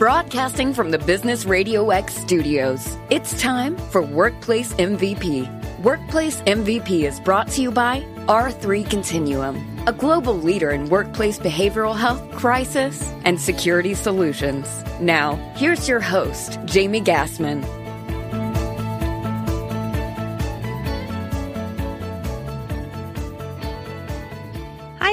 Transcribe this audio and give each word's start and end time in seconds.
Broadcasting 0.00 0.72
from 0.72 0.92
the 0.92 0.98
Business 0.98 1.44
Radio 1.44 1.90
X 1.90 2.14
studios, 2.14 2.96
it's 3.10 3.38
time 3.38 3.76
for 3.76 4.00
Workplace 4.00 4.72
MVP. 4.72 5.46
Workplace 5.82 6.40
MVP 6.40 7.06
is 7.06 7.20
brought 7.20 7.48
to 7.48 7.60
you 7.60 7.70
by 7.70 8.00
R3 8.20 8.88
Continuum, 8.88 9.58
a 9.86 9.92
global 9.92 10.32
leader 10.32 10.70
in 10.70 10.88
workplace 10.88 11.38
behavioral 11.38 11.94
health, 11.94 12.30
crisis, 12.30 13.12
and 13.26 13.38
security 13.38 13.92
solutions. 13.92 14.82
Now, 15.02 15.34
here's 15.54 15.86
your 15.86 16.00
host, 16.00 16.58
Jamie 16.64 17.02
Gassmann. 17.02 17.62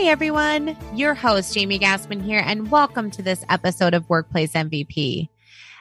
Everyone. 0.08 0.78
Your 0.96 1.14
host, 1.14 1.54
Jamie 1.54 1.78
Gassmann 1.78 2.24
here, 2.24 2.42
and 2.44 2.72
welcome 2.72 3.12
to 3.12 3.22
this 3.22 3.44
episode 3.50 3.94
of 3.94 4.08
Workplace 4.08 4.54
MVP. 4.54 5.28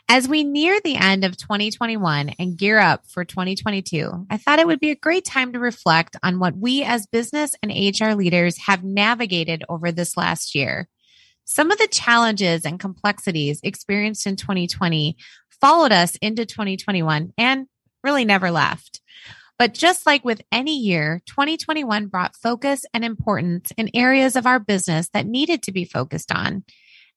As 0.09 0.27
we 0.27 0.42
near 0.42 0.80
the 0.80 0.96
end 0.96 1.24
of 1.24 1.37
2021 1.37 2.30
and 2.30 2.59
gear 2.59 2.80
up 2.80 3.06
for 3.06 3.24
2022, 3.24 4.27
I 4.28 4.37
thought 4.37 4.59
it 4.59 4.66
would 4.66 4.80
be 4.80 4.91
a 4.91 4.96
great 4.96 5.24
time 5.24 5.52
to 5.52 5.60
reflect 5.60 6.16
on 6.24 6.41
what 6.41 6.56
we 6.56 6.82
as 6.82 7.06
business 7.06 7.54
and 7.62 7.70
HR 7.70 8.15
leaders 8.15 8.59
have 8.66 8.82
navigated 8.82 9.62
over 9.68 9.92
this 9.92 10.16
last 10.16 10.56
year. 10.56 10.88
Some 11.45 11.70
of 11.70 11.79
the 11.79 11.87
challenges 11.87 12.65
and 12.65 12.80
complexities 12.80 13.60
experienced 13.62 14.27
in 14.27 14.34
2020 14.34 15.16
followed 15.60 15.93
us 15.93 16.16
into 16.16 16.45
2021 16.45 17.32
and 17.38 17.68
really 18.02 18.24
never 18.24 18.51
left. 18.51 19.01
But 19.59 19.73
just 19.73 20.06
like 20.06 20.24
with 20.24 20.42
any 20.52 20.77
year, 20.77 21.23
2021 21.27 22.06
brought 22.06 22.37
focus 22.37 22.84
and 22.92 23.05
importance 23.05 23.73
in 23.77 23.91
areas 23.95 24.37
of 24.37 24.46
our 24.46 24.59
business 24.59 25.09
that 25.15 25.27
needed 25.27 25.62
to 25.62 25.73
be 25.73 25.84
focused 25.84 26.30
on. 26.30 26.65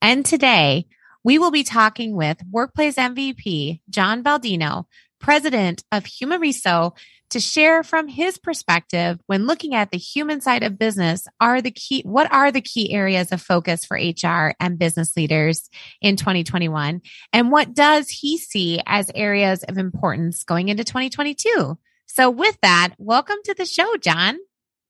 And 0.02 0.26
today, 0.26 0.88
we 1.24 1.38
will 1.38 1.52
be 1.52 1.64
talking 1.64 2.16
with 2.16 2.38
Workplace 2.50 2.96
MVP 2.96 3.82
John 3.90 4.24
Baldino, 4.24 4.86
president 5.20 5.84
of 5.92 6.06
Humareso, 6.06 6.96
to 7.30 7.40
share 7.40 7.84
from 7.84 8.08
his 8.08 8.38
perspective 8.38 9.20
when 9.28 9.46
looking 9.46 9.76
at 9.76 9.92
the 9.92 9.98
human 9.98 10.42
side 10.42 10.64
of 10.64 10.80
business 10.80 11.28
are 11.40 11.62
the 11.62 11.72
key 11.72 12.02
what 12.04 12.32
are 12.34 12.52
the 12.52 12.62
key 12.62 12.92
areas 12.92 13.32
of 13.32 13.42
focus 13.42 13.86
for 13.86 13.98
HR 13.98 14.56
and 14.60 14.80
business 14.80 15.16
leaders 15.16 15.70
in 16.02 16.16
2021 16.16 17.02
and 17.32 17.52
what 17.52 17.74
does 17.74 18.10
he 18.10 18.38
see 18.38 18.82
as 18.86 19.12
areas 19.14 19.64
of 19.64 19.78
importance 19.78 20.44
going 20.44 20.70
into 20.70 20.84
2022 20.84 21.78
so, 22.12 22.32
with 22.32 22.58
that, 22.64 22.96
welcome 22.98 23.38
to 23.46 23.54
the 23.54 23.66
show, 23.66 23.96
John. 23.98 24.40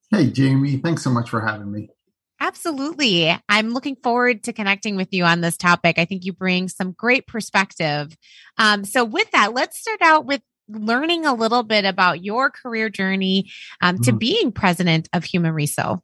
Hey, 0.09 0.29
Jamie. 0.31 0.77
Thanks 0.77 1.03
so 1.03 1.09
much 1.09 1.29
for 1.29 1.45
having 1.45 1.69
me. 1.69 1.89
Absolutely. 2.39 3.37
I'm 3.49 3.71
looking 3.71 3.97
forward 3.97 4.43
to 4.45 4.53
connecting 4.53 4.95
with 4.95 5.09
you 5.11 5.25
on 5.25 5.41
this 5.41 5.57
topic. 5.57 5.99
I 5.99 6.05
think 6.05 6.23
you 6.23 6.31
bring 6.31 6.69
some 6.69 6.93
great 6.93 7.27
perspective. 7.27 8.15
Um, 8.57 8.85
so, 8.85 9.03
with 9.03 9.29
that, 9.31 9.53
let's 9.53 9.77
start 9.77 10.01
out 10.01 10.25
with 10.25 10.41
learning 10.69 11.25
a 11.25 11.33
little 11.33 11.63
bit 11.63 11.83
about 11.83 12.23
your 12.23 12.49
career 12.49 12.89
journey 12.89 13.51
um, 13.81 13.99
to 13.99 14.13
mm. 14.13 14.19
being 14.19 14.51
president 14.53 15.09
of 15.11 15.23
Humareso. 15.23 15.99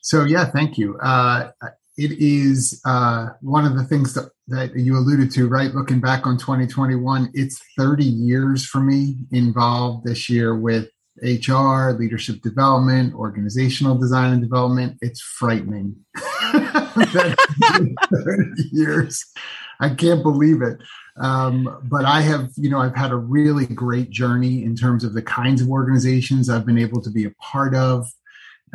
So, 0.00 0.22
yeah, 0.24 0.44
thank 0.44 0.78
you. 0.78 0.96
Uh, 0.98 1.50
it 1.96 2.12
is 2.18 2.80
uh, 2.84 3.28
one 3.40 3.64
of 3.64 3.76
the 3.76 3.84
things 3.84 4.14
that, 4.14 4.30
that 4.48 4.74
you 4.76 4.96
alluded 4.96 5.30
to, 5.32 5.48
right? 5.48 5.74
Looking 5.74 6.00
back 6.00 6.26
on 6.26 6.36
2021, 6.38 7.30
it's 7.34 7.60
30 7.78 8.04
years 8.04 8.66
for 8.66 8.80
me 8.80 9.16
involved 9.30 10.04
this 10.04 10.28
year 10.28 10.56
with 10.56 10.88
HR, 11.22 11.90
leadership 11.92 12.42
development, 12.42 13.14
organizational 13.14 13.96
design 13.96 14.32
and 14.32 14.42
development. 14.42 14.98
It's 15.00 15.20
frightening. 15.20 15.94
30 16.16 17.34
years. 18.72 19.24
I 19.80 19.90
can't 19.90 20.22
believe 20.22 20.62
it. 20.62 20.78
Um, 21.16 21.78
but 21.84 22.04
I 22.04 22.20
have, 22.22 22.50
you 22.56 22.68
know, 22.68 22.78
I've 22.80 22.96
had 22.96 23.12
a 23.12 23.16
really 23.16 23.66
great 23.66 24.10
journey 24.10 24.64
in 24.64 24.74
terms 24.74 25.04
of 25.04 25.14
the 25.14 25.22
kinds 25.22 25.62
of 25.62 25.68
organizations 25.68 26.50
I've 26.50 26.66
been 26.66 26.78
able 26.78 27.00
to 27.02 27.10
be 27.10 27.24
a 27.24 27.30
part 27.40 27.74
of. 27.74 28.06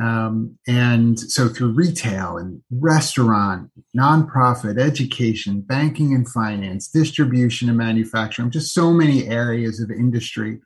Um, 0.01 0.57
and 0.67 1.19
so 1.19 1.49
through 1.49 1.73
retail 1.73 2.37
and 2.37 2.61
restaurant, 2.71 3.69
nonprofit, 3.97 4.79
education, 4.79 5.61
banking 5.61 6.13
and 6.13 6.27
finance, 6.27 6.87
distribution 6.87 7.67
and 7.67 7.77
manufacturing, 7.77 8.51
just 8.51 8.73
so 8.73 8.91
many 8.91 9.27
areas 9.27 9.81
of 9.81 9.91
industry. 9.91 10.59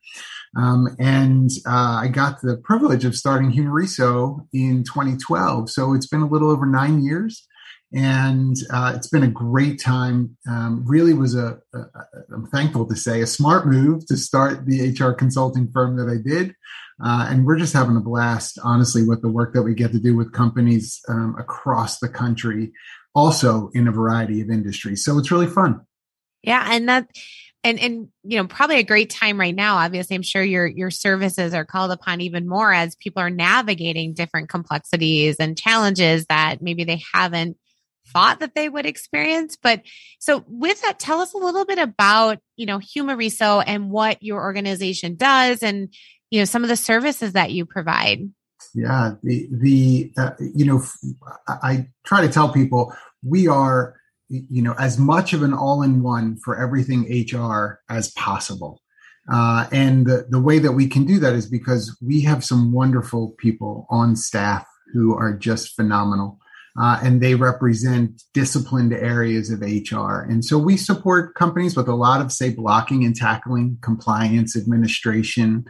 Um, 0.56 0.96
and 1.00 1.50
uh, 1.66 2.02
I 2.04 2.10
got 2.10 2.42
the 2.42 2.58
privilege 2.58 3.06
of 3.06 3.16
starting 3.16 3.52
Humareso 3.52 4.48
in 4.54 4.84
2012. 4.84 5.70
So 5.70 5.94
it's 5.94 6.08
been 6.08 6.22
a 6.22 6.30
little 6.30 6.52
over 6.52 6.66
nine 6.66 7.04
years. 7.04 7.48
And 7.94 8.56
uh, 8.72 8.94
it's 8.96 9.08
been 9.08 9.24
a 9.24 9.28
great 9.28 9.80
time. 9.80 10.36
Um, 10.50 10.84
really 10.86 11.14
was 11.14 11.36
a, 11.36 11.60
I'm 12.34 12.48
thankful 12.48 12.88
to 12.88 12.96
say, 12.96 13.22
a 13.22 13.28
smart 13.28 13.68
move 13.68 14.06
to 14.08 14.18
start 14.18 14.66
the 14.66 14.90
HR 14.90 15.14
consulting 15.14 15.72
firm 15.72 15.98
that 15.98 16.10
I 16.10 16.18
did. 16.18 16.56
Uh, 17.04 17.28
and 17.30 17.46
we're 17.46 17.58
just 17.58 17.74
having 17.74 17.96
a 17.96 18.02
blast, 18.02 18.58
honestly, 18.64 19.04
with 19.04 19.22
the 19.22 19.30
work 19.30 19.54
that 19.54 19.62
we 19.62 19.76
get 19.76 19.92
to 19.92 20.00
do 20.00 20.16
with 20.16 20.32
companies 20.32 21.02
um, 21.08 21.36
across 21.38 22.00
the 22.00 22.10
country, 22.10 22.72
also 23.14 23.70
in 23.74 23.88
a 23.88 23.92
variety 23.92 24.42
of 24.42 24.50
industries. 24.50 25.04
So 25.04 25.18
it's 25.20 25.32
really 25.32 25.48
fun. 25.48 25.82
Yeah, 26.42 26.68
and 26.72 26.90
that 26.90 27.08
and 27.64 27.80
and 27.80 28.08
you 28.24 28.38
know 28.38 28.48
probably 28.48 28.80
a 28.80 28.84
great 28.84 29.10
time 29.10 29.40
right 29.40 29.56
now 29.56 29.78
obviously 29.78 30.16
i'm 30.16 30.22
sure 30.22 30.44
your 30.44 30.68
your 30.68 30.92
services 30.92 31.54
are 31.54 31.66
called 31.66 31.92
upon 31.92 32.22
even 32.22 32.48
more 32.48 32.74
as 32.74 32.96
people 32.96 33.22
are 33.22 33.30
navigating 33.30 34.14
different 34.14 34.50
complexities 34.50 35.38
and 35.40 35.58
challenges 35.58 36.26
that 36.26 36.62
maybe 36.62 36.84
they 36.84 37.02
haven't 37.14 37.58
thought 38.08 38.40
that 38.40 38.56
they 38.56 38.70
would 38.70 38.86
experience. 38.86 39.58
But 39.62 39.82
so 40.20 40.44
with 40.48 40.82
that 40.82 41.00
tell 41.00 41.20
us 41.20 41.34
a 41.34 41.38
little 41.38 41.66
bit 41.66 41.80
about 41.80 42.40
you 42.56 42.66
know 42.66 42.80
Humareso 42.80 43.64
and 43.66 43.90
what 43.90 44.22
your 44.22 44.42
organization 44.42 45.16
does 45.16 45.64
and 45.64 45.94
you 46.30 46.40
know 46.40 46.46
some 46.46 46.64
of 46.64 46.70
the 46.70 46.78
services 46.78 47.34
that 47.34 47.52
you 47.52 47.66
provide. 47.66 48.30
Yeah 48.74 49.16
the 49.24 49.48
the 49.52 50.14
uh, 50.18 50.32
you 50.40 50.66
know 50.66 50.84
i 51.48 51.88
try 52.06 52.26
to 52.26 52.32
tell 52.32 52.52
people 52.52 52.96
we 53.22 53.48
are 53.48 53.96
you 54.30 54.62
know 54.62 54.74
as 54.80 54.98
much 54.98 55.34
of 55.34 55.44
an 55.44 55.54
all-in-one 55.54 56.38
for 56.38 56.58
everything 56.60 57.26
hr 57.32 57.82
as 57.90 58.12
possible. 58.14 58.80
Uh, 59.32 59.68
and 59.72 60.06
the, 60.06 60.26
the 60.30 60.42
way 60.42 60.60
that 60.60 60.74
we 60.74 60.86
can 60.86 61.06
do 61.06 61.18
that 61.18 61.34
is 61.34 61.50
because 61.50 61.98
we 62.02 62.20
have 62.20 62.44
some 62.44 62.74
wonderful 62.74 63.34
people 63.38 63.88
on 63.90 64.18
staff 64.18 64.68
who 64.92 65.16
are 65.16 65.34
just 65.34 65.76
phenomenal 65.76 66.38
uh, 66.80 67.00
and 67.04 67.22
they 67.22 67.36
represent 67.36 68.24
disciplined 68.34 68.94
areas 68.94 69.52
of 69.52 69.62
HR. 69.62 70.22
And 70.22 70.44
so 70.44 70.58
we 70.58 70.76
support 70.78 71.36
companies 71.36 71.76
with 71.76 71.88
a 71.88 71.96
lot 71.96 72.22
of, 72.22 72.32
say, 72.32 72.50
blocking 72.50 73.04
and 73.06 73.16
tackling, 73.16 73.78
compliance, 73.82 74.56
administration, 74.56 75.66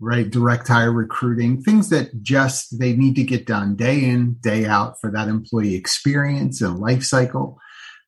right? 0.00 0.28
Direct 0.28 0.66
hire 0.66 0.92
recruiting, 0.92 1.62
things 1.62 1.90
that 1.90 2.22
just 2.22 2.78
they 2.78 2.94
need 2.94 3.14
to 3.16 3.22
get 3.22 3.46
done 3.46 3.76
day 3.76 4.04
in, 4.04 4.34
day 4.40 4.64
out 4.64 5.00
for 5.00 5.10
that 5.12 5.28
employee 5.28 5.74
experience 5.74 6.60
and 6.60 6.78
life 6.78 7.04
cycle. 7.04 7.58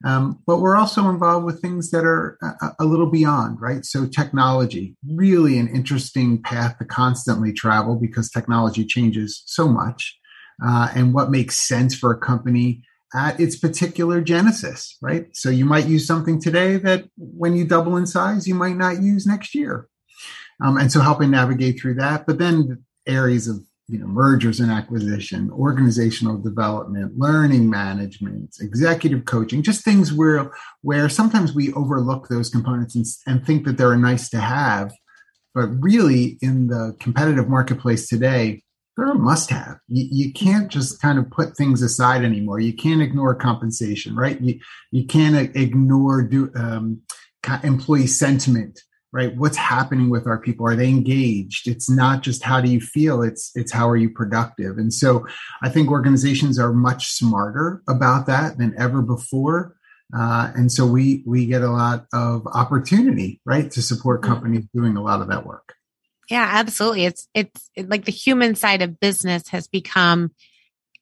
Um, 0.05 0.41
but 0.47 0.61
we're 0.61 0.77
also 0.77 1.11
involved 1.11 1.45
with 1.45 1.61
things 1.61 1.91
that 1.91 2.05
are 2.05 2.39
a, 2.43 2.71
a, 2.81 2.85
little 2.87 3.11
beyond, 3.11 3.61
right? 3.61 3.85
So 3.85 4.07
technology, 4.07 4.97
really 5.07 5.59
an 5.59 5.69
interesting 5.69 6.43
path 6.43 6.79
to 6.79 6.87
constantly 6.87 7.53
travel 7.53 7.97
because 7.97 8.31
technology 8.31 8.87
changes 8.87 9.43
so 9.45 9.69
much. 9.69 10.19
Uh, 10.65 10.89
and 10.95 11.15
what 11.15 11.31
makes 11.31 11.59
sense 11.59 11.95
for 11.95 12.13
a 12.13 12.19
company 12.19 12.83
at 13.15 13.41
its 13.41 13.57
particular 13.57 14.21
genesis, 14.21 14.97
right? 15.03 15.27
So 15.33 15.51
you 15.51 15.65
might 15.65 15.87
use 15.87 16.07
something 16.07 16.41
today 16.41 16.77
that 16.77 17.07
when 17.17 17.57
you 17.57 17.67
double 17.67 17.97
in 17.97 18.07
size, 18.07 18.47
you 18.47 18.55
might 18.55 18.77
not 18.77 19.03
use 19.03 19.27
next 19.27 19.55
year. 19.55 19.89
Um, 20.63 20.77
and 20.77 20.93
so 20.93 21.01
helping 21.01 21.31
navigate 21.31 21.81
through 21.81 21.95
that. 21.95 22.27
But 22.27 22.39
then 22.39 22.85
areas 23.07 23.49
of 23.49 23.61
you 23.89 23.99
know 23.99 24.07
mergers 24.07 24.61
and 24.61 24.71
acquisition, 24.71 25.51
organizational 25.51 26.39
development, 26.39 27.19
learning 27.19 27.69
management, 27.69 28.57
executive 28.61 29.25
coaching, 29.25 29.63
just 29.63 29.85
things 29.85 30.13
where 30.13 30.53
where 30.83 31.09
sometimes 31.09 31.53
we 31.53 31.73
overlook 31.73 32.29
those 32.29 32.51
components 32.51 32.95
and, 32.95 33.07
and 33.27 33.45
think 33.45 33.65
that 33.65 33.77
they're 33.77 33.97
nice 33.97 34.29
to 34.31 34.39
have, 34.39 34.93
but 35.55 35.67
really 35.81 36.39
in 36.41 36.69
the 36.69 36.95
competitive 37.01 37.49
marketplace 37.49 38.09
today, 38.09 38.63
they're 38.97 39.11
a 39.11 39.15
must 39.15 39.51
have. 39.51 39.79
You, 39.89 40.09
you, 40.11 40.33
can't 40.33 40.71
just 40.71 41.01
kind 41.01 41.19
of 41.19 41.31
put 41.31 41.57
things 41.57 41.81
aside 41.81 42.25
anymore. 42.25 42.61
You 42.61 42.75
can't 42.75 43.01
ignore 43.01 43.35
compensation, 43.35 44.15
right? 44.15 44.41
You, 44.41 44.61
you 44.91 45.07
can't 45.07 45.57
ignore 45.57 46.23
do, 46.23 46.51
um, 46.55 47.01
employee 47.63 48.07
sentiment 48.07 48.81
right 49.13 49.37
what's 49.37 49.57
happening 49.57 50.09
with 50.11 50.27
our 50.27 50.39
people 50.39 50.67
are 50.67 50.77
they 50.77 50.89
engaged 50.89 51.67
it's 51.67 51.91
not 51.91 52.23
just 52.23 52.43
how 52.43 52.61
do 52.61 52.71
you 52.71 52.81
feel 52.81 53.23
it's 53.23 53.51
it's 53.55 53.73
how 53.73 53.89
are 53.89 53.97
you 53.97 54.11
productive 54.11 54.79
and 54.79 54.93
so 54.93 55.27
i 55.63 55.69
think 55.69 55.91
organizations 55.91 56.59
are 56.59 56.73
much 56.73 57.09
smarter 57.09 57.83
about 57.89 58.27
that 58.27 58.59
than 58.59 58.75
ever 58.79 59.03
before 59.03 59.75
uh, 60.17 60.51
and 60.57 60.73
so 60.73 60.85
we 60.87 61.23
we 61.27 61.47
get 61.47 61.63
a 61.63 61.71
lot 61.71 62.07
of 62.13 62.47
opportunity 62.49 63.41
right 63.45 63.71
to 63.71 63.83
support 63.83 64.23
companies 64.23 64.67
doing 64.75 64.97
a 64.97 65.03
lot 65.03 65.21
of 65.21 65.29
that 65.29 65.47
work 65.47 65.75
yeah 66.31 66.49
absolutely. 66.53 67.05
It's 67.05 67.29
it's 67.35 67.71
like 67.77 68.05
the 68.05 68.13
human 68.13 68.55
side 68.55 68.83
of 68.83 69.01
business 69.01 69.49
has 69.49 69.67
become 69.69 70.31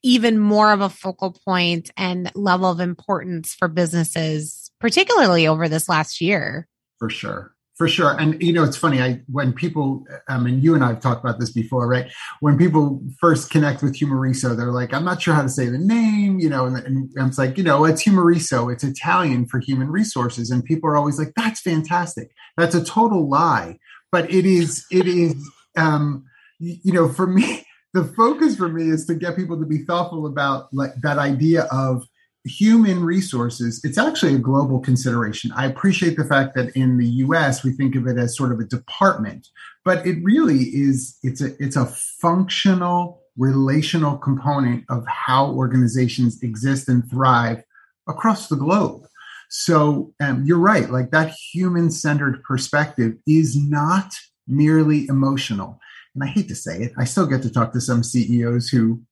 even 0.02 0.38
more 0.38 0.72
of 0.72 0.80
a 0.80 0.88
focal 0.88 1.36
point 1.44 1.90
and 1.96 2.30
level 2.34 2.70
of 2.70 2.80
importance 2.80 3.54
for 3.54 3.69
businesses 3.69 4.70
particularly 4.80 5.46
over 5.46 5.69
this 5.69 5.88
last 5.88 6.20
year. 6.20 6.69
For 6.98 7.10
sure. 7.10 7.52
For 7.76 7.88
sure. 7.88 8.19
And 8.19 8.40
you 8.42 8.52
know 8.52 8.64
it's 8.64 8.76
funny 8.76 9.00
i 9.00 9.20
when 9.26 9.52
people 9.52 10.04
i 10.28 10.38
mean 10.38 10.60
you 10.60 10.75
and 10.75 10.84
i've 10.84 11.00
talked 11.00 11.22
about 11.22 11.38
this 11.38 11.52
before 11.52 11.86
right? 11.86 12.10
When 12.40 12.58
people 12.58 13.00
first 13.20 13.50
connect 13.50 13.82
with 13.82 13.96
Humareso 13.96 14.56
they're 14.56 14.72
like 14.72 14.92
i'm 14.92 15.04
not 15.04 15.22
sure 15.22 15.34
how 15.34 15.42
to 15.42 15.48
say 15.48 15.69
the 15.69 15.78
name 15.78 16.40
you 16.40 16.48
know 16.48 16.66
and, 16.66 16.76
and 16.76 17.10
it's 17.28 17.38
like 17.38 17.56
you 17.56 17.62
know 17.62 17.84
it's 17.84 18.02
Humareso 18.02 18.72
it's 18.72 18.82
italian 18.82 19.46
for 19.46 19.60
human 19.60 19.90
resources. 19.90 20.50
And 20.50 20.64
people 20.64 20.90
are 20.90 20.96
always 20.96 21.19
like 21.19 21.34
that's 21.36 21.60
fantastic. 21.60 22.30
That's 22.56 22.75
a 22.75 22.84
total 22.84 23.28
lie 23.28 23.78
but 24.12 24.31
it 24.32 24.46
is 24.46 24.84
it 24.90 25.06
is 25.06 25.34
um 25.76 26.25
you 26.58 26.93
know 26.93 27.08
for 27.08 27.26
me 27.26 27.64
the 27.94 28.05
focus 28.05 28.56
for 28.56 28.69
me 28.69 28.88
is 28.88 29.06
to 29.06 29.14
get 29.14 29.37
people 29.37 29.58
to 29.58 29.66
be 29.66 29.78
thoughtful 29.78 30.26
about 30.26 30.69
like 30.72 30.93
that 31.02 31.19
idea 31.19 31.62
of 31.72 32.06
human 32.49 33.05
resources, 33.05 33.81
it's 33.84 33.99
actually 33.99 34.34
a 34.34 34.38
global 34.38 34.81
consideration. 34.81 35.52
I 35.55 35.66
appreciate 35.66 36.16
the 36.16 36.25
fact 36.25 36.55
that 36.55 36.75
in 36.76 36.99
the 36.99 37.06
US 37.06 37.62
we 37.62 37.72
think 37.72 37.94
of 37.94 38.06
it 38.06 38.19
as 38.19 38.37
sort 38.37 38.52
of 38.52 38.58
a 38.58 38.64
department, 38.64 39.49
but 39.84 40.05
it 40.06 40.22
really 40.22 40.64
is 40.64 41.19
it's 41.22 41.40
a 41.40 41.54
it's 41.62 41.76
a 41.76 41.87
functional 41.87 43.20
relational 43.37 44.16
component 44.19 44.84
of 44.88 45.06
how 45.06 45.52
organizations 45.52 46.43
exist 46.43 46.88
and 46.88 47.08
thrive 47.08 47.62
across 48.08 48.49
the 48.49 48.56
globe. 48.56 49.02
So 49.48 50.12
um, 50.20 50.44
you're 50.44 50.58
right, 50.58 50.90
like 50.90 51.10
that 51.10 51.34
human 51.52 51.90
centered 51.90 52.42
perspective 52.42 53.14
is 53.26 53.56
not 53.56 54.12
merely 54.46 55.06
emotional. 55.08 55.80
And 56.14 56.24
I 56.24 56.26
hate 56.26 56.48
to 56.48 56.54
say 56.54 56.82
it, 56.82 56.92
I 56.98 57.04
still 57.04 57.26
get 57.26 57.42
to 57.42 57.50
talk 57.50 57.72
to 57.72 57.80
some 57.80 58.02
CEOs 58.02 58.68
who 58.68 59.02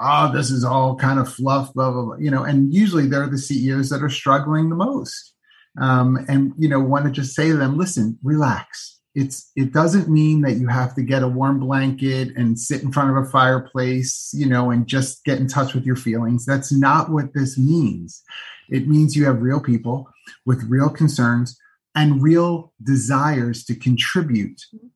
oh, 0.00 0.32
this 0.32 0.50
is 0.50 0.64
all 0.64 0.96
kind 0.96 1.18
of 1.18 1.32
fluff, 1.32 1.72
blah, 1.74 1.90
blah, 1.90 2.02
blah. 2.02 2.16
You 2.16 2.30
know, 2.30 2.42
and 2.42 2.72
usually 2.72 3.06
they're 3.06 3.28
the 3.28 3.38
CEOs 3.38 3.90
that 3.90 4.02
are 4.02 4.08
struggling 4.08 4.70
the 4.70 4.76
most. 4.76 5.34
Um, 5.80 6.18
and, 6.28 6.52
you 6.58 6.68
know, 6.68 6.80
want 6.80 7.04
to 7.04 7.10
just 7.10 7.34
say 7.34 7.48
to 7.48 7.56
them, 7.56 7.76
listen, 7.76 8.18
relax. 8.22 8.98
It's 9.14 9.50
it 9.56 9.72
doesn't 9.72 10.08
mean 10.08 10.40
that 10.42 10.54
you 10.54 10.68
have 10.68 10.94
to 10.94 11.02
get 11.02 11.24
a 11.24 11.28
warm 11.28 11.58
blanket 11.58 12.28
and 12.36 12.58
sit 12.58 12.82
in 12.82 12.92
front 12.92 13.10
of 13.10 13.16
a 13.16 13.28
fireplace, 13.28 14.30
you 14.32 14.46
know, 14.46 14.70
and 14.70 14.86
just 14.86 15.24
get 15.24 15.38
in 15.38 15.48
touch 15.48 15.74
with 15.74 15.84
your 15.84 15.96
feelings. 15.96 16.46
That's 16.46 16.72
not 16.72 17.10
what 17.10 17.34
this 17.34 17.58
means. 17.58 18.22
It 18.70 18.88
means 18.88 19.16
you 19.16 19.26
have 19.26 19.42
real 19.42 19.60
people 19.60 20.08
with 20.46 20.64
real 20.64 20.88
concerns 20.88 21.58
and 21.94 22.22
real 22.22 22.72
desires 22.82 23.64
to 23.64 23.74
contribute 23.74 24.60
mm-hmm. 24.74 24.86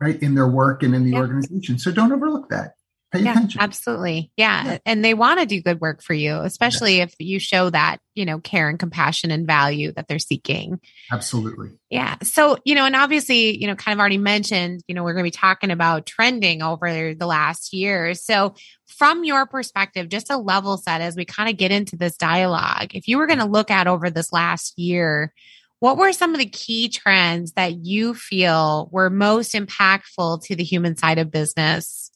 right 0.00 0.20
in 0.22 0.34
their 0.34 0.48
work 0.48 0.82
and 0.82 0.94
in 0.94 1.04
the 1.04 1.12
yeah. 1.12 1.18
organization. 1.18 1.78
So 1.78 1.92
don't 1.92 2.12
overlook 2.12 2.48
that 2.50 2.74
pay 3.10 3.20
yeah, 3.22 3.32
attention. 3.32 3.60
Absolutely. 3.60 4.30
Yeah. 4.36 4.64
yeah. 4.64 4.78
And 4.86 5.04
they 5.04 5.14
want 5.14 5.40
to 5.40 5.46
do 5.46 5.62
good 5.62 5.80
work 5.80 6.02
for 6.02 6.14
you, 6.14 6.38
especially 6.40 7.00
if 7.00 7.14
you 7.18 7.38
show 7.38 7.70
that, 7.70 7.98
you 8.14 8.24
know, 8.24 8.38
care 8.38 8.68
and 8.68 8.78
compassion 8.78 9.30
and 9.30 9.46
value 9.46 9.92
that 9.92 10.08
they're 10.08 10.18
seeking. 10.18 10.80
Absolutely. 11.12 11.70
Yeah. 11.90 12.16
So, 12.22 12.58
you 12.64 12.74
know, 12.74 12.84
and 12.84 12.96
obviously, 12.96 13.58
you 13.60 13.66
know, 13.66 13.74
kind 13.74 13.94
of 13.94 14.00
already 14.00 14.18
mentioned, 14.18 14.82
you 14.86 14.94
know, 14.94 15.02
we're 15.02 15.14
going 15.14 15.24
to 15.24 15.26
be 15.26 15.36
talking 15.36 15.70
about 15.70 16.06
trending 16.06 16.62
over 16.62 17.14
the 17.14 17.26
last 17.26 17.72
year. 17.72 18.14
So, 18.14 18.54
from 18.86 19.24
your 19.24 19.46
perspective, 19.46 20.08
just 20.08 20.30
a 20.30 20.36
level 20.36 20.76
set 20.76 21.00
as 21.00 21.16
we 21.16 21.24
kind 21.24 21.48
of 21.48 21.56
get 21.56 21.70
into 21.70 21.96
this 21.96 22.16
dialogue, 22.16 22.94
if 22.94 23.08
you 23.08 23.18
were 23.18 23.26
going 23.26 23.38
to 23.38 23.44
look 23.44 23.70
at 23.70 23.86
over 23.86 24.10
this 24.10 24.32
last 24.32 24.78
year, 24.78 25.32
what 25.78 25.96
were 25.96 26.12
some 26.12 26.34
of 26.34 26.38
the 26.38 26.48
key 26.48 26.88
trends 26.88 27.52
that 27.52 27.84
you 27.84 28.14
feel 28.14 28.88
were 28.92 29.08
most 29.08 29.54
impactful 29.54 30.44
to 30.44 30.54
the 30.54 30.64
human 30.64 30.96
side 30.96 31.18
of 31.18 31.30
business 31.30 32.09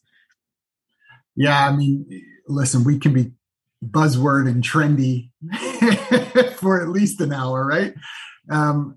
yeah, 1.35 1.67
I 1.67 1.75
mean, 1.75 2.05
listen, 2.47 2.83
we 2.83 2.97
can 2.97 3.13
be 3.13 3.31
buzzword 3.83 4.49
and 4.49 4.63
trendy 4.63 5.29
for 6.55 6.81
at 6.81 6.89
least 6.89 7.21
an 7.21 7.33
hour, 7.33 7.65
right? 7.65 7.93
Um, 8.49 8.95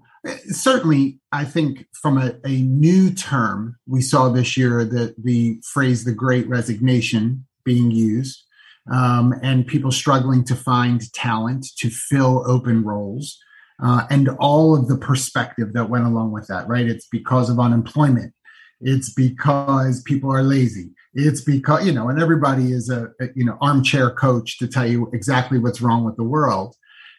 certainly, 0.48 1.18
I 1.32 1.44
think 1.44 1.86
from 1.92 2.18
a, 2.18 2.34
a, 2.44 2.62
new 2.62 3.12
term, 3.12 3.76
we 3.86 4.02
saw 4.02 4.28
this 4.28 4.56
year 4.56 4.84
that 4.84 5.14
the 5.22 5.60
phrase 5.72 6.04
"the 6.04 6.12
Great 6.12 6.48
Resignation" 6.48 7.46
being 7.64 7.90
used, 7.90 8.44
um, 8.90 9.34
and 9.42 9.66
people 9.66 9.92
struggling 9.92 10.44
to 10.44 10.54
find 10.54 11.12
talent 11.12 11.66
to 11.78 11.90
fill 11.90 12.44
open 12.46 12.84
roles. 12.84 13.38
Uh, 13.80 14.04
and 14.10 14.28
all 14.40 14.74
of 14.74 14.88
the 14.88 14.96
perspective 14.96 15.72
that 15.72 15.88
went 15.88 16.04
along 16.04 16.32
with 16.32 16.48
that, 16.48 16.66
right? 16.66 16.88
It's 16.88 17.06
because 17.06 17.48
of 17.48 17.60
unemployment. 17.60 18.34
It's 18.80 19.14
because 19.14 20.02
people 20.02 20.32
are 20.32 20.42
lazy 20.42 20.90
it's 21.14 21.40
because 21.40 21.86
you 21.86 21.92
know 21.92 22.08
and 22.08 22.20
everybody 22.20 22.72
is 22.72 22.88
a, 22.90 23.08
a, 23.20 23.28
you 23.34 23.44
know 23.44 23.56
armchair 23.60 24.10
coach 24.10 24.58
to 24.58 24.66
tell 24.66 24.86
you 24.86 25.10
exactly 25.12 25.58
what's 25.58 25.80
wrong 25.80 26.04
with 26.04 26.16
the 26.16 26.24
world. 26.24 26.74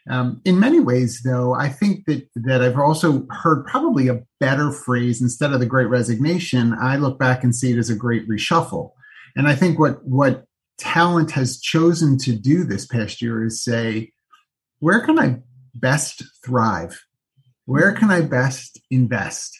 Um, 0.09 0.41
in 0.45 0.59
many 0.59 0.79
ways 0.79 1.21
though 1.23 1.53
i 1.53 1.67
think 1.67 2.05
that 2.05 2.27
that 2.35 2.61
i've 2.63 2.79
also 2.79 3.27
heard 3.29 3.65
probably 3.65 4.07
a 4.07 4.21
better 4.39 4.71
phrase 4.71 5.21
instead 5.21 5.51
of 5.51 5.59
the 5.59 5.67
great 5.67 5.87
resignation 5.87 6.73
i 6.79 6.95
look 6.95 7.19
back 7.19 7.43
and 7.43 7.53
see 7.53 7.73
it 7.73 7.77
as 7.77 7.89
a 7.89 7.95
great 7.95 8.27
reshuffle. 8.27 8.91
And 9.35 9.47
i 9.47 9.55
think 9.55 9.77
what 9.77 10.03
what 10.05 10.45
talent 10.77 11.31
has 11.31 11.59
chosen 11.59 12.17
to 12.19 12.31
do 12.31 12.63
this 12.63 12.87
past 12.87 13.21
year 13.21 13.43
is 13.43 13.63
say 13.63 14.13
where 14.79 15.01
can 15.01 15.19
i 15.19 15.39
best 15.75 16.23
thrive? 16.43 17.03
Where 17.65 17.93
can 17.93 18.09
i 18.09 18.21
best 18.21 18.79
invest 18.89 19.59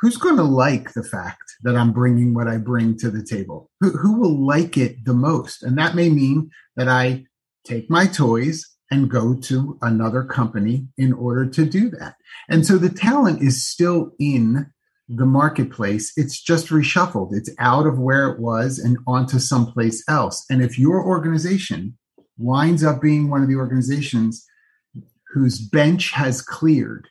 who's 0.00 0.16
going 0.16 0.36
to 0.36 0.42
like 0.42 0.92
the 0.94 1.04
fact 1.04 1.56
that 1.62 1.76
I'm 1.76 1.92
bringing 1.92 2.34
what 2.34 2.48
I 2.48 2.56
bring 2.56 2.96
to 2.98 3.10
the 3.10 3.22
table? 3.22 3.70
Who, 3.80 3.90
who 3.90 4.18
will 4.18 4.46
like 4.46 4.76
it 4.76 5.04
the 5.04 5.14
most? 5.14 5.62
And 5.62 5.76
that 5.78 5.94
may 5.94 6.08
mean 6.08 6.50
that 6.76 6.88
I 6.88 7.24
take 7.64 7.90
my 7.90 8.06
toys 8.06 8.66
and 8.90 9.10
go 9.10 9.34
to 9.34 9.78
another 9.82 10.24
company 10.24 10.88
in 10.98 11.12
order 11.12 11.46
to 11.46 11.64
do 11.64 11.90
that. 11.90 12.16
And 12.48 12.66
so 12.66 12.76
the 12.76 12.88
talent 12.88 13.42
is 13.42 13.64
still 13.64 14.12
in 14.18 14.66
the 15.08 15.26
marketplace. 15.26 16.12
It's 16.16 16.40
just 16.40 16.68
reshuffled. 16.68 17.30
It's 17.32 17.50
out 17.58 17.86
of 17.86 17.98
where 17.98 18.28
it 18.28 18.40
was 18.40 18.78
and 18.78 18.96
onto 19.06 19.38
someplace 19.38 20.02
else. 20.08 20.44
And 20.50 20.62
if 20.62 20.78
your 20.78 21.04
organization 21.04 21.96
winds 22.38 22.82
up 22.82 23.02
being 23.02 23.28
one 23.28 23.42
of 23.42 23.48
the 23.48 23.56
organizations 23.56 24.44
whose 25.32 25.60
bench 25.60 26.10
has 26.12 26.42
cleared 26.42 27.08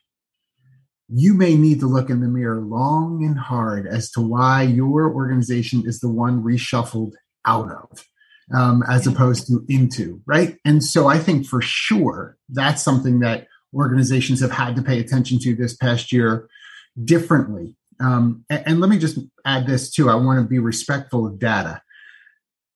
you 1.12 1.34
may 1.34 1.56
need 1.56 1.80
to 1.80 1.88
look 1.88 2.10
in 2.10 2.22
the 2.22 2.28
mirror 2.28 2.62
long 2.62 3.24
and 3.24 3.38
hard 3.38 3.88
as 3.88 4.12
to 4.12 4.22
why 4.22 4.62
your 4.62 5.12
organization 5.14 5.84
is 5.86 6.00
the 6.00 6.10
one 6.10 6.44
reshuffled 6.44 7.14
out 7.46 7.72
of 7.72 8.06
um, 8.56 8.84
as 8.88 9.08
opposed 9.08 9.48
to 9.48 9.66
into, 9.68 10.22
right? 10.26 10.58
And 10.66 10.84
so 10.84 11.08
I 11.08 11.18
think 11.18 11.48
for 11.48 11.62
sure 11.62 12.38
that's 12.50 12.84
something 12.84 13.20
that 13.20 13.48
organizations 13.74 14.42
have 14.42 14.52
had 14.52 14.76
to 14.76 14.82
pay 14.84 15.00
attention 15.00 15.40
to 15.40 15.56
this 15.56 15.76
past 15.76 16.12
year 16.12 16.48
differently. 17.04 17.76
Um, 18.00 18.46
and, 18.50 18.64
and 18.66 18.80
let 18.80 18.90
me 18.90 19.00
just 19.00 19.20
add 19.46 19.66
this 19.66 19.92
too. 19.92 20.10
I 20.10 20.16
want 20.16 20.40
to 20.42 20.48
be 20.48 20.60
respectful 20.60 21.26
of 21.26 21.40
data. 21.40 21.82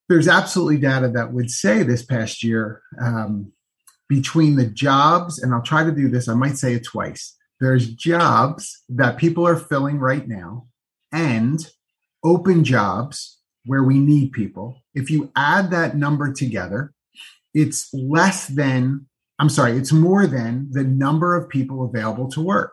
There's 0.08 0.28
absolutely 0.28 0.78
data 0.78 1.08
that 1.08 1.32
would 1.32 1.50
say 1.50 1.82
this 1.82 2.04
past 2.04 2.42
year 2.42 2.82
um, 3.00 3.52
between 4.08 4.56
the 4.56 4.66
jobs, 4.66 5.40
and 5.40 5.54
I'll 5.54 5.62
try 5.62 5.84
to 5.84 5.92
do 5.92 6.08
this, 6.08 6.28
I 6.28 6.34
might 6.34 6.58
say 6.58 6.74
it 6.74 6.84
twice 6.84 7.36
there's 7.64 7.88
jobs 7.94 8.82
that 8.88 9.16
people 9.16 9.46
are 9.46 9.56
filling 9.56 9.98
right 9.98 10.28
now 10.28 10.66
and 11.12 11.66
open 12.22 12.64
jobs 12.64 13.38
where 13.66 13.82
we 13.82 13.98
need 13.98 14.32
people. 14.32 14.82
If 14.94 15.10
you 15.10 15.30
add 15.34 15.70
that 15.70 15.96
number 15.96 16.32
together, 16.32 16.92
it's 17.54 17.92
less 17.94 18.48
than, 18.48 19.06
I'm 19.38 19.48
sorry, 19.48 19.72
it's 19.78 19.92
more 19.92 20.26
than 20.26 20.68
the 20.72 20.84
number 20.84 21.34
of 21.34 21.48
people 21.48 21.84
available 21.84 22.28
to 22.32 22.40
work. 22.40 22.72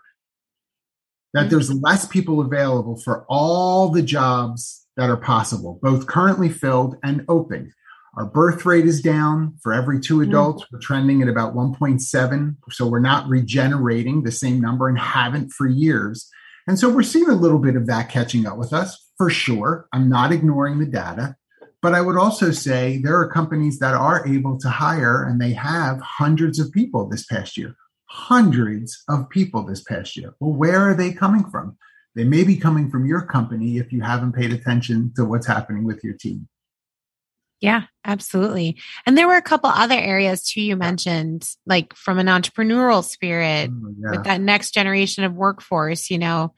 That 1.34 1.50
there's 1.50 1.74
less 1.74 2.06
people 2.06 2.42
available 2.42 2.98
for 2.98 3.26
all 3.30 3.90
the 3.90 4.02
jobs 4.02 4.86
that 4.98 5.10
are 5.10 5.18
possible, 5.18 5.80
both 5.82 6.08
currently 6.08 6.50
filled 6.50 6.98
and 7.04 7.24
open. 7.30 7.72
Our 8.18 8.26
birth 8.26 8.66
rate 8.66 8.86
is 8.86 9.02
down. 9.02 9.58
For 9.62 9.74
every 9.74 10.00
two 10.00 10.18
mm. 10.18 10.28
adults, 10.28 10.66
we're 10.72 10.80
trending 10.80 11.22
at 11.22 11.30
about 11.30 11.56
1.7. 11.56 12.56
So 12.70 12.88
we're 12.88 13.00
not 13.00 13.28
regenerating 13.28 14.24
the 14.24 14.32
same 14.32 14.60
number 14.60 14.90
and 14.90 15.00
haven't 15.00 15.52
for 15.52 15.68
years. 15.68 16.30
And 16.68 16.78
so 16.78 16.90
we're 16.90 17.04
seeing 17.04 17.30
a 17.30 17.36
little 17.36 17.60
bit 17.60 17.76
of 17.76 17.88
that 17.88 18.10
catching 18.10 18.46
up 18.46 18.58
with 18.58 18.74
us 18.74 19.10
for 19.18 19.30
sure. 19.30 19.88
I'm 19.94 20.10
not 20.10 20.32
ignoring 20.32 20.80
the 20.80 20.86
data. 20.86 21.36
But 21.82 21.96
I 21.96 22.02
would 22.02 22.18
also 22.18 22.52
say 22.52 22.98
there 22.98 23.18
are 23.18 23.32
companies 23.32 23.80
that 23.80 23.96
are 23.96 24.28
able 24.28 24.60
to 24.60 24.70
hire 24.70 25.24
and 25.24 25.42
they 25.42 25.54
have 25.54 26.00
hundreds 26.02 26.60
of 26.60 26.72
people 26.72 27.08
this 27.08 27.26
past 27.26 27.58
year. 27.58 27.76
Hundreds 28.06 29.04
of 29.08 29.30
people 29.30 29.64
this 29.64 29.82
past 29.82 30.16
year. 30.16 30.36
Well, 30.40 30.54
where 30.54 30.90
are 30.90 30.94
they 30.94 31.14
coming 31.14 31.50
from? 31.50 31.78
They 32.14 32.26
may 32.26 32.44
be 32.44 32.58
coming 32.58 32.92
from 32.92 33.06
your 33.06 33.22
company 33.22 33.78
if 33.78 33.92
you 33.92 34.02
haven't 34.02 34.34
paid 34.34 34.52
attention 34.52 35.14
to 35.16 35.26
what's 35.26 35.48
happening 35.48 35.86
with 35.86 36.04
your 36.04 36.14
team. 36.14 36.48
Yeah, 37.62 37.84
absolutely. 38.04 38.78
And 39.06 39.16
there 39.16 39.28
were 39.28 39.38
a 39.38 39.42
couple 39.42 39.70
other 39.70 39.96
areas 39.96 40.44
too 40.44 40.62
you 40.62 40.76
mentioned, 40.76 41.48
like 41.68 41.96
from 41.96 42.18
an 42.18 42.26
entrepreneurial 42.26 43.04
spirit 43.04 43.70
oh, 43.72 43.94
yeah. 44.00 44.12
with 44.12 44.24
that 44.24 44.42
next 44.42 44.74
generation 44.74 45.24
of 45.24 45.34
workforce, 45.34 46.10
you 46.10 46.18
know. 46.18 46.54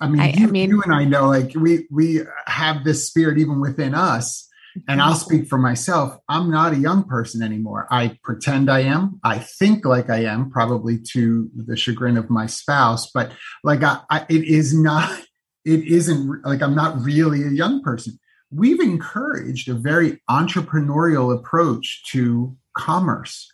I 0.00 0.08
mean, 0.08 0.20
I, 0.20 0.32
you, 0.32 0.48
I 0.48 0.50
mean, 0.50 0.70
you 0.70 0.82
and 0.82 0.94
I 0.94 1.04
know 1.04 1.28
like 1.28 1.52
we 1.54 1.86
we 1.90 2.22
have 2.46 2.84
this 2.84 3.06
spirit 3.06 3.38
even 3.38 3.60
within 3.60 3.94
us. 3.94 4.48
And 4.88 5.02
I'll 5.02 5.16
speak 5.16 5.48
for 5.48 5.58
myself. 5.58 6.16
I'm 6.28 6.48
not 6.48 6.72
a 6.72 6.76
young 6.76 7.02
person 7.02 7.42
anymore. 7.42 7.88
I 7.90 8.16
pretend 8.22 8.70
I 8.70 8.80
am. 8.80 9.18
I 9.24 9.38
think 9.38 9.84
like 9.84 10.08
I 10.08 10.24
am, 10.24 10.48
probably 10.48 10.98
to 11.12 11.50
the 11.56 11.76
chagrin 11.76 12.16
of 12.16 12.30
my 12.30 12.46
spouse, 12.46 13.10
but 13.10 13.32
like 13.64 13.82
I, 13.82 13.98
I 14.10 14.26
it 14.28 14.44
is 14.44 14.72
not, 14.72 15.10
it 15.64 15.84
isn't 15.86 16.44
like 16.44 16.62
I'm 16.62 16.76
not 16.76 17.00
really 17.02 17.42
a 17.42 17.50
young 17.50 17.82
person. 17.82 18.18
We've 18.52 18.80
encouraged 18.80 19.68
a 19.68 19.74
very 19.74 20.20
entrepreneurial 20.28 21.36
approach 21.36 22.02
to 22.10 22.56
commerce. 22.76 23.50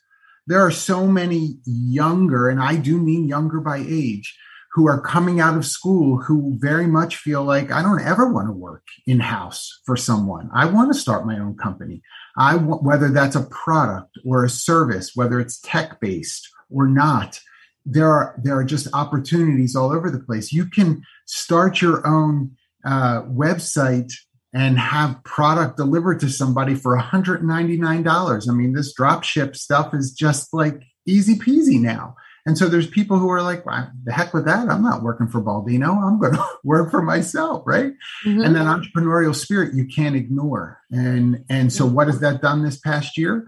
There 0.46 0.60
are 0.60 0.70
so 0.70 1.06
many 1.06 1.58
younger, 1.64 2.48
and 2.48 2.60
I 2.60 2.76
do 2.76 2.98
mean 2.98 3.28
younger 3.28 3.60
by 3.60 3.84
age, 3.86 4.36
who 4.76 4.86
are 4.86 5.00
coming 5.00 5.40
out 5.40 5.56
of 5.56 5.64
school 5.64 6.18
who 6.20 6.54
very 6.58 6.86
much 6.86 7.16
feel 7.16 7.42
like 7.42 7.72
I 7.72 7.82
don't 7.82 8.02
ever 8.02 8.30
want 8.30 8.48
to 8.48 8.52
work 8.52 8.84
in 9.06 9.20
house 9.20 9.80
for 9.86 9.96
someone. 9.96 10.50
I 10.52 10.66
want 10.66 10.92
to 10.92 10.98
start 10.98 11.26
my 11.26 11.38
own 11.38 11.56
company. 11.56 12.02
I 12.36 12.56
want, 12.56 12.82
whether 12.82 13.08
that's 13.08 13.36
a 13.36 13.46
product 13.46 14.18
or 14.26 14.44
a 14.44 14.50
service, 14.50 15.12
whether 15.14 15.40
it's 15.40 15.60
tech 15.60 15.98
based 15.98 16.46
or 16.70 16.86
not. 16.86 17.40
There 17.86 18.10
are 18.10 18.38
there 18.42 18.58
are 18.58 18.64
just 18.64 18.88
opportunities 18.92 19.74
all 19.74 19.92
over 19.92 20.10
the 20.10 20.20
place. 20.20 20.52
You 20.52 20.66
can 20.66 21.02
start 21.24 21.80
your 21.80 22.06
own 22.06 22.50
uh, 22.84 23.22
website 23.22 24.12
and 24.56 24.78
have 24.78 25.22
product 25.22 25.76
delivered 25.76 26.18
to 26.18 26.30
somebody 26.30 26.74
for 26.74 26.98
$199. 26.98 28.48
I 28.48 28.52
mean, 28.54 28.72
this 28.72 28.94
drop 28.94 29.22
ship 29.22 29.54
stuff 29.54 29.92
is 29.92 30.12
just 30.12 30.54
like 30.54 30.82
easy 31.06 31.34
peasy 31.34 31.78
now. 31.78 32.16
And 32.46 32.56
so 32.56 32.66
there's 32.66 32.86
people 32.86 33.18
who 33.18 33.28
are 33.28 33.42
like, 33.42 33.66
well, 33.66 33.90
the 34.04 34.12
heck 34.12 34.32
with 34.32 34.46
that. 34.46 34.70
I'm 34.70 34.82
not 34.82 35.02
working 35.02 35.28
for 35.28 35.42
Baldino. 35.42 36.02
I'm 36.02 36.18
going 36.18 36.32
to 36.36 36.48
work 36.64 36.90
for 36.90 37.02
myself. 37.02 37.64
Right. 37.66 37.92
Mm-hmm. 38.24 38.40
And 38.40 38.56
that 38.56 38.64
entrepreneurial 38.64 39.34
spirit 39.34 39.74
you 39.74 39.84
can't 39.84 40.16
ignore. 40.16 40.80
And, 40.90 41.44
and 41.50 41.70
so 41.70 41.84
what 41.84 42.06
has 42.06 42.20
that 42.20 42.40
done 42.40 42.64
this 42.64 42.78
past 42.78 43.18
year? 43.18 43.44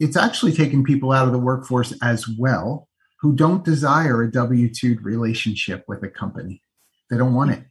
It's 0.00 0.16
actually 0.16 0.52
taken 0.52 0.82
people 0.82 1.12
out 1.12 1.28
of 1.28 1.32
the 1.32 1.38
workforce 1.38 1.94
as 2.02 2.26
well 2.26 2.88
who 3.20 3.36
don't 3.36 3.64
desire 3.64 4.20
a 4.20 4.32
W 4.32 4.68
2 4.74 4.98
relationship 5.00 5.84
with 5.86 6.02
a 6.02 6.08
company. 6.08 6.60
They 7.08 7.18
don't 7.18 7.34
want 7.34 7.52
it. 7.52 7.62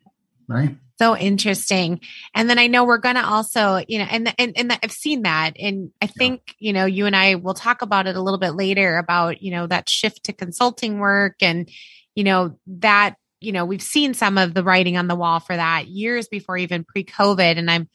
Right 0.48 0.78
so 1.00 1.16
interesting. 1.16 2.02
And 2.36 2.50
then 2.50 2.60
I 2.60 2.68
know 2.68 2.84
we're 2.84 2.98
going 2.98 3.16
to 3.16 3.26
also, 3.26 3.82
you 3.88 4.00
know, 4.00 4.06
and, 4.10 4.34
and, 4.38 4.54
and 4.58 4.78
I've 4.84 4.92
seen 4.92 5.22
that. 5.22 5.54
And 5.58 5.92
I 6.02 6.08
think, 6.08 6.42
yeah. 6.60 6.68
you 6.68 6.74
know, 6.74 6.86
you 6.86 7.06
and 7.06 7.16
I 7.16 7.36
will 7.36 7.54
talk 7.54 7.82
about 7.82 8.06
it 8.06 8.18
a 8.18 8.22
little 8.22 8.38
bit 8.38 8.52
later 8.52 8.98
about, 8.98 9.42
you 9.42 9.52
know, 9.52 9.66
that 9.68 9.88
shift 9.88 10.26
to 10.26 10.34
consulting 10.34 11.00
work 11.00 11.36
and, 11.42 11.70
you 12.16 12.26
know, 12.26 12.60
that, 12.68 13.16
you 13.40 13.54
know, 13.54 13.64
we've 13.64 13.82
seen 13.82 14.14
some 14.14 14.38
of 14.38 14.54
the 14.54 14.64
writing 14.64 14.98
on 14.98 15.08
the 15.08 15.16
wall 15.16 15.40
for 15.40 15.56
that 15.56 15.88
years 15.88 16.28
before 16.28 16.58
even 16.58 16.84
pre 16.84 17.06
COVID. 17.06 17.58
And 17.58 17.72
I'm 17.72 17.88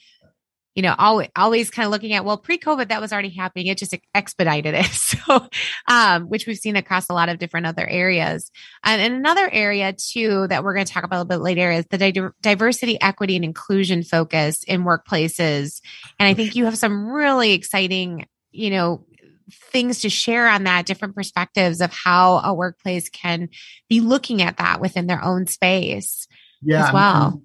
you 0.75 0.83
know, 0.83 0.95
always, 0.99 1.29
always 1.37 1.71
kind 1.71 1.87
of 1.87 1.93
looking 1.93 2.13
at, 2.13 2.25
well, 2.25 2.37
pre 2.37 2.59
COVID, 2.59 2.89
that 2.89 3.01
was 3.01 3.13
already 3.13 3.31
happening. 3.31 3.69
It 3.69 3.79
just 3.79 3.95
expedited 4.15 4.75
it. 4.75 4.87
So, 5.15 5.49
um, 5.87 6.25
which 6.25 6.47
we've 6.47 6.59
seen 6.59 6.77
across 6.77 7.09
a 7.09 7.15
lot 7.15 7.29
of 7.29 7.39
different 7.39 7.67
other 7.67 7.87
areas. 7.87 8.51
And, 8.83 9.01
and 9.01 9.15
another 9.15 9.49
area 9.51 9.93
too, 9.93 10.47
that 10.49 10.65
we're 10.65 10.75
going 10.75 10.87
to 10.87 10.93
talk 10.93 11.05
about 11.05 11.17
a 11.17 11.23
little 11.23 11.39
bit 11.39 11.45
later 11.45 11.71
is 11.71 11.87
the 11.87 11.99
di- 11.99 12.29
diversity, 12.43 13.01
equity 13.01 13.37
and 13.37 13.45
inclusion 13.45 14.03
focus 14.03 14.65
in 14.65 14.85
workplaces. 14.85 15.81
And 16.19 16.29
I 16.29 16.35
think 16.35 16.57
you 16.57 16.65
have 16.65 16.77
some 16.77 17.07
really 17.07 17.53
exciting, 17.53 18.27
you 18.51 18.71
know, 18.71 19.07
things 19.51 20.01
to 20.01 20.11
share 20.11 20.49
on 20.49 20.65
that, 20.65 20.87
different 20.87 21.15
perspectives 21.15 21.81
of 21.81 21.93
how 21.93 22.39
a 22.39 22.53
workplace 22.53 23.09
can 23.09 23.49
be 23.89 24.01
looking 24.01 24.43
at 24.43 24.57
that 24.57 24.81
within 24.81 25.07
their 25.07 25.23
own 25.23 25.47
space 25.47 26.27
yeah, 26.63 26.87
as 26.87 26.93
well. 26.93 27.43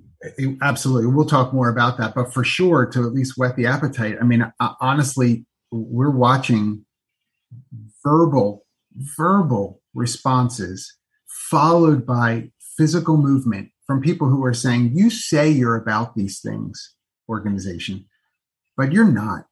Absolutely. 0.62 1.08
We'll 1.08 1.26
talk 1.26 1.54
more 1.54 1.70
about 1.70 1.98
that. 1.98 2.14
But 2.14 2.34
for 2.34 2.44
sure, 2.44 2.86
to 2.88 3.06
at 3.06 3.14
least 3.14 3.38
whet 3.38 3.56
the 3.56 3.68
appetite, 3.68 4.18
I 4.20 4.26
mean, 4.26 4.52
uh, 4.60 4.74
honestly, 4.82 5.46
we're 5.72 6.10
watching 6.10 6.86
verbal, 8.04 8.66
verbal 9.18 9.82
responses 9.94 10.96
followed 11.28 12.06
by 12.06 12.52
physical 12.78 13.18
movement 13.18 13.70
from 13.88 14.02
people 14.02 14.30
who 14.30 14.44
are 14.46 14.54
saying, 14.54 14.92
You 14.94 15.10
say 15.10 15.50
you're 15.50 15.76
about 15.76 16.16
these 16.16 16.40
things, 16.42 16.96
organization, 17.28 18.06
but 18.76 18.92
you're 18.92 19.12
not. 19.12 19.46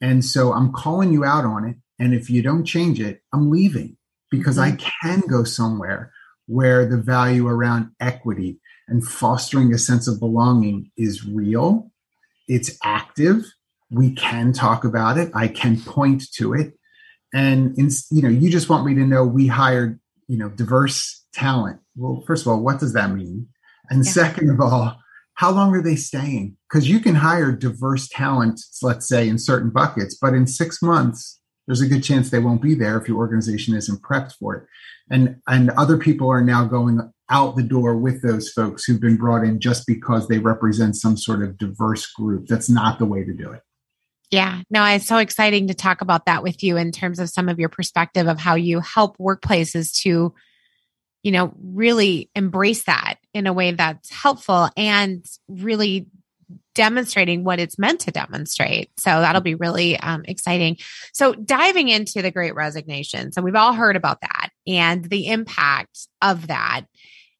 And 0.00 0.24
so 0.24 0.52
I'm 0.52 0.72
calling 0.72 1.12
you 1.12 1.24
out 1.24 1.44
on 1.44 1.64
it. 1.64 1.76
And 1.98 2.12
if 2.12 2.28
you 2.28 2.42
don't 2.42 2.64
change 2.64 3.00
it, 3.00 3.20
I'm 3.32 3.50
leaving 3.50 3.96
because 4.30 4.58
mm-hmm. 4.58 4.74
I 4.74 5.00
can 5.02 5.20
go 5.20 5.44
somewhere 5.44 6.12
where 6.46 6.86
the 6.86 6.98
value 6.98 7.48
around 7.48 7.90
equity, 8.00 8.60
and 8.88 9.06
fostering 9.06 9.72
a 9.72 9.78
sense 9.78 10.08
of 10.08 10.20
belonging 10.20 10.90
is 10.96 11.26
real. 11.26 11.90
It's 12.48 12.78
active. 12.84 13.44
We 13.90 14.12
can 14.12 14.52
talk 14.52 14.84
about 14.84 15.18
it. 15.18 15.30
I 15.34 15.48
can 15.48 15.80
point 15.80 16.24
to 16.34 16.54
it. 16.54 16.74
And 17.34 17.76
in, 17.78 17.90
you 18.10 18.22
know, 18.22 18.28
you 18.28 18.50
just 18.50 18.68
want 18.68 18.86
me 18.86 18.94
to 18.94 19.04
know 19.04 19.24
we 19.24 19.46
hired, 19.46 20.00
you 20.28 20.38
know, 20.38 20.48
diverse 20.48 21.24
talent. 21.34 21.80
Well, 21.96 22.22
first 22.26 22.46
of 22.46 22.52
all, 22.52 22.60
what 22.60 22.80
does 22.80 22.92
that 22.92 23.10
mean? 23.10 23.48
And 23.90 24.04
yeah. 24.04 24.12
second 24.12 24.50
of 24.50 24.60
all, 24.60 24.98
how 25.34 25.50
long 25.50 25.74
are 25.74 25.82
they 25.82 25.96
staying? 25.96 26.56
Because 26.68 26.88
you 26.88 26.98
can 26.98 27.14
hire 27.14 27.52
diverse 27.52 28.08
talent, 28.08 28.60
let's 28.82 29.06
say, 29.06 29.28
in 29.28 29.38
certain 29.38 29.70
buckets, 29.70 30.16
but 30.20 30.34
in 30.34 30.46
six 30.46 30.80
months, 30.80 31.40
there's 31.66 31.82
a 31.82 31.86
good 31.86 32.02
chance 32.02 32.30
they 32.30 32.38
won't 32.38 32.62
be 32.62 32.74
there 32.74 32.96
if 32.96 33.08
your 33.08 33.18
organization 33.18 33.74
isn't 33.74 34.02
prepped 34.02 34.32
for 34.38 34.54
it. 34.54 34.66
And 35.10 35.36
and 35.46 35.70
other 35.70 35.98
people 35.98 36.28
are 36.30 36.40
now 36.40 36.64
going 36.64 37.00
out 37.30 37.56
the 37.56 37.62
door 37.62 37.96
with 37.96 38.22
those 38.22 38.50
folks 38.50 38.84
who've 38.84 39.00
been 39.00 39.16
brought 39.16 39.44
in 39.44 39.60
just 39.60 39.86
because 39.86 40.28
they 40.28 40.38
represent 40.38 40.96
some 40.96 41.16
sort 41.16 41.42
of 41.42 41.58
diverse 41.58 42.06
group. 42.12 42.46
That's 42.46 42.70
not 42.70 42.98
the 42.98 43.06
way 43.06 43.24
to 43.24 43.32
do 43.32 43.50
it. 43.50 43.62
Yeah, 44.30 44.62
no, 44.70 44.84
it's 44.84 45.06
so 45.06 45.18
exciting 45.18 45.68
to 45.68 45.74
talk 45.74 46.00
about 46.00 46.26
that 46.26 46.42
with 46.42 46.62
you 46.62 46.76
in 46.76 46.90
terms 46.90 47.18
of 47.18 47.30
some 47.30 47.48
of 47.48 47.60
your 47.60 47.68
perspective 47.68 48.26
of 48.26 48.38
how 48.38 48.56
you 48.56 48.80
help 48.80 49.18
workplaces 49.18 49.92
to, 50.02 50.34
you 51.22 51.32
know, 51.32 51.54
really 51.62 52.30
embrace 52.34 52.84
that 52.84 53.16
in 53.34 53.46
a 53.46 53.52
way 53.52 53.70
that's 53.70 54.10
helpful 54.10 54.68
and 54.76 55.24
really 55.48 56.08
demonstrating 56.74 57.42
what 57.42 57.58
it's 57.58 57.78
meant 57.78 58.00
to 58.00 58.10
demonstrate. 58.10 58.90
So 58.98 59.10
that'll 59.10 59.40
be 59.40 59.54
really 59.54 59.98
um, 59.98 60.24
exciting. 60.26 60.76
So 61.12 61.32
diving 61.32 61.88
into 61.88 62.20
the 62.20 62.30
great 62.30 62.54
resignation. 62.54 63.32
So 63.32 63.42
we've 63.42 63.56
all 63.56 63.72
heard 63.72 63.96
about 63.96 64.20
that 64.20 64.50
and 64.66 65.04
the 65.04 65.28
impact 65.28 66.06
of 66.20 66.48
that. 66.48 66.82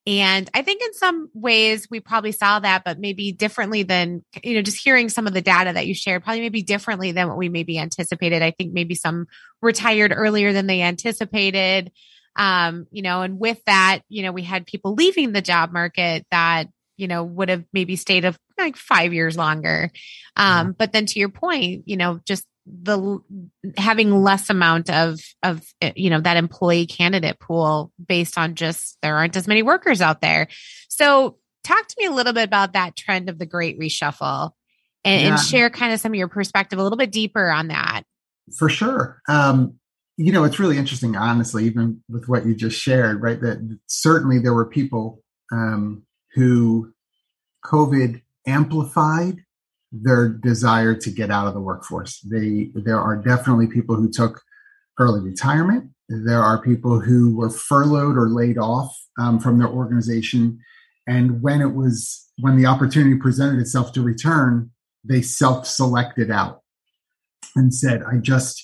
And 0.07 0.49
I 0.55 0.63
think 0.63 0.83
in 0.83 0.95
some 0.95 1.29
ways 1.35 1.89
we 1.91 1.99
probably 1.99 2.31
saw 2.31 2.61
that, 2.61 2.85
but 2.85 3.01
maybe 3.01 3.33
differently 3.33 3.83
than, 3.83 4.25
you 4.43 4.55
know, 4.55 4.63
just 4.63 4.83
hearing 4.83 5.09
some 5.09 5.27
of 5.27 5.35
the 5.35 5.43
data 5.43 5.73
that 5.73 5.87
you 5.89 5.95
shared, 5.95 6.23
probably 6.23 6.43
maybe 6.43 6.63
differently 6.63 7.11
than 7.11 7.27
what 7.27 7.37
we 7.37 7.49
maybe 7.49 7.79
anticipated. 7.79 8.41
I 8.41 8.53
think 8.53 8.73
maybe 8.73 8.95
some 8.95 9.27
retired 9.61 10.13
earlier 10.15 10.53
than 10.53 10.69
they 10.69 10.83
anticipated. 10.83 11.91
Um, 12.37 12.87
you 12.93 13.03
know, 13.03 13.23
and 13.23 13.41
with 13.41 13.61
that, 13.65 14.03
you 14.09 14.23
know, 14.23 14.31
we 14.31 14.43
had 14.43 14.67
people 14.67 14.95
leaving 14.95 15.33
the 15.33 15.43
job 15.43 15.73
market 15.73 16.25
that, 16.31 16.69
you 16.97 17.09
know, 17.09 17.25
would 17.25 17.49
have 17.49 17.65
maybe 17.73 17.97
stayed 17.97 18.25
of 18.25 18.39
like 18.59 18.77
five 18.77 19.13
years 19.13 19.37
longer. 19.37 19.91
Um, 20.37 20.73
but 20.79 20.93
then 20.93 21.07
to 21.07 21.19
your 21.19 21.31
point, 21.31 21.83
you 21.87 21.97
know, 21.97 22.21
just 22.25 22.47
the 22.67 23.19
having 23.77 24.23
less 24.23 24.51
amount 24.51 24.91
of 24.91 25.21
of 25.43 25.63
eh, 25.81 25.93
you 25.95 26.11
know 26.11 26.21
that 26.21 26.37
employee 26.37 26.87
candidate 26.87 27.39
pool 27.39 27.93
based 28.05 28.37
on 28.37 28.55
just 28.55 28.99
there 29.03 29.17
aren't 29.17 29.37
as 29.37 29.47
many 29.47 29.63
workers 29.63 30.01
out 30.01 30.21
there. 30.21 30.49
So 30.89 31.39
talk 31.63 31.87
to 31.87 31.97
me 31.99 32.07
a 32.07 32.13
little 32.13 32.33
bit 32.33 32.45
about 32.45 32.73
that 32.73 32.97
trend 32.97 33.29
of 33.29 33.39
the 33.39 33.47
great 33.47 33.79
reshuffle 33.79 34.51
and, 35.05 35.23
yeah. 35.23 35.29
and 35.29 35.41
share 35.41 35.71
kind 35.71 35.93
of 35.93 36.01
some 36.01 36.13
of 36.13 36.17
your 36.17 36.29
perspective 36.29 36.79
a 36.79 36.83
little 36.83 36.99
bit 36.99 37.13
deeper 37.13 37.51
on 37.51 37.69
that. 37.69 38.03
For 38.57 38.69
sure. 38.69 39.21
Um 39.29 39.79
you 40.17 40.33
know 40.33 40.45
it's 40.45 40.59
really 40.59 40.79
interesting 40.79 41.15
honestly 41.17 41.65
even 41.65 42.03
with 42.09 42.29
what 42.29 42.47
you 42.47 42.55
just 42.55 42.81
shared 42.81 43.21
right 43.21 43.41
that 43.43 43.79
certainly 43.87 44.39
there 44.39 44.55
were 44.55 44.65
people 44.65 45.23
um 45.53 46.03
who 46.35 46.93
covid 47.65 48.23
amplified 48.47 49.45
their 49.93 50.28
desire 50.28 50.95
to 50.95 51.11
get 51.11 51.31
out 51.31 51.47
of 51.47 51.55
the 51.55 51.61
workforce. 51.61 52.21
They 52.21 52.71
there 52.75 53.00
are 53.00 53.16
definitely 53.16 53.69
people 53.69 53.97
who 53.97 54.11
took 54.11 54.43
early 54.99 55.21
retirement. 55.21 55.90
There 56.09 56.43
are 56.43 56.62
people 56.62 57.00
who 57.00 57.37
were 57.37 57.50
furloughed 57.50 58.16
or 58.16 58.28
laid 58.28 58.59
off 58.59 58.97
um, 59.19 59.40
from 59.40 59.59
their 59.59 59.69
organization, 59.69 60.59
and 61.07 61.43
when 61.43 61.61
it 61.61 61.75
was 61.75 62.25
when 62.38 62.57
the 62.57 62.66
opportunity 62.66 63.16
presented 63.16 63.61
itself 63.61 63.93
to 63.93 64.02
return, 64.02 64.71
they 65.05 65.23
self-selected 65.23 66.31
out 66.31 66.62
and 67.55 67.75
said, 67.75 68.02
"I 68.02 68.19
just." 68.19 68.62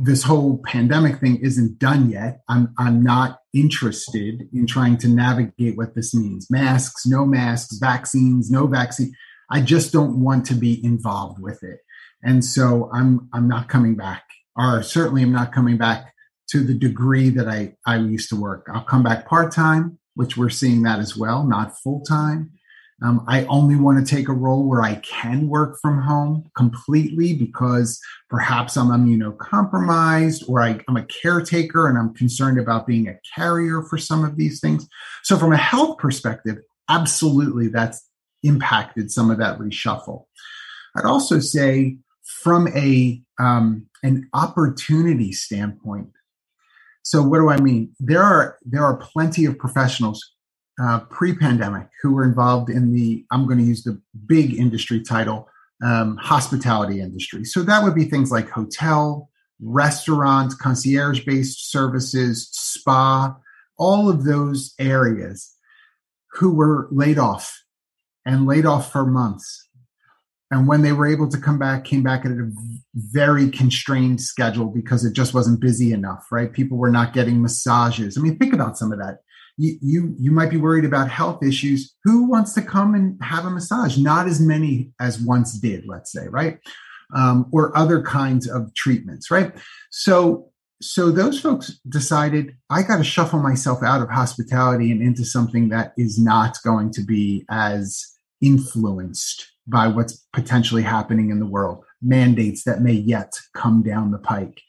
this 0.00 0.24
whole 0.24 0.60
pandemic 0.64 1.20
thing 1.20 1.36
isn't 1.36 1.78
done 1.78 2.10
yet. 2.10 2.40
I'm 2.48 2.74
I'm 2.78 3.00
not 3.00 3.38
interested 3.54 4.48
in 4.52 4.66
trying 4.66 4.96
to 4.98 5.08
navigate 5.08 5.76
what 5.76 5.94
this 5.94 6.12
means. 6.12 6.50
Masks, 6.50 7.06
no 7.06 7.24
masks, 7.24 7.78
vaccines, 7.78 8.50
no 8.50 8.66
vaccine. 8.66 9.12
I 9.52 9.60
just 9.60 9.92
don't 9.92 10.20
want 10.20 10.46
to 10.46 10.54
be 10.54 10.82
involved 10.82 11.38
with 11.40 11.62
it. 11.62 11.80
And 12.22 12.42
so 12.44 12.90
I'm 12.92 13.28
I'm 13.34 13.46
not 13.46 13.68
coming 13.68 13.96
back, 13.96 14.24
or 14.56 14.82
certainly 14.82 15.22
I'm 15.22 15.32
not 15.32 15.52
coming 15.52 15.76
back 15.76 16.14
to 16.50 16.64
the 16.64 16.74
degree 16.74 17.28
that 17.30 17.48
I, 17.48 17.74
I 17.86 17.98
used 17.98 18.30
to 18.30 18.40
work. 18.40 18.66
I'll 18.72 18.84
come 18.84 19.02
back 19.02 19.26
part 19.26 19.52
time, 19.52 19.98
which 20.14 20.36
we're 20.36 20.50
seeing 20.50 20.82
that 20.82 20.98
as 21.00 21.16
well, 21.16 21.44
not 21.44 21.78
full 21.78 22.00
time. 22.00 22.50
Um, 23.02 23.24
I 23.26 23.44
only 23.46 23.74
want 23.74 24.06
to 24.06 24.14
take 24.14 24.28
a 24.28 24.32
role 24.32 24.68
where 24.68 24.82
I 24.82 24.96
can 24.96 25.48
work 25.48 25.78
from 25.82 26.00
home 26.00 26.48
completely 26.56 27.34
because 27.34 28.00
perhaps 28.30 28.76
I'm 28.76 28.88
immunocompromised 28.88 30.48
or 30.48 30.62
I, 30.62 30.78
I'm 30.88 30.96
a 30.96 31.06
caretaker 31.06 31.88
and 31.88 31.98
I'm 31.98 32.14
concerned 32.14 32.60
about 32.60 32.86
being 32.86 33.08
a 33.08 33.18
carrier 33.34 33.82
for 33.82 33.98
some 33.98 34.24
of 34.24 34.36
these 34.36 34.60
things. 34.60 34.88
So, 35.24 35.36
from 35.36 35.52
a 35.52 35.56
health 35.56 35.98
perspective, 35.98 36.58
absolutely 36.88 37.68
that's 37.68 38.08
impacted 38.42 39.10
some 39.10 39.30
of 39.30 39.38
that 39.38 39.58
reshuffle. 39.58 40.24
I'd 40.96 41.04
also 41.04 41.38
say, 41.38 41.98
from 42.42 42.68
a 42.68 43.22
um, 43.38 43.86
an 44.02 44.28
opportunity 44.34 45.32
standpoint. 45.32 46.10
So, 47.02 47.22
what 47.22 47.38
do 47.38 47.50
I 47.50 47.60
mean? 47.60 47.92
There 47.98 48.22
are 48.22 48.58
there 48.64 48.84
are 48.84 48.96
plenty 48.96 49.44
of 49.44 49.58
professionals 49.58 50.32
uh, 50.80 51.00
pre-pandemic 51.10 51.88
who 52.00 52.14
were 52.14 52.24
involved 52.24 52.70
in 52.70 52.92
the 52.92 53.24
i'm 53.30 53.46
going 53.46 53.58
to 53.58 53.64
use 53.64 53.82
the 53.82 54.00
big 54.26 54.54
industry 54.54 55.02
title 55.02 55.48
um, 55.84 56.16
hospitality 56.16 57.00
industry 57.00 57.44
so 57.44 57.62
that 57.62 57.82
would 57.82 57.94
be 57.94 58.04
things 58.04 58.30
like 58.30 58.48
hotel 58.48 59.28
restaurant 59.60 60.52
concierge 60.58 61.24
based 61.24 61.70
services 61.70 62.48
spa 62.52 63.36
all 63.78 64.08
of 64.08 64.24
those 64.24 64.74
areas 64.78 65.54
who 66.32 66.54
were 66.54 66.88
laid 66.90 67.18
off 67.18 67.61
and 68.24 68.46
laid 68.46 68.66
off 68.66 68.92
for 68.92 69.04
months. 69.04 69.68
And 70.52 70.68
when 70.68 70.82
they 70.82 70.92
were 70.92 71.06
able 71.06 71.28
to 71.30 71.38
come 71.38 71.58
back 71.58 71.84
came 71.84 72.02
back 72.02 72.26
at 72.26 72.32
a 72.32 72.50
very 72.94 73.48
constrained 73.48 74.20
schedule 74.20 74.66
because 74.66 75.02
it 75.04 75.14
just 75.14 75.32
wasn't 75.32 75.60
busy 75.60 75.92
enough 75.92 76.26
right? 76.30 76.52
People 76.52 76.76
were 76.76 76.90
not 76.90 77.14
getting 77.14 77.40
massages. 77.40 78.18
I 78.18 78.20
mean 78.20 78.36
think 78.36 78.52
about 78.52 78.76
some 78.76 78.92
of 78.92 78.98
that. 78.98 79.20
You, 79.56 79.78
you 79.80 80.14
you 80.18 80.30
might 80.30 80.50
be 80.50 80.58
worried 80.58 80.84
about 80.84 81.10
health 81.10 81.42
issues. 81.42 81.94
Who 82.04 82.24
wants 82.28 82.52
to 82.54 82.62
come 82.62 82.94
and 82.94 83.18
have 83.22 83.46
a 83.46 83.50
massage? 83.50 83.96
Not 83.96 84.26
as 84.26 84.40
many 84.40 84.92
as 85.00 85.20
once 85.20 85.58
did 85.58 85.84
let's 85.86 86.12
say 86.12 86.28
right? 86.28 86.58
Um, 87.14 87.46
or 87.50 87.76
other 87.76 88.02
kinds 88.02 88.48
of 88.48 88.74
treatments 88.74 89.30
right? 89.30 89.52
So 89.90 90.52
so 90.82 91.12
those 91.12 91.38
folks 91.40 91.78
decided 91.88 92.56
i 92.68 92.82
got 92.82 92.96
to 92.96 93.04
shuffle 93.04 93.38
myself 93.38 93.84
out 93.84 94.02
of 94.02 94.10
hospitality 94.10 94.90
and 94.90 95.00
into 95.00 95.24
something 95.24 95.68
that 95.68 95.92
is 95.96 96.18
not 96.18 96.58
going 96.64 96.90
to 96.90 97.02
be 97.02 97.44
as 97.48 98.11
influenced 98.42 99.50
by 99.66 99.86
what's 99.86 100.26
potentially 100.32 100.82
happening 100.82 101.30
in 101.30 101.38
the 101.38 101.46
world 101.46 101.84
mandates 102.02 102.64
that 102.64 102.82
may 102.82 102.92
yet 102.92 103.32
come 103.54 103.82
down 103.82 104.10
the 104.10 104.18
pike 104.18 104.60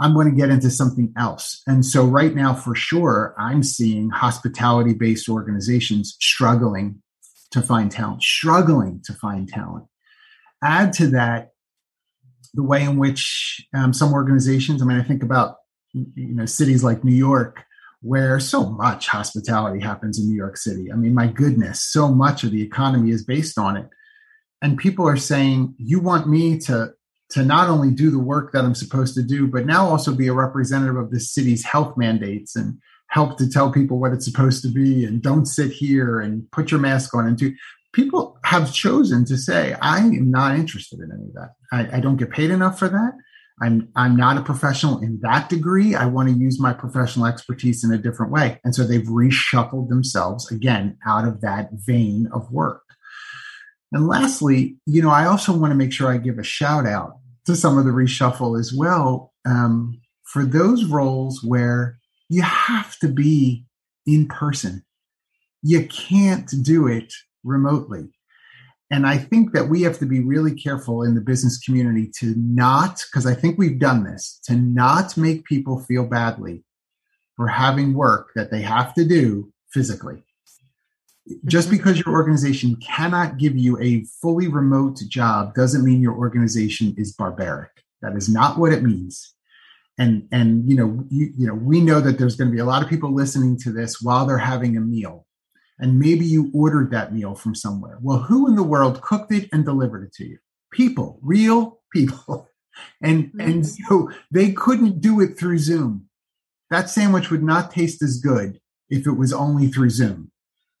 I'm 0.00 0.14
going 0.14 0.30
to 0.30 0.36
get 0.36 0.50
into 0.50 0.70
something 0.70 1.12
else. 1.16 1.60
And 1.66 1.84
so, 1.84 2.04
right 2.04 2.34
now, 2.34 2.54
for 2.54 2.74
sure, 2.74 3.34
I'm 3.38 3.62
seeing 3.62 4.10
hospitality 4.10 4.94
based 4.94 5.28
organizations 5.28 6.16
struggling 6.20 7.02
to 7.50 7.62
find 7.62 7.90
talent, 7.90 8.22
struggling 8.22 9.00
to 9.04 9.12
find 9.12 9.48
talent. 9.48 9.86
Add 10.62 10.92
to 10.94 11.08
that 11.08 11.50
the 12.54 12.62
way 12.62 12.82
in 12.82 12.96
which 12.96 13.66
um, 13.74 13.92
some 13.92 14.12
organizations, 14.12 14.82
I 14.82 14.84
mean, 14.84 14.98
I 14.98 15.02
think 15.02 15.22
about 15.22 15.56
you 15.92 16.34
know 16.34 16.46
cities 16.46 16.84
like 16.84 17.02
New 17.02 17.14
York, 17.14 17.64
where 18.00 18.38
so 18.38 18.70
much 18.70 19.08
hospitality 19.08 19.80
happens 19.80 20.18
in 20.18 20.28
New 20.28 20.36
York 20.36 20.56
City. 20.56 20.92
I 20.92 20.96
mean, 20.96 21.14
my 21.14 21.26
goodness, 21.26 21.82
so 21.82 22.08
much 22.08 22.44
of 22.44 22.50
the 22.50 22.62
economy 22.62 23.10
is 23.10 23.24
based 23.24 23.58
on 23.58 23.76
it. 23.76 23.88
And 24.62 24.78
people 24.78 25.06
are 25.08 25.16
saying, 25.16 25.74
you 25.78 26.00
want 26.00 26.28
me 26.28 26.58
to 26.60 26.92
to 27.30 27.44
not 27.44 27.68
only 27.68 27.90
do 27.90 28.10
the 28.10 28.18
work 28.18 28.52
that 28.52 28.64
I'm 28.64 28.74
supposed 28.74 29.14
to 29.16 29.22
do, 29.22 29.46
but 29.46 29.66
now 29.66 29.86
also 29.86 30.14
be 30.14 30.28
a 30.28 30.32
representative 30.32 30.96
of 30.96 31.10
the 31.10 31.20
city's 31.20 31.62
health 31.62 31.94
mandates 31.94 32.56
and 32.56 32.78
help 33.08 33.38
to 33.38 33.50
tell 33.50 33.70
people 33.70 33.98
what 33.98 34.12
it's 34.12 34.24
supposed 34.24 34.62
to 34.62 34.68
be 34.68 35.04
and 35.04 35.22
don't 35.22 35.46
sit 35.46 35.70
here 35.72 36.20
and 36.20 36.50
put 36.52 36.70
your 36.70 36.80
mask 36.80 37.14
on 37.14 37.26
and 37.26 37.36
do 37.36 37.54
people 37.92 38.38
have 38.44 38.72
chosen 38.72 39.24
to 39.24 39.36
say 39.36 39.74
i 39.80 39.98
am 39.98 40.30
not 40.30 40.54
interested 40.54 41.00
in 41.00 41.10
any 41.10 41.24
of 41.24 41.34
that 41.34 41.54
I, 41.72 41.96
I, 41.96 42.00
don't 42.00 42.18
get 42.18 42.30
paid 42.30 42.50
enough 42.50 42.78
for 42.78 42.88
that 42.88 43.12
i'm 43.62 43.88
i'm 43.96 44.16
not 44.16 44.36
a 44.36 44.42
professional 44.42 45.00
in 45.00 45.18
that 45.22 45.48
degree 45.48 45.94
i 45.94 46.04
want 46.04 46.28
to 46.28 46.34
use 46.34 46.60
my 46.60 46.72
professional 46.72 47.26
expertise 47.26 47.84
in 47.84 47.92
a 47.92 47.98
different 47.98 48.32
way 48.32 48.60
and 48.64 48.74
so 48.74 48.84
they've 48.84 49.08
reshuffled 49.08 49.88
themselves 49.88 50.50
again 50.50 50.96
out 51.06 51.26
of 51.26 51.40
that 51.40 51.68
vein 51.72 52.28
of 52.32 52.50
work 52.50 52.82
and 53.92 54.06
lastly, 54.06 54.76
you 54.86 55.02
know, 55.02 55.10
I 55.10 55.26
also 55.26 55.56
want 55.56 55.70
to 55.70 55.76
make 55.76 55.92
sure 55.92 56.12
I 56.12 56.18
give 56.18 56.38
a 56.38 56.42
shout 56.42 56.86
out 56.86 57.18
to 57.46 57.56
some 57.56 57.78
of 57.78 57.84
the 57.84 57.90
reshuffle 57.90 58.58
as 58.58 58.72
well 58.72 59.32
um, 59.46 60.00
for 60.24 60.44
those 60.44 60.84
roles 60.84 61.42
where 61.42 61.98
you 62.28 62.42
have 62.42 62.98
to 62.98 63.08
be 63.08 63.64
in 64.06 64.26
person. 64.28 64.84
You 65.62 65.86
can't 65.86 66.50
do 66.62 66.86
it 66.86 67.12
remotely. 67.44 68.10
And 68.90 69.06
I 69.06 69.18
think 69.18 69.52
that 69.52 69.68
we 69.68 69.82
have 69.82 69.98
to 69.98 70.06
be 70.06 70.20
really 70.20 70.54
careful 70.54 71.02
in 71.02 71.14
the 71.14 71.20
business 71.20 71.58
community 71.58 72.10
to 72.20 72.34
not, 72.36 73.04
because 73.10 73.26
I 73.26 73.34
think 73.34 73.58
we've 73.58 73.78
done 73.78 74.04
this, 74.04 74.40
to 74.44 74.54
not 74.54 75.16
make 75.16 75.44
people 75.44 75.80
feel 75.80 76.04
badly 76.04 76.64
for 77.36 77.48
having 77.48 77.94
work 77.94 78.30
that 78.34 78.50
they 78.50 78.62
have 78.62 78.94
to 78.94 79.04
do 79.04 79.52
physically. 79.70 80.24
Just 81.44 81.68
mm-hmm. 81.68 81.76
because 81.76 81.98
your 81.98 82.14
organization 82.14 82.76
cannot 82.76 83.36
give 83.36 83.56
you 83.56 83.78
a 83.80 84.04
fully 84.22 84.48
remote 84.48 84.98
job 85.08 85.54
doesn't 85.54 85.84
mean 85.84 86.00
your 86.00 86.16
organization 86.16 86.94
is 86.96 87.12
barbaric. 87.12 87.70
That 88.00 88.16
is 88.16 88.28
not 88.28 88.58
what 88.58 88.72
it 88.72 88.82
means. 88.82 89.34
And 89.98 90.28
and 90.32 90.68
you 90.70 90.76
know 90.76 91.04
you, 91.10 91.32
you 91.36 91.46
know 91.46 91.54
we 91.54 91.80
know 91.80 92.00
that 92.00 92.18
there's 92.18 92.36
going 92.36 92.50
to 92.50 92.54
be 92.54 92.60
a 92.60 92.64
lot 92.64 92.82
of 92.82 92.88
people 92.88 93.12
listening 93.12 93.58
to 93.58 93.72
this 93.72 94.00
while 94.00 94.26
they're 94.26 94.38
having 94.38 94.76
a 94.76 94.80
meal 94.80 95.26
and 95.78 95.98
maybe 95.98 96.24
you 96.24 96.50
ordered 96.52 96.90
that 96.90 97.12
meal 97.12 97.34
from 97.34 97.54
somewhere 97.54 97.98
well 98.00 98.18
who 98.18 98.46
in 98.48 98.56
the 98.56 98.62
world 98.62 99.00
cooked 99.00 99.32
it 99.32 99.48
and 99.52 99.64
delivered 99.64 100.04
it 100.04 100.12
to 100.12 100.24
you 100.24 100.38
people 100.72 101.18
real 101.22 101.80
people 101.92 102.48
and 103.02 103.24
mm-hmm. 103.24 103.40
and 103.40 103.66
so 103.66 104.10
they 104.30 104.52
couldn't 104.52 105.00
do 105.00 105.20
it 105.20 105.38
through 105.38 105.58
zoom 105.58 106.08
that 106.70 106.90
sandwich 106.90 107.30
would 107.30 107.42
not 107.42 107.70
taste 107.70 108.02
as 108.02 108.18
good 108.20 108.60
if 108.90 109.06
it 109.06 109.12
was 109.12 109.32
only 109.32 109.68
through 109.68 109.90
zoom 109.90 110.30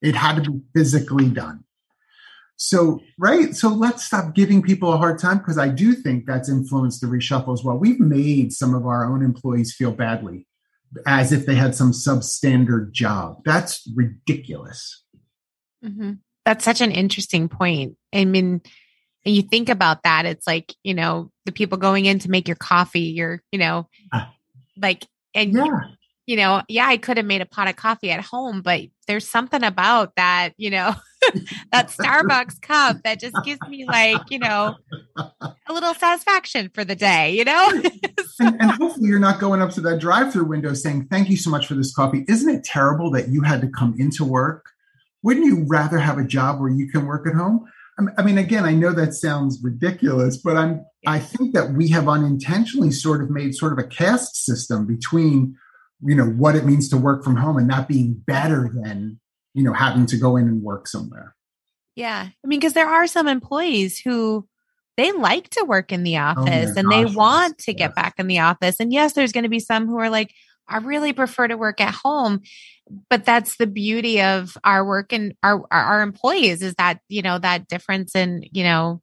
it 0.00 0.14
had 0.14 0.42
to 0.42 0.50
be 0.50 0.60
physically 0.74 1.28
done. 1.28 1.64
So, 2.56 3.00
right. 3.18 3.54
So 3.54 3.68
let's 3.68 4.04
stop 4.04 4.34
giving 4.34 4.62
people 4.62 4.92
a 4.92 4.96
hard 4.96 5.18
time 5.18 5.38
because 5.38 5.58
I 5.58 5.68
do 5.68 5.94
think 5.94 6.26
that's 6.26 6.48
influenced 6.48 7.00
the 7.00 7.06
reshuffle 7.06 7.52
as 7.52 7.62
well. 7.62 7.78
We've 7.78 8.00
made 8.00 8.52
some 8.52 8.74
of 8.74 8.86
our 8.86 9.04
own 9.04 9.22
employees 9.24 9.74
feel 9.74 9.92
badly 9.92 10.46
as 11.06 11.32
if 11.32 11.46
they 11.46 11.54
had 11.54 11.74
some 11.74 11.92
substandard 11.92 12.92
job. 12.92 13.42
That's 13.44 13.88
ridiculous. 13.94 15.04
Mm-hmm. 15.84 16.12
That's 16.44 16.64
such 16.64 16.80
an 16.80 16.92
interesting 16.92 17.48
point. 17.48 17.96
I 18.12 18.24
mean, 18.24 18.62
and 19.24 19.34
you 19.34 19.42
think 19.42 19.68
about 19.68 20.04
that, 20.04 20.24
it's 20.24 20.46
like, 20.46 20.74
you 20.82 20.94
know, 20.94 21.30
the 21.44 21.52
people 21.52 21.78
going 21.78 22.06
in 22.06 22.18
to 22.20 22.30
make 22.30 22.48
your 22.48 22.56
coffee, 22.56 23.00
you're, 23.00 23.42
you 23.52 23.58
know, 23.58 23.88
uh, 24.12 24.24
like, 24.76 25.06
and 25.34 25.52
yeah 25.52 25.80
you 26.28 26.36
know, 26.36 26.60
yeah, 26.68 26.86
I 26.86 26.98
could 26.98 27.16
have 27.16 27.24
made 27.24 27.40
a 27.40 27.46
pot 27.46 27.68
of 27.68 27.76
coffee 27.76 28.10
at 28.10 28.20
home, 28.20 28.60
but 28.60 28.82
there's 29.06 29.26
something 29.26 29.64
about 29.64 30.14
that, 30.16 30.50
you 30.58 30.68
know, 30.68 30.94
that 31.72 31.88
Starbucks 31.88 32.60
cup 32.60 32.98
that 33.04 33.18
just 33.18 33.34
gives 33.46 33.60
me 33.66 33.86
like, 33.86 34.20
you 34.28 34.38
know, 34.38 34.74
a 35.16 35.72
little 35.72 35.94
satisfaction 35.94 36.70
for 36.74 36.84
the 36.84 36.94
day, 36.94 37.34
you 37.34 37.46
know? 37.46 37.70
and, 38.40 38.60
and, 38.60 38.70
hopefully 38.72 39.08
you're 39.08 39.18
not 39.18 39.40
going 39.40 39.62
up 39.62 39.70
to 39.70 39.80
that 39.80 40.00
drive 40.00 40.30
through 40.30 40.44
window 40.44 40.74
saying, 40.74 41.06
thank 41.06 41.30
you 41.30 41.36
so 41.38 41.48
much 41.48 41.66
for 41.66 41.74
this 41.74 41.94
coffee. 41.94 42.26
Isn't 42.28 42.54
it 42.54 42.62
terrible 42.62 43.10
that 43.12 43.30
you 43.30 43.40
had 43.40 43.62
to 43.62 43.68
come 43.68 43.94
into 43.98 44.22
work? 44.22 44.66
Wouldn't 45.22 45.46
you 45.46 45.64
rather 45.66 45.96
have 45.96 46.18
a 46.18 46.24
job 46.24 46.60
where 46.60 46.68
you 46.68 46.90
can 46.90 47.06
work 47.06 47.26
at 47.26 47.36
home? 47.36 47.64
I 48.18 48.22
mean, 48.22 48.36
again, 48.36 48.66
I 48.66 48.74
know 48.74 48.92
that 48.92 49.14
sounds 49.14 49.60
ridiculous, 49.62 50.36
but 50.36 50.58
I'm, 50.58 50.84
I 51.06 51.20
think 51.20 51.54
that 51.54 51.72
we 51.72 51.88
have 51.88 52.06
unintentionally 52.06 52.90
sort 52.90 53.22
of 53.22 53.30
made 53.30 53.54
sort 53.54 53.72
of 53.72 53.78
a 53.78 53.88
caste 53.88 54.44
system 54.44 54.86
between 54.86 55.56
you 56.02 56.14
know 56.14 56.26
what 56.26 56.56
it 56.56 56.64
means 56.64 56.88
to 56.90 56.96
work 56.96 57.24
from 57.24 57.36
home 57.36 57.56
and 57.56 57.66
not 57.66 57.88
being 57.88 58.22
better 58.26 58.70
than 58.72 59.18
you 59.54 59.62
know 59.62 59.72
having 59.72 60.06
to 60.06 60.16
go 60.16 60.36
in 60.36 60.46
and 60.46 60.62
work 60.62 60.86
somewhere. 60.86 61.34
Yeah. 61.96 62.28
I 62.28 62.46
mean 62.46 62.60
because 62.60 62.74
there 62.74 62.88
are 62.88 63.06
some 63.06 63.26
employees 63.26 63.98
who 63.98 64.46
they 64.96 65.12
like 65.12 65.48
to 65.50 65.64
work 65.64 65.92
in 65.92 66.02
the 66.02 66.16
oh 66.16 66.22
office 66.22 66.72
oh 66.74 66.78
and 66.78 66.88
gosh, 66.88 66.94
they 66.94 67.04
want 67.14 67.54
yes. 67.58 67.64
to 67.66 67.74
get 67.74 67.94
back 67.94 68.14
in 68.18 68.26
the 68.26 68.40
office. 68.40 68.76
And 68.80 68.92
yes 68.92 69.12
there's 69.12 69.32
going 69.32 69.44
to 69.44 69.50
be 69.50 69.60
some 69.60 69.86
who 69.86 69.98
are 69.98 70.10
like 70.10 70.32
i 70.68 70.76
really 70.76 71.12
prefer 71.12 71.48
to 71.48 71.56
work 71.56 71.80
at 71.80 71.94
home. 71.94 72.42
But 73.10 73.24
that's 73.24 73.56
the 73.56 73.66
beauty 73.66 74.22
of 74.22 74.56
our 74.64 74.84
work 74.84 75.12
and 75.12 75.34
our 75.42 75.66
our 75.70 76.02
employees 76.02 76.62
is 76.62 76.74
that 76.74 77.00
you 77.08 77.22
know 77.22 77.38
that 77.38 77.68
difference 77.68 78.14
in 78.14 78.44
you 78.52 78.64
know 78.64 79.02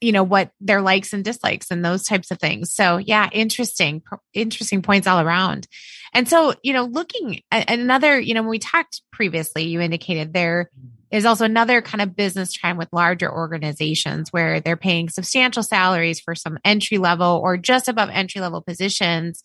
you 0.00 0.12
know 0.12 0.22
what 0.22 0.50
their 0.60 0.80
likes 0.80 1.12
and 1.12 1.24
dislikes 1.24 1.70
and 1.70 1.84
those 1.84 2.04
types 2.04 2.30
of 2.30 2.38
things. 2.38 2.72
So 2.72 2.98
yeah 2.98 3.28
interesting 3.32 4.02
interesting 4.34 4.82
points 4.82 5.06
all 5.06 5.20
around. 5.20 5.66
And 6.12 6.28
so 6.28 6.54
you 6.62 6.72
know 6.72 6.84
looking 6.84 7.42
at 7.50 7.70
another 7.70 8.18
you 8.18 8.34
know 8.34 8.42
when 8.42 8.50
we 8.50 8.58
talked 8.58 9.02
previously 9.12 9.64
you 9.64 9.80
indicated 9.80 10.32
there 10.32 10.70
is 11.10 11.24
also 11.24 11.44
another 11.44 11.82
kind 11.82 12.02
of 12.02 12.16
business 12.16 12.52
trend 12.52 12.78
with 12.78 12.88
larger 12.92 13.32
organizations 13.32 14.32
where 14.32 14.60
they're 14.60 14.76
paying 14.76 15.08
substantial 15.08 15.62
salaries 15.62 16.20
for 16.20 16.34
some 16.34 16.58
entry 16.64 16.98
level 16.98 17.40
or 17.42 17.56
just 17.56 17.88
above 17.88 18.10
entry 18.10 18.40
level 18.40 18.60
positions 18.60 19.42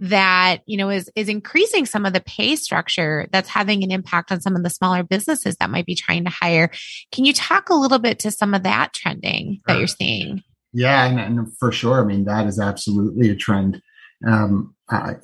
that 0.00 0.58
you 0.66 0.76
know 0.76 0.90
is 0.90 1.10
is 1.14 1.28
increasing 1.28 1.86
some 1.86 2.04
of 2.04 2.12
the 2.12 2.20
pay 2.20 2.56
structure 2.56 3.28
that's 3.32 3.48
having 3.48 3.84
an 3.84 3.92
impact 3.92 4.32
on 4.32 4.40
some 4.40 4.56
of 4.56 4.62
the 4.62 4.70
smaller 4.70 5.02
businesses 5.02 5.56
that 5.56 5.70
might 5.70 5.86
be 5.86 5.94
trying 5.94 6.24
to 6.24 6.30
hire. 6.30 6.70
Can 7.12 7.24
you 7.24 7.32
talk 7.32 7.68
a 7.68 7.74
little 7.74 7.98
bit 7.98 8.18
to 8.20 8.30
some 8.30 8.54
of 8.54 8.64
that 8.64 8.92
trending 8.92 9.60
that 9.66 9.78
you're 9.78 9.86
seeing? 9.86 10.42
Yeah 10.72 11.06
and, 11.06 11.20
and 11.20 11.58
for 11.58 11.70
sure. 11.70 12.00
I 12.00 12.04
mean 12.04 12.24
that 12.24 12.46
is 12.46 12.58
absolutely 12.58 13.30
a 13.30 13.36
trend. 13.36 13.80
Um, 14.26 14.74
uh, 14.90 15.14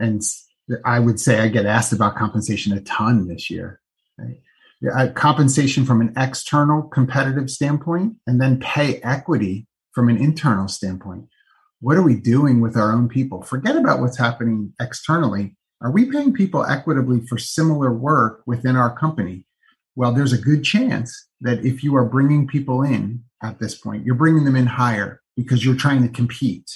and 0.00 0.22
i 0.84 0.98
would 0.98 1.18
say 1.18 1.40
i 1.40 1.48
get 1.48 1.66
asked 1.66 1.92
about 1.92 2.16
compensation 2.16 2.72
a 2.72 2.80
ton 2.82 3.26
this 3.26 3.50
year 3.50 3.80
right? 4.18 4.40
uh, 4.94 5.12
compensation 5.12 5.84
from 5.84 6.00
an 6.00 6.12
external 6.16 6.82
competitive 6.82 7.50
standpoint 7.50 8.14
and 8.26 8.40
then 8.40 8.60
pay 8.60 8.96
equity 9.02 9.66
from 9.92 10.08
an 10.08 10.16
internal 10.16 10.68
standpoint 10.68 11.24
what 11.80 11.96
are 11.96 12.02
we 12.02 12.16
doing 12.16 12.60
with 12.60 12.76
our 12.76 12.92
own 12.92 13.08
people? 13.08 13.42
Forget 13.42 13.76
about 13.76 14.00
what's 14.00 14.18
happening 14.18 14.72
externally. 14.80 15.56
Are 15.80 15.92
we 15.92 16.10
paying 16.10 16.32
people 16.32 16.64
equitably 16.64 17.20
for 17.26 17.38
similar 17.38 17.92
work 17.92 18.42
within 18.46 18.74
our 18.76 18.96
company? 18.96 19.44
Well, 19.94 20.12
there's 20.12 20.32
a 20.32 20.38
good 20.38 20.64
chance 20.64 21.28
that 21.40 21.64
if 21.64 21.84
you 21.84 21.94
are 21.96 22.04
bringing 22.04 22.48
people 22.48 22.82
in 22.82 23.22
at 23.42 23.60
this 23.60 23.76
point, 23.76 24.04
you're 24.04 24.16
bringing 24.16 24.44
them 24.44 24.56
in 24.56 24.66
higher 24.66 25.20
because 25.36 25.64
you're 25.64 25.76
trying 25.76 26.02
to 26.02 26.08
compete. 26.08 26.68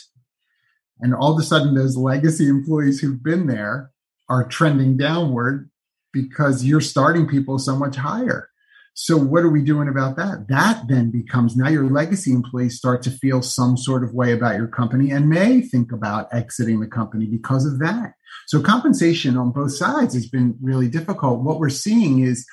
And 1.01 1.15
all 1.15 1.33
of 1.33 1.39
a 1.39 1.43
sudden, 1.43 1.75
those 1.75 1.97
legacy 1.97 2.49
employees 2.49 3.01
who've 3.01 3.23
been 3.23 3.49
there 3.49 3.91
are 4.29 4.47
trending 4.47 4.97
downward 4.97 5.69
because 6.13 6.65
you're 6.65 6.81
starting 6.81 7.27
people 7.27 7.59
so 7.59 7.75
much 7.75 7.97
higher. 7.97 8.49
So 8.95 9.17
what 9.17 9.43
are 9.43 9.51
we 9.51 9.63
doing 9.63 9.89
about 9.89 10.17
that? 10.17 10.47
That 10.49 10.85
then 10.87 11.11
becomes 11.11 11.57
now 11.57 11.69
your 11.69 11.89
legacy 11.89 12.31
employees 12.31 12.77
start 12.77 13.03
to 13.03 13.11
feel 13.11 13.41
some 13.41 13.77
sort 13.77 14.05
of 14.05 14.13
way 14.13 14.33
about 14.33 14.57
your 14.57 14.67
company 14.67 15.11
and 15.11 15.29
may 15.29 15.63
think 15.63 15.93
about 15.93 16.33
exiting 16.33 16.81
the 16.81 16.87
company 16.87 17.27
because 17.27 17.65
of 17.65 17.79
that. 17.79 18.13
So 18.47 18.61
compensation 18.61 19.37
on 19.37 19.51
both 19.51 19.73
sides 19.73 20.15
has 20.15 20.29
been 20.29 20.57
really 20.61 20.89
difficult. 20.89 21.41
What 21.41 21.59
we're 21.59 21.71
seeing 21.71 22.21
is, 22.21 22.47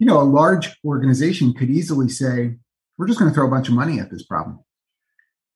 you 0.00 0.06
know, 0.06 0.20
a 0.20 0.22
large 0.22 0.76
organization 0.84 1.54
could 1.54 1.70
easily 1.70 2.08
say, 2.08 2.56
we're 2.98 3.06
just 3.06 3.18
going 3.18 3.30
to 3.30 3.34
throw 3.34 3.46
a 3.46 3.50
bunch 3.50 3.68
of 3.68 3.74
money 3.74 4.00
at 4.00 4.10
this 4.10 4.24
problem. 4.24 4.58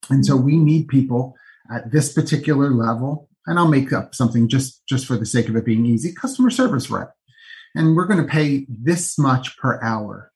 And 0.08 0.24
so 0.24 0.36
we 0.36 0.56
need 0.56 0.88
people 0.88 1.34
at 1.72 1.90
this 1.90 2.12
particular 2.12 2.70
level, 2.70 3.28
and 3.46 3.58
I'll 3.58 3.68
make 3.68 3.92
up 3.92 4.14
something 4.14 4.48
just 4.48 4.82
just 4.88 5.06
for 5.06 5.16
the 5.16 5.26
sake 5.26 5.48
of 5.48 5.56
it 5.56 5.64
being 5.64 5.84
easy, 5.84 6.12
customer 6.12 6.50
service 6.50 6.90
rep 6.90 7.14
and 7.74 7.96
we're 7.96 8.06
going 8.06 8.22
to 8.22 8.30
pay 8.30 8.66
this 8.68 9.18
much 9.18 9.56
per 9.58 9.80
hour. 9.82 10.32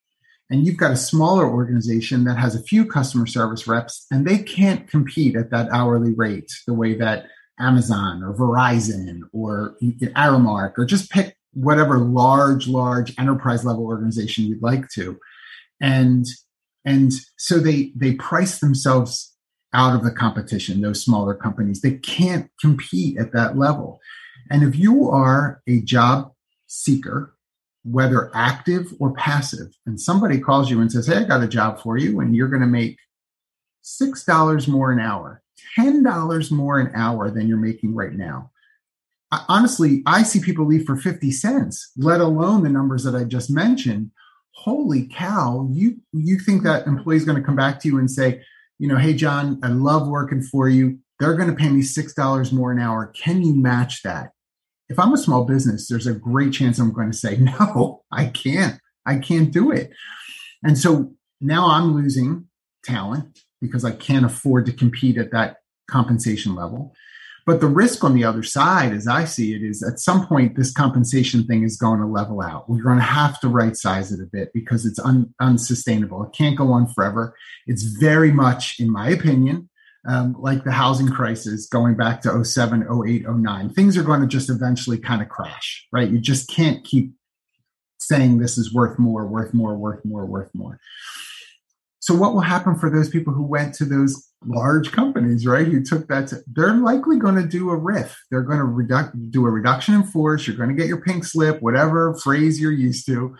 And 0.50 0.66
you've 0.66 0.76
got 0.76 0.90
a 0.90 0.96
smaller 0.96 1.48
organization 1.48 2.24
that 2.24 2.36
has 2.36 2.54
a 2.54 2.62
few 2.62 2.84
customer 2.84 3.26
service 3.26 3.66
reps, 3.66 4.06
and 4.10 4.26
they 4.26 4.38
can't 4.38 4.88
compete 4.88 5.34
at 5.34 5.50
that 5.50 5.70
hourly 5.70 6.12
rate 6.14 6.52
the 6.66 6.74
way 6.74 6.94
that 6.94 7.26
Amazon 7.58 8.22
or 8.22 8.34
Verizon 8.34 9.20
or 9.32 9.76
Aramark 9.82 10.72
or 10.76 10.84
just 10.84 11.10
pick 11.10 11.36
whatever 11.54 11.98
large, 11.98 12.66
large 12.66 13.18
enterprise 13.18 13.64
level 13.64 13.84
organization 13.84 14.44
you'd 14.44 14.62
like 14.62 14.88
to. 14.90 15.18
And 15.80 16.26
and 16.84 17.12
so 17.36 17.58
they 17.58 17.92
they 17.96 18.14
price 18.14 18.58
themselves 18.58 19.34
out 19.74 19.94
of 19.94 20.04
the 20.04 20.10
competition, 20.10 20.80
those 20.80 21.02
smaller 21.02 21.34
companies. 21.34 21.80
They 21.80 21.94
can't 21.94 22.50
compete 22.60 23.18
at 23.18 23.32
that 23.32 23.56
level. 23.56 24.00
And 24.50 24.62
if 24.62 24.76
you 24.76 25.08
are 25.08 25.62
a 25.66 25.80
job 25.80 26.31
seeker, 26.72 27.34
whether 27.84 28.30
active 28.34 28.92
or 28.98 29.12
passive, 29.12 29.76
and 29.84 30.00
somebody 30.00 30.38
calls 30.38 30.70
you 30.70 30.80
and 30.80 30.90
says, 30.90 31.06
Hey, 31.06 31.16
I 31.16 31.24
got 31.24 31.42
a 31.42 31.48
job 31.48 31.80
for 31.80 31.98
you, 31.98 32.20
and 32.20 32.34
you're 32.34 32.48
going 32.48 32.62
to 32.62 32.66
make 32.66 32.98
$6 33.84 34.68
more 34.68 34.90
an 34.90 34.98
hour, 34.98 35.42
$10 35.78 36.50
more 36.50 36.78
an 36.78 36.90
hour 36.94 37.30
than 37.30 37.46
you're 37.46 37.58
making 37.58 37.94
right 37.94 38.14
now. 38.14 38.50
I, 39.30 39.44
honestly, 39.48 40.02
I 40.06 40.22
see 40.22 40.40
people 40.40 40.64
leave 40.64 40.86
for 40.86 40.96
50 40.96 41.30
cents, 41.30 41.90
let 41.96 42.20
alone 42.20 42.62
the 42.62 42.70
numbers 42.70 43.04
that 43.04 43.14
I 43.14 43.24
just 43.24 43.50
mentioned. 43.50 44.10
Holy 44.54 45.06
cow, 45.06 45.68
you 45.72 45.98
you 46.12 46.38
think 46.38 46.62
that 46.62 46.86
employee 46.86 47.16
is 47.16 47.24
going 47.24 47.38
to 47.38 47.44
come 47.44 47.56
back 47.56 47.80
to 47.80 47.88
you 47.88 47.98
and 47.98 48.10
say, 48.10 48.42
you 48.78 48.86
know, 48.86 48.98
hey 48.98 49.14
John, 49.14 49.58
I 49.62 49.68
love 49.68 50.08
working 50.08 50.42
for 50.42 50.68
you. 50.68 50.98
They're 51.18 51.36
going 51.36 51.48
to 51.48 51.56
pay 51.56 51.70
me 51.70 51.82
$6 51.82 52.52
more 52.52 52.72
an 52.72 52.78
hour. 52.78 53.06
Can 53.06 53.42
you 53.42 53.54
match 53.54 54.02
that? 54.02 54.32
If 54.92 54.98
I'm 54.98 55.14
a 55.14 55.18
small 55.18 55.44
business, 55.44 55.88
there's 55.88 56.06
a 56.06 56.12
great 56.12 56.52
chance 56.52 56.78
I'm 56.78 56.92
going 56.92 57.10
to 57.10 57.16
say, 57.16 57.36
no, 57.38 58.02
I 58.12 58.26
can't. 58.26 58.78
I 59.06 59.16
can't 59.16 59.50
do 59.50 59.72
it. 59.72 59.90
And 60.62 60.78
so 60.78 61.12
now 61.40 61.68
I'm 61.68 61.94
losing 61.94 62.46
talent 62.84 63.40
because 63.60 63.84
I 63.84 63.92
can't 63.92 64.26
afford 64.26 64.66
to 64.66 64.72
compete 64.72 65.16
at 65.16 65.32
that 65.32 65.56
compensation 65.90 66.54
level. 66.54 66.94
But 67.44 67.60
the 67.60 67.66
risk 67.66 68.04
on 68.04 68.14
the 68.14 68.22
other 68.22 68.44
side, 68.44 68.92
as 68.92 69.08
I 69.08 69.24
see 69.24 69.52
it, 69.52 69.62
is 69.62 69.82
at 69.82 69.98
some 69.98 70.28
point 70.28 70.56
this 70.56 70.72
compensation 70.72 71.44
thing 71.44 71.64
is 71.64 71.76
going 71.76 71.98
to 71.98 72.06
level 72.06 72.40
out. 72.40 72.68
We're 72.68 72.84
going 72.84 72.98
to 72.98 73.02
have 73.02 73.40
to 73.40 73.48
right 73.48 73.76
size 73.76 74.12
it 74.12 74.20
a 74.20 74.28
bit 74.30 74.52
because 74.54 74.86
it's 74.86 75.00
un- 75.00 75.34
unsustainable. 75.40 76.22
It 76.22 76.36
can't 76.36 76.56
go 76.56 76.70
on 76.70 76.86
forever. 76.86 77.34
It's 77.66 77.82
very 77.82 78.30
much, 78.30 78.78
in 78.78 78.92
my 78.92 79.08
opinion, 79.08 79.68
um, 80.08 80.34
like 80.38 80.64
the 80.64 80.72
housing 80.72 81.08
crisis 81.08 81.66
going 81.66 81.94
back 81.94 82.22
to 82.22 82.44
07, 82.44 82.86
08, 83.06 83.28
09. 83.28 83.70
Things 83.70 83.96
are 83.96 84.02
going 84.02 84.20
to 84.20 84.26
just 84.26 84.50
eventually 84.50 84.98
kind 84.98 85.22
of 85.22 85.28
crash, 85.28 85.86
right? 85.92 86.10
You 86.10 86.18
just 86.18 86.48
can't 86.48 86.84
keep 86.84 87.12
saying 87.98 88.38
this 88.38 88.58
is 88.58 88.74
worth 88.74 88.98
more, 88.98 89.26
worth 89.26 89.54
more, 89.54 89.76
worth 89.76 90.04
more, 90.04 90.26
worth 90.26 90.50
more. 90.54 90.80
So 92.00 92.14
what 92.16 92.34
will 92.34 92.40
happen 92.40 92.74
for 92.74 92.90
those 92.90 93.08
people 93.08 93.32
who 93.32 93.44
went 93.44 93.74
to 93.74 93.84
those 93.84 94.28
large 94.44 94.90
companies, 94.90 95.46
right? 95.46 95.66
Who 95.66 95.84
took 95.84 96.08
that, 96.08 96.28
to, 96.28 96.42
they're 96.48 96.74
likely 96.74 97.16
going 97.16 97.36
to 97.36 97.46
do 97.46 97.70
a 97.70 97.76
riff. 97.76 98.18
They're 98.28 98.42
going 98.42 98.58
to 98.58 98.64
reduc- 98.64 99.30
do 99.30 99.46
a 99.46 99.50
reduction 99.50 99.94
in 99.94 100.02
force. 100.02 100.46
You're 100.46 100.56
going 100.56 100.68
to 100.68 100.74
get 100.74 100.88
your 100.88 101.00
pink 101.00 101.24
slip, 101.24 101.62
whatever 101.62 102.18
phrase 102.18 102.60
you're 102.60 102.72
used 102.72 103.06
to, 103.06 103.36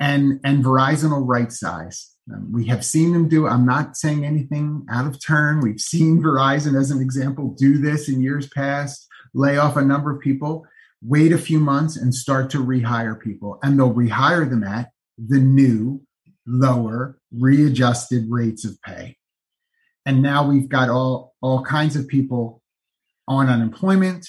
and 0.00 0.40
and 0.42 0.64
Verizon 0.64 1.10
will 1.10 1.24
right 1.24 1.52
size. 1.52 2.09
Um, 2.32 2.52
we 2.52 2.66
have 2.66 2.84
seen 2.84 3.12
them 3.12 3.28
do. 3.28 3.46
I'm 3.46 3.64
not 3.66 3.96
saying 3.96 4.24
anything 4.24 4.86
out 4.90 5.06
of 5.06 5.24
turn. 5.24 5.60
We've 5.60 5.80
seen 5.80 6.22
Verizon, 6.22 6.78
as 6.78 6.90
an 6.90 7.00
example, 7.00 7.54
do 7.56 7.78
this 7.78 8.08
in 8.08 8.22
years 8.22 8.48
past, 8.48 9.06
lay 9.34 9.56
off 9.56 9.76
a 9.76 9.82
number 9.82 10.10
of 10.10 10.20
people, 10.20 10.66
wait 11.02 11.32
a 11.32 11.38
few 11.38 11.58
months, 11.58 11.96
and 11.96 12.14
start 12.14 12.50
to 12.50 12.58
rehire 12.58 13.18
people, 13.18 13.58
and 13.62 13.78
they'll 13.78 13.94
rehire 13.94 14.48
them 14.48 14.64
at 14.64 14.90
the 15.18 15.38
new, 15.38 16.02
lower, 16.46 17.18
readjusted 17.32 18.26
rates 18.28 18.64
of 18.64 18.80
pay. 18.82 19.16
And 20.06 20.22
now 20.22 20.48
we've 20.48 20.68
got 20.68 20.88
all 20.88 21.34
all 21.42 21.62
kinds 21.62 21.96
of 21.96 22.08
people 22.08 22.62
on 23.28 23.48
unemployment 23.48 24.26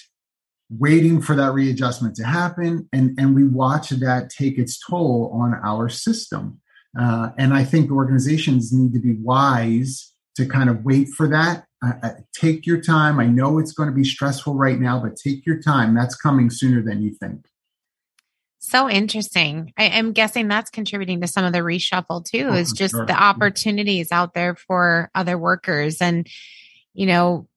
waiting 0.69 1.21
for 1.21 1.35
that 1.35 1.51
readjustment 1.51 2.15
to 2.15 2.23
happen 2.23 2.87
and 2.93 3.17
and 3.19 3.35
we 3.35 3.45
watch 3.45 3.89
that 3.89 4.29
take 4.29 4.57
its 4.57 4.79
toll 4.79 5.29
on 5.33 5.53
our 5.65 5.89
system 5.89 6.60
uh, 6.99 7.29
and 7.37 7.53
I 7.53 7.63
think 7.63 7.91
organizations 7.91 8.73
need 8.73 8.93
to 8.93 8.99
be 8.99 9.13
wise 9.13 10.13
to 10.35 10.45
kind 10.45 10.69
of 10.69 10.83
wait 10.83 11.09
for 11.09 11.27
that. 11.29 11.65
Uh, 11.83 12.11
take 12.33 12.65
your 12.65 12.79
time. 12.79 13.19
I 13.19 13.25
know 13.25 13.57
it's 13.57 13.73
going 13.73 13.89
to 13.89 13.95
be 13.95 14.03
stressful 14.03 14.55
right 14.55 14.79
now, 14.79 15.01
but 15.01 15.15
take 15.15 15.45
your 15.45 15.59
time. 15.61 15.95
That's 15.95 16.15
coming 16.15 16.49
sooner 16.49 16.81
than 16.83 17.01
you 17.01 17.13
think. 17.13 17.45
So 18.59 18.87
interesting. 18.87 19.73
I 19.75 19.85
am 19.85 20.13
guessing 20.13 20.47
that's 20.47 20.69
contributing 20.69 21.21
to 21.21 21.27
some 21.27 21.43
of 21.43 21.51
the 21.51 21.59
reshuffle 21.59 22.23
too, 22.23 22.49
oh, 22.51 22.53
is 22.53 22.71
just 22.71 22.93
sure. 22.93 23.05
the 23.07 23.19
opportunities 23.19 24.11
out 24.11 24.35
there 24.35 24.55
for 24.55 25.09
other 25.15 25.37
workers. 25.37 25.99
And, 26.01 26.27
you 26.93 27.07
know, 27.07 27.47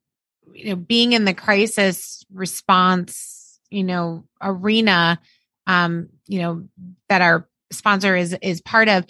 you 0.55 0.71
know, 0.71 0.77
being 0.77 1.13
in 1.13 1.27
the 1.27 1.35
crisis 1.35 2.25
response, 2.33 3.61
you 3.69 3.85
know, 3.85 4.25
arena, 4.41 5.21
um, 5.67 6.09
you 6.27 6.41
know, 6.41 6.67
that 7.09 7.21
our 7.21 7.49
sponsor 7.75 8.17
is 8.17 8.37
is 8.43 8.61
part 8.61 8.89
of 8.89 9.05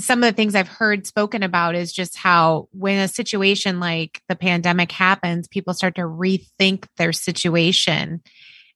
some 0.00 0.22
of 0.22 0.30
the 0.30 0.36
things 0.36 0.54
I've 0.54 0.68
heard 0.68 1.06
spoken 1.06 1.42
about 1.42 1.74
is 1.74 1.92
just 1.92 2.16
how 2.16 2.68
when 2.70 2.98
a 2.98 3.08
situation 3.08 3.80
like 3.80 4.22
the 4.28 4.36
pandemic 4.36 4.92
happens, 4.92 5.48
people 5.48 5.74
start 5.74 5.96
to 5.96 6.02
rethink 6.02 6.86
their 6.96 7.12
situation. 7.12 8.22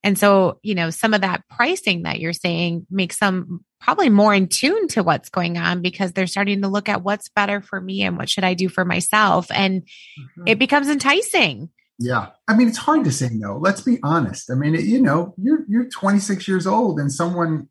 And 0.02 0.18
so, 0.18 0.58
you 0.62 0.74
know, 0.74 0.90
some 0.90 1.14
of 1.14 1.20
that 1.20 1.44
pricing 1.48 2.02
that 2.02 2.18
you're 2.18 2.32
saying 2.32 2.88
makes 2.90 3.18
them 3.18 3.64
probably 3.80 4.08
more 4.08 4.34
in 4.34 4.48
tune 4.48 4.88
to 4.88 5.04
what's 5.04 5.28
going 5.28 5.58
on 5.58 5.80
because 5.80 6.12
they're 6.12 6.26
starting 6.26 6.62
to 6.62 6.68
look 6.68 6.88
at 6.88 7.04
what's 7.04 7.28
better 7.28 7.60
for 7.60 7.80
me 7.80 8.02
and 8.02 8.16
what 8.16 8.28
should 8.28 8.44
I 8.44 8.54
do 8.54 8.68
for 8.68 8.84
myself. 8.84 9.46
And 9.52 9.82
mm-hmm. 9.82 10.48
it 10.48 10.58
becomes 10.58 10.88
enticing. 10.88 11.70
Yeah. 12.00 12.30
I 12.48 12.56
mean, 12.56 12.68
it's 12.68 12.78
hard 12.78 13.04
to 13.04 13.12
say 13.12 13.28
no. 13.32 13.58
Let's 13.58 13.80
be 13.80 13.98
honest. 14.02 14.50
I 14.50 14.54
mean, 14.54 14.74
you 14.74 15.00
know, 15.00 15.34
you're 15.36 15.64
you're 15.68 15.88
26 15.88 16.48
years 16.48 16.66
old 16.66 16.98
and 16.98 17.12
someone 17.12 17.68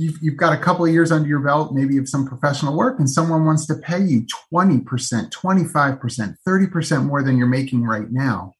you've, 0.00 0.18
you've 0.22 0.36
got 0.36 0.52
a 0.52 0.62
couple 0.62 0.84
of 0.84 0.92
years 0.92 1.12
under 1.12 1.28
your 1.28 1.40
belt, 1.40 1.72
maybe 1.74 1.98
of 1.98 2.08
some 2.08 2.26
professional 2.26 2.76
work, 2.76 2.98
and 2.98 3.08
someone 3.08 3.44
wants 3.44 3.66
to 3.66 3.74
pay 3.74 4.00
you 4.00 4.26
20%, 4.54 4.84
25%, 4.84 6.34
30% 6.48 7.04
more 7.04 7.22
than 7.22 7.36
you're 7.36 7.46
making 7.46 7.84
right 7.84 8.10
now. 8.10 8.54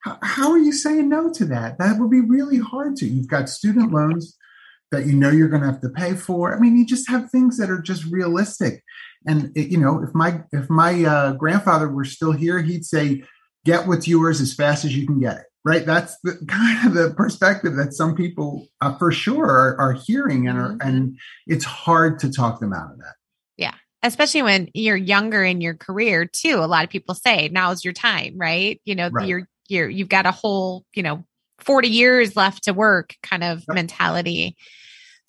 How, 0.00 0.18
how 0.22 0.50
are 0.50 0.58
you 0.58 0.72
saying 0.72 1.08
no 1.08 1.32
to 1.32 1.44
that? 1.46 1.78
That 1.78 1.98
would 1.98 2.10
be 2.10 2.20
really 2.20 2.58
hard 2.58 2.96
to. 2.96 3.06
You've 3.06 3.28
got 3.28 3.48
student 3.48 3.92
loans 3.92 4.36
that 4.90 5.06
you 5.06 5.14
know 5.14 5.30
you're 5.30 5.48
going 5.48 5.62
to 5.62 5.68
have 5.68 5.80
to 5.80 5.88
pay 5.88 6.14
for. 6.14 6.54
I 6.54 6.60
mean, 6.60 6.76
you 6.76 6.84
just 6.84 7.08
have 7.08 7.30
things 7.30 7.56
that 7.56 7.70
are 7.70 7.80
just 7.80 8.04
realistic. 8.04 8.84
And 9.26 9.50
it, 9.56 9.68
you 9.68 9.78
know, 9.78 10.02
if 10.02 10.14
my 10.14 10.42
if 10.52 10.68
my 10.68 11.04
uh, 11.04 11.32
grandfather 11.32 11.88
were 11.88 12.04
still 12.04 12.32
here, 12.32 12.60
he'd 12.60 12.84
say, 12.84 13.22
get 13.64 13.86
what's 13.86 14.06
yours 14.06 14.40
as 14.40 14.52
fast 14.52 14.84
as 14.84 14.94
you 14.94 15.06
can 15.06 15.20
get 15.20 15.38
it 15.38 15.46
right 15.64 15.86
that's 15.86 16.16
the 16.22 16.44
kind 16.48 16.86
of 16.86 16.94
the 16.94 17.14
perspective 17.14 17.76
that 17.76 17.92
some 17.92 18.14
people 18.14 18.68
uh, 18.80 18.96
for 18.98 19.12
sure 19.12 19.46
are, 19.46 19.80
are 19.80 19.92
hearing 19.92 20.48
and 20.48 20.58
are 20.58 20.70
mm-hmm. 20.70 20.88
and 20.88 21.18
it's 21.46 21.64
hard 21.64 22.18
to 22.18 22.30
talk 22.30 22.60
them 22.60 22.72
out 22.72 22.92
of 22.92 22.98
that 22.98 23.14
yeah 23.56 23.74
especially 24.02 24.42
when 24.42 24.68
you're 24.74 24.96
younger 24.96 25.42
in 25.42 25.60
your 25.60 25.74
career 25.74 26.24
too 26.26 26.56
a 26.56 26.66
lot 26.66 26.84
of 26.84 26.90
people 26.90 27.14
say 27.14 27.48
now's 27.48 27.84
your 27.84 27.94
time 27.94 28.34
right 28.36 28.80
you 28.84 28.94
know 28.94 29.08
right. 29.10 29.28
you're 29.28 29.48
you're 29.68 29.88
you've 29.88 30.08
got 30.08 30.26
a 30.26 30.32
whole 30.32 30.84
you 30.94 31.02
know 31.02 31.24
40 31.58 31.88
years 31.88 32.34
left 32.34 32.64
to 32.64 32.72
work 32.72 33.14
kind 33.22 33.44
of 33.44 33.64
yep. 33.68 33.74
mentality 33.74 34.56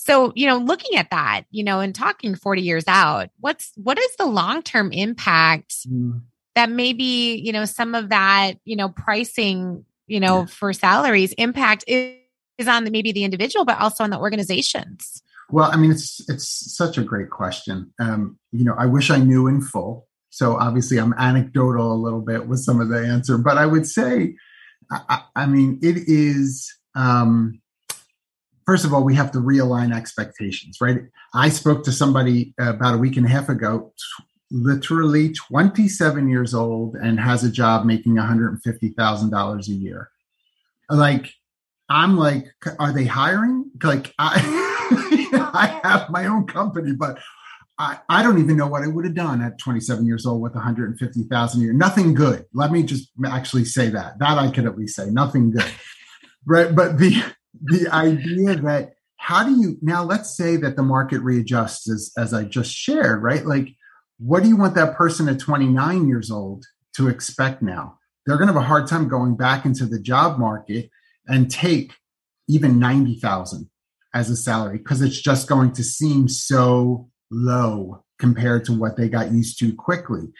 so, 0.03 0.33
you 0.35 0.47
know, 0.47 0.57
looking 0.57 0.97
at 0.97 1.11
that, 1.11 1.43
you 1.49 1.63
know, 1.63 1.79
and 1.79 1.95
talking 1.95 2.35
40 2.35 2.61
years 2.61 2.83
out, 2.89 3.29
what's 3.39 3.71
what 3.75 3.97
is 3.97 4.15
the 4.17 4.25
long-term 4.25 4.91
impact 4.91 5.87
mm. 5.87 6.19
that 6.55 6.69
maybe, 6.69 7.41
you 7.41 7.53
know, 7.53 7.63
some 7.63 7.95
of 7.95 8.09
that, 8.09 8.55
you 8.65 8.75
know, 8.75 8.89
pricing, 8.89 9.85
you 10.13 10.19
know, 10.19 10.41
yeah. 10.41 10.45
for 10.45 10.71
salaries 10.73 11.33
impact 11.39 11.83
is, 11.87 12.15
is 12.59 12.67
on 12.67 12.83
the, 12.83 12.91
maybe 12.91 13.11
the 13.11 13.23
individual, 13.23 13.65
but 13.65 13.79
also 13.79 14.03
on 14.03 14.11
the 14.11 14.19
organizations? 14.19 15.23
Well, 15.49 15.71
I 15.71 15.75
mean, 15.75 15.91
it's 15.91 16.21
it's 16.29 16.75
such 16.77 16.97
a 16.99 17.03
great 17.03 17.31
question. 17.31 17.91
Um, 17.99 18.37
you 18.51 18.63
know, 18.63 18.75
I 18.77 18.85
wish 18.85 19.09
I 19.09 19.17
knew 19.17 19.47
in 19.47 19.59
full. 19.61 20.07
So 20.29 20.55
obviously, 20.55 20.99
I'm 20.99 21.13
anecdotal 21.17 21.91
a 21.91 21.97
little 22.05 22.21
bit 22.21 22.47
with 22.47 22.59
some 22.59 22.79
of 22.79 22.89
the 22.89 22.99
answer, 22.99 23.37
but 23.37 23.57
I 23.57 23.65
would 23.65 23.87
say, 23.87 24.35
I, 24.91 25.23
I 25.35 25.45
mean, 25.47 25.79
it 25.81 25.97
is. 26.07 26.71
Um, 26.95 27.59
first 28.65 28.85
of 28.85 28.93
all, 28.93 29.03
we 29.03 29.15
have 29.15 29.31
to 29.31 29.39
realign 29.39 29.95
expectations, 29.95 30.77
right? 30.79 31.01
I 31.33 31.49
spoke 31.49 31.83
to 31.85 31.91
somebody 31.91 32.53
about 32.59 32.93
a 32.93 32.97
week 32.97 33.17
and 33.17 33.25
a 33.25 33.29
half 33.29 33.49
ago, 33.49 33.93
literally 34.53 35.33
27 35.33 36.29
years 36.29 36.53
old, 36.53 36.95
and 36.95 37.19
has 37.19 37.43
a 37.43 37.51
job 37.51 37.85
making 37.85 38.15
$150,000 38.15 39.67
a 39.67 39.71
year. 39.71 40.09
Like, 40.89 41.33
I'm 41.89 42.17
like, 42.17 42.45
are 42.79 42.93
they 42.93 43.05
hiring? 43.05 43.71
Like, 43.83 44.13
I, 44.19 44.39
I 45.53 45.79
have 45.83 46.09
my 46.09 46.27
own 46.27 46.47
company, 46.47 46.93
but 46.93 47.19
I, 47.79 47.99
I 48.07 48.21
don't 48.21 48.39
even 48.39 48.55
know 48.55 48.67
what 48.67 48.83
I 48.83 48.87
would 48.87 49.05
have 49.05 49.15
done 49.15 49.41
at 49.41 49.57
27 49.57 50.05
years 50.05 50.25
old 50.25 50.41
with 50.41 50.53
150,000 50.53 51.59
a 51.59 51.63
year. 51.63 51.73
Nothing 51.73 52.13
good. 52.13 52.45
Let 52.53 52.71
me 52.71 52.83
just 52.83 53.09
actually 53.25 53.65
say 53.65 53.89
that. 53.89 54.19
That 54.19 54.37
I 54.37 54.51
could 54.51 54.65
at 54.65 54.77
least 54.77 54.95
say. 54.95 55.09
Nothing 55.09 55.51
good. 55.51 55.65
right. 56.45 56.73
But 56.73 56.99
the 56.99 57.23
the 57.61 57.87
idea 57.89 58.55
that 58.55 58.93
how 59.17 59.43
do 59.43 59.51
you 59.59 59.77
now 59.81 60.03
let's 60.03 60.35
say 60.35 60.57
that 60.57 60.75
the 60.75 60.83
market 60.83 61.21
readjusts 61.21 61.89
as, 61.89 62.11
as 62.17 62.33
i 62.33 62.43
just 62.43 62.71
shared 62.71 63.21
right 63.21 63.45
like 63.45 63.69
what 64.25 64.41
do 64.41 64.49
you 64.49 64.55
want 64.55 64.75
that 64.75 64.95
person 64.95 65.27
at 65.27 65.39
29 65.39 66.07
years 66.07 66.31
old 66.31 66.65
to 66.95 67.07
expect 67.09 67.61
now 67.61 67.97
they're 68.25 68.37
going 68.37 68.47
to 68.47 68.53
have 68.53 68.61
a 68.61 68.65
hard 68.65 68.87
time 68.87 69.07
going 69.07 69.35
back 69.35 69.65
into 69.65 69.85
the 69.85 69.99
job 69.99 70.39
market 70.39 70.89
and 71.27 71.51
take 71.51 71.93
even 72.47 72.79
90,000 72.79 73.69
as 74.13 74.29
a 74.29 74.35
salary 74.35 74.77
because 74.77 75.01
it's 75.01 75.19
just 75.19 75.47
going 75.47 75.71
to 75.73 75.83
seem 75.83 76.27
so 76.27 77.09
low 77.31 78.03
compared 78.19 78.63
to 78.65 78.73
what 78.73 78.95
they 78.95 79.09
got 79.09 79.31
used 79.31 79.59
to 79.59 79.73
quickly. 79.73 80.31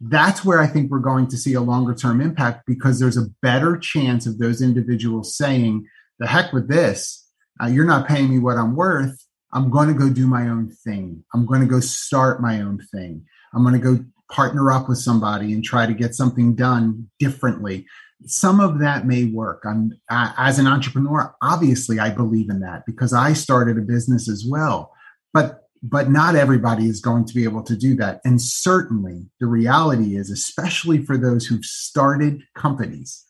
That's 0.00 0.44
where 0.44 0.60
I 0.60 0.66
think 0.66 0.90
we're 0.90 0.98
going 0.98 1.28
to 1.28 1.36
see 1.36 1.54
a 1.54 1.60
longer 1.60 1.94
term 1.94 2.20
impact 2.20 2.64
because 2.66 3.00
there's 3.00 3.16
a 3.16 3.28
better 3.40 3.76
chance 3.76 4.26
of 4.26 4.38
those 4.38 4.60
individuals 4.60 5.36
saying, 5.36 5.86
the 6.18 6.26
heck 6.26 6.52
with 6.52 6.68
this. 6.68 7.26
Uh, 7.62 7.66
you're 7.66 7.84
not 7.84 8.08
paying 8.08 8.30
me 8.30 8.38
what 8.38 8.56
I'm 8.56 8.76
worth. 8.76 9.16
I'm 9.52 9.70
going 9.70 9.88
to 9.88 9.94
go 9.94 10.08
do 10.08 10.26
my 10.26 10.48
own 10.48 10.70
thing. 10.70 11.24
I'm 11.34 11.46
going 11.46 11.60
to 11.60 11.66
go 11.66 11.80
start 11.80 12.40
my 12.40 12.60
own 12.60 12.80
thing. 12.92 13.26
I'm 13.54 13.62
going 13.62 13.80
to 13.80 13.96
go 13.96 14.04
partner 14.30 14.72
up 14.72 14.88
with 14.88 14.98
somebody 14.98 15.52
and 15.52 15.62
try 15.62 15.86
to 15.86 15.94
get 15.94 16.14
something 16.14 16.54
done 16.54 17.08
differently. 17.18 17.86
Some 18.24 18.60
of 18.60 18.78
that 18.78 19.06
may 19.06 19.24
work. 19.24 19.64
I'm 19.66 19.92
as 20.10 20.58
an 20.58 20.66
entrepreneur, 20.66 21.34
obviously 21.42 21.98
I 21.98 22.10
believe 22.10 22.48
in 22.50 22.60
that 22.60 22.84
because 22.86 23.12
I 23.12 23.32
started 23.32 23.78
a 23.78 23.82
business 23.82 24.28
as 24.28 24.44
well. 24.48 24.92
But 25.34 25.62
but 25.82 26.10
not 26.10 26.36
everybody 26.36 26.86
is 26.86 27.00
going 27.00 27.24
to 27.24 27.34
be 27.34 27.42
able 27.42 27.64
to 27.64 27.76
do 27.76 27.96
that. 27.96 28.20
And 28.24 28.40
certainly 28.40 29.26
the 29.40 29.48
reality 29.48 30.16
is, 30.16 30.30
especially 30.30 31.04
for 31.04 31.18
those 31.18 31.44
who've 31.44 31.64
started 31.64 32.42
companies, 32.54 33.24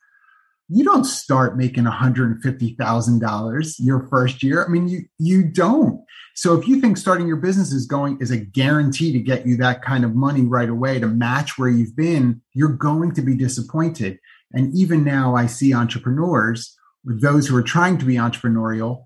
you 0.73 0.85
don't 0.85 1.05
start 1.05 1.57
making 1.57 1.85
$150,000 1.85 3.75
your 3.79 4.07
first 4.09 4.43
year. 4.43 4.65
I 4.65 4.69
mean, 4.69 4.89
you, 4.89 5.05
you 5.19 5.45
don't. 5.45 6.03
So 6.35 6.59
if 6.59 6.67
you 6.67 6.81
think 6.81 6.97
starting 6.97 7.27
your 7.27 7.37
business 7.37 7.73
is 7.73 7.87
going 7.87 8.19
is 8.21 8.31
a 8.31 8.39
guarantee 8.39 9.13
to 9.13 9.19
get 9.19 9.47
you 9.47 9.57
that 9.59 9.83
kind 9.83 10.05
of 10.05 10.15
money 10.15 10.43
right 10.43 10.69
away 10.69 10.99
to 10.99 11.07
match 11.07 11.59
where 11.59 11.69
you've 11.69 11.95
been, 11.95 12.41
you're 12.55 12.73
going 12.73 13.13
to 13.15 13.23
be 13.23 13.37
disappointed. 13.37 14.19
And 14.53 14.75
even 14.75 15.05
now 15.05 15.35
I 15.37 15.47
see 15.47 15.75
entrepreneurs, 15.75 16.75
those 17.05 17.47
who 17.47 17.57
are 17.57 17.63
trying 17.63 17.99
to 17.99 18.07
be 18.07 18.15
entrepreneurial, 18.15 19.05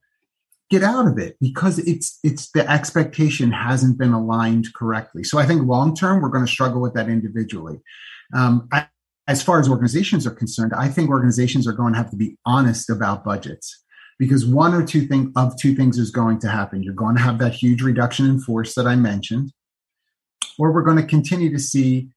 get 0.70 0.82
out 0.82 1.06
of 1.06 1.18
it 1.18 1.36
because 1.40 1.78
it's 1.80 2.18
it's 2.24 2.50
the 2.50 2.68
expectation 2.68 3.52
hasn't 3.52 3.98
been 3.98 4.12
aligned 4.12 4.72
correctly. 4.74 5.24
So 5.24 5.38
I 5.38 5.46
think 5.46 5.66
long 5.66 5.94
term 5.96 6.20
we're 6.20 6.28
going 6.28 6.46
to 6.46 6.50
struggle 6.50 6.80
with 6.80 6.94
that 6.94 7.08
individually. 7.08 7.80
Um, 8.34 8.68
I, 8.72 8.86
as 9.28 9.42
far 9.42 9.58
as 9.58 9.68
organizations 9.68 10.26
are 10.26 10.30
concerned, 10.30 10.72
I 10.74 10.88
think 10.88 11.10
organizations 11.10 11.66
are 11.66 11.72
going 11.72 11.92
to 11.92 11.98
have 11.98 12.10
to 12.10 12.16
be 12.16 12.36
honest 12.46 12.90
about 12.90 13.24
budgets 13.24 13.84
because 14.18 14.46
one 14.46 14.72
or 14.72 14.84
two 14.84 15.06
thing 15.06 15.32
of 15.36 15.58
two 15.58 15.74
things 15.74 15.98
is 15.98 16.10
going 16.10 16.38
to 16.40 16.48
happen. 16.48 16.82
You're 16.82 16.94
going 16.94 17.16
to 17.16 17.22
have 17.22 17.38
that 17.38 17.52
huge 17.52 17.82
reduction 17.82 18.26
in 18.26 18.40
force 18.40 18.74
that 18.74 18.86
I 18.86 18.96
mentioned, 18.96 19.52
or 20.58 20.72
we're 20.72 20.84
going 20.84 20.96
to 20.96 21.06
continue 21.06 21.50
to 21.52 21.58
see 21.58 22.10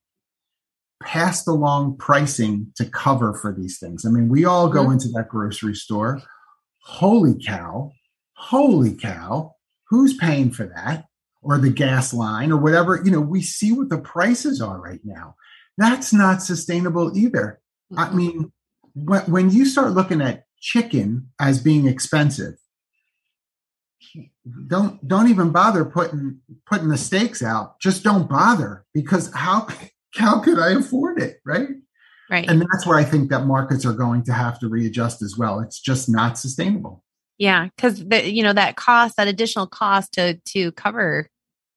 passed 1.02 1.48
along 1.48 1.98
pricing 1.98 2.72
to 2.76 2.86
cover 2.86 3.34
for 3.34 3.54
these 3.54 3.80
things. 3.80 4.06
I 4.06 4.10
mean, 4.10 4.30
we 4.30 4.46
all 4.46 4.70
go 4.70 4.84
mm-hmm. 4.84 4.94
into 4.94 5.08
that 5.10 5.30
grocery 5.30 5.76
store. 5.76 6.22
Holy 6.84 7.36
cow, 7.42 7.92
holy 8.34 8.96
cow, 8.96 9.54
who's 9.88 10.16
paying 10.18 10.52
for 10.52 10.66
that? 10.76 11.06
Or 11.42 11.58
the 11.58 11.70
gas 11.70 12.14
line 12.14 12.52
or 12.52 12.58
whatever, 12.58 13.02
you 13.04 13.12
know, 13.12 13.22
we 13.22 13.42
see 13.42 13.72
what 13.72 13.88
the 13.88 13.98
prices 13.98 14.62
are 14.62 14.78
right 14.80 15.00
now. 15.06 15.36
That's 15.80 16.12
not 16.12 16.44
sustainable 16.44 17.18
either. 17.18 17.62
Mm-hmm. 17.92 18.00
I 18.00 18.14
mean, 18.16 18.52
when, 18.94 19.22
when 19.22 19.50
you 19.50 19.66
start 19.66 19.94
looking 19.94 20.22
at 20.22 20.44
chicken 20.60 21.30
as 21.40 21.64
being 21.64 21.88
expensive, 21.88 22.56
don't 24.68 25.06
don't 25.08 25.30
even 25.30 25.52
bother 25.52 25.86
putting 25.86 26.40
putting 26.66 26.90
the 26.90 26.98
steaks 26.98 27.42
out. 27.42 27.80
Just 27.80 28.04
don't 28.04 28.30
bother 28.30 28.86
because 28.94 29.32
how 29.34 29.68
how 30.16 30.40
could 30.40 30.60
I 30.60 30.72
afford 30.72 31.22
it, 31.22 31.40
right? 31.46 31.70
Right. 32.30 32.48
And 32.48 32.62
that's 32.62 32.86
where 32.86 32.98
I 32.98 33.04
think 33.04 33.30
that 33.32 33.46
markets 33.46 33.86
are 33.86 33.94
going 33.94 34.24
to 34.26 34.34
have 34.34 34.60
to 34.60 34.70
readjust 34.70 35.24
as 35.24 35.36
well. 35.36 35.60
It's 35.62 35.80
just 35.80 36.08
not 36.08 36.38
sustainable. 36.38 37.04
Yeah, 37.40 37.70
because 37.76 38.06
the 38.06 38.30
you 38.30 38.44
know 38.44 38.54
that 38.54 38.76
cost, 38.76 39.16
that 39.16 39.28
additional 39.28 39.66
cost 39.66 40.14
to 40.14 40.36
to 40.50 40.72
cover, 40.74 41.30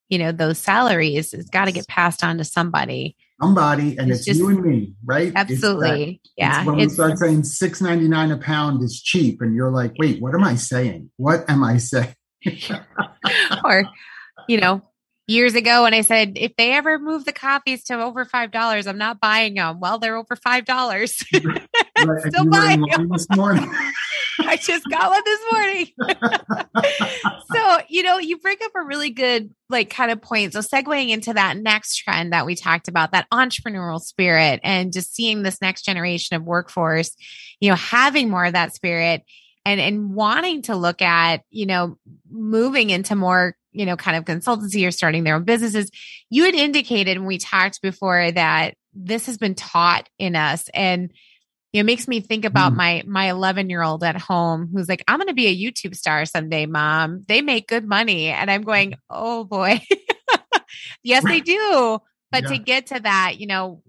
you 0.09 0.19
know, 0.19 0.33
those 0.33 0.59
salaries 0.59 1.33
has 1.33 1.49
got 1.49 1.67
to 1.67 1.73
get 1.73 1.87
passed 1.87 2.25
on 2.25 2.39
to 2.39 2.45
somebody 2.45 3.17
somebody, 3.43 3.99
and 3.99 4.11
it's, 4.11 4.21
it's 4.21 4.27
just, 4.27 4.41
you 4.41 4.49
and 4.49 4.63
me, 4.63 4.95
right? 5.05 5.33
Absolutely. 5.35 6.21
That, 6.25 6.31
yeah. 6.37 6.65
when 6.65 6.77
we 6.77 6.89
start 6.89 7.19
saying 7.19 7.45
six 7.45 7.81
ninety 7.81 8.09
nine 8.09 8.31
a 8.31 8.39
pound 8.39 8.83
is 8.83 9.03
cheap, 9.03 9.41
and 9.41 9.55
you're 9.55 9.71
like, 9.71 9.93
wait, 9.99 10.21
what 10.21 10.35
am 10.35 10.45
I 10.45 10.55
saying? 10.55 11.11
What 11.17 11.49
am 11.49 11.65
I 11.65 11.79
saying? 11.79 12.15
or, 13.65 13.85
you 14.49 14.61
know, 14.61 14.83
years 15.27 15.55
ago 15.55 15.83
when 15.85 15.95
I 15.95 16.03
said, 16.03 16.33
if 16.37 16.57
they 16.57 16.73
ever 16.73 16.99
move 16.99 17.25
the 17.25 17.33
coffees 17.33 17.85
to 17.85 18.01
over 18.01 18.25
$5, 18.25 18.87
I'm 18.87 18.99
not 18.99 19.21
buying 19.21 19.55
them. 19.55 19.81
Well, 19.81 19.99
they're 19.99 20.17
over 20.17 20.37
$5. 20.37 21.09
Still 22.29 22.51
buying 22.51 22.83
them. 22.83 23.09
This 23.09 23.27
morning. 23.31 23.71
I 24.41 24.57
just 24.57 24.85
got 24.89 25.11
one 25.11 25.23
this 25.25 25.41
morning. 25.53 25.89
so, 27.55 27.79
you 27.89 28.03
know, 28.03 28.19
you 28.19 28.39
bring 28.39 28.59
up 28.65 28.73
a 28.75 28.83
really 28.83 29.11
good, 29.11 29.55
like, 29.69 29.91
kind 29.91 30.11
of 30.11 30.21
point. 30.23 30.53
So, 30.53 30.61
segueing 30.61 31.11
into 31.11 31.35
that 31.35 31.57
next 31.57 31.97
trend 31.97 32.33
that 32.33 32.47
we 32.47 32.55
talked 32.55 32.89
about, 32.89 33.13
that 33.13 33.27
entrepreneurial 33.33 34.01
spirit, 34.01 34.61
and 34.63 34.93
just 34.93 35.15
seeing 35.15 35.43
this 35.43 35.61
next 35.61 35.83
generation 35.83 36.37
of 36.37 36.45
workforce, 36.45 37.15
you 37.61 37.71
know, 37.71 37.77
having 37.77 38.31
more 38.31 38.45
of 38.45 38.55
that 38.55 38.75
spirit 38.75 39.23
and 39.65 39.81
and 39.81 40.15
wanting 40.15 40.63
to 40.63 40.77
look 40.77 41.03
at 41.03 41.43
you 41.51 41.67
know 41.67 41.97
moving 42.31 42.91
into 42.91 43.15
more 43.15 43.57
you 43.73 43.87
know 43.87 43.97
kind 43.97 44.17
of 44.17 44.25
consultancy 44.25 44.87
or 44.87 44.91
starting 44.91 45.25
their 45.25 45.37
own 45.37 45.45
businesses 45.45 45.91
you 46.31 46.45
had 46.45 46.55
indicated 46.55 47.19
when 47.19 47.27
we 47.27 47.39
talked 47.39 47.81
before 47.83 48.31
that 48.33 48.75
this 48.95 49.27
has 49.27 49.39
been 49.39 49.55
taught 49.55 50.09
in 50.19 50.37
us 50.37 50.69
and 50.75 51.13
it 51.73 51.85
makes 51.85 52.07
me 52.07 52.21
think 52.21 52.45
about 52.45 52.73
mm. 52.73 52.77
my 52.77 53.03
my 53.07 53.31
11 53.31 53.71
year 53.71 53.83
old 53.83 54.05
at 54.05 54.21
home 54.21 54.69
who's 54.73 54.89
like 54.89 55.03
i'm 55.09 55.19
going 55.19 55.29
to 55.29 55.35
be 55.35 55.47
a 55.47 55.57
youtube 55.57 55.95
star 55.95 56.25
someday 56.25 56.67
mom 56.67 57.25
they 57.29 57.43
make 57.43 57.69
good 57.69 57.87
money 57.87 58.27
and 58.29 58.51
i'm 58.51 58.63
going 58.63 58.95
oh 59.11 59.45
boy 59.45 59.81
yes 61.03 61.25
they 61.25 61.41
do 61.41 61.99
but 62.31 62.45
yeah. 62.45 62.49
to 62.49 62.59
get 62.59 62.87
to 62.89 63.01
that 63.01 63.35
you 63.39 63.47
know 63.47 63.83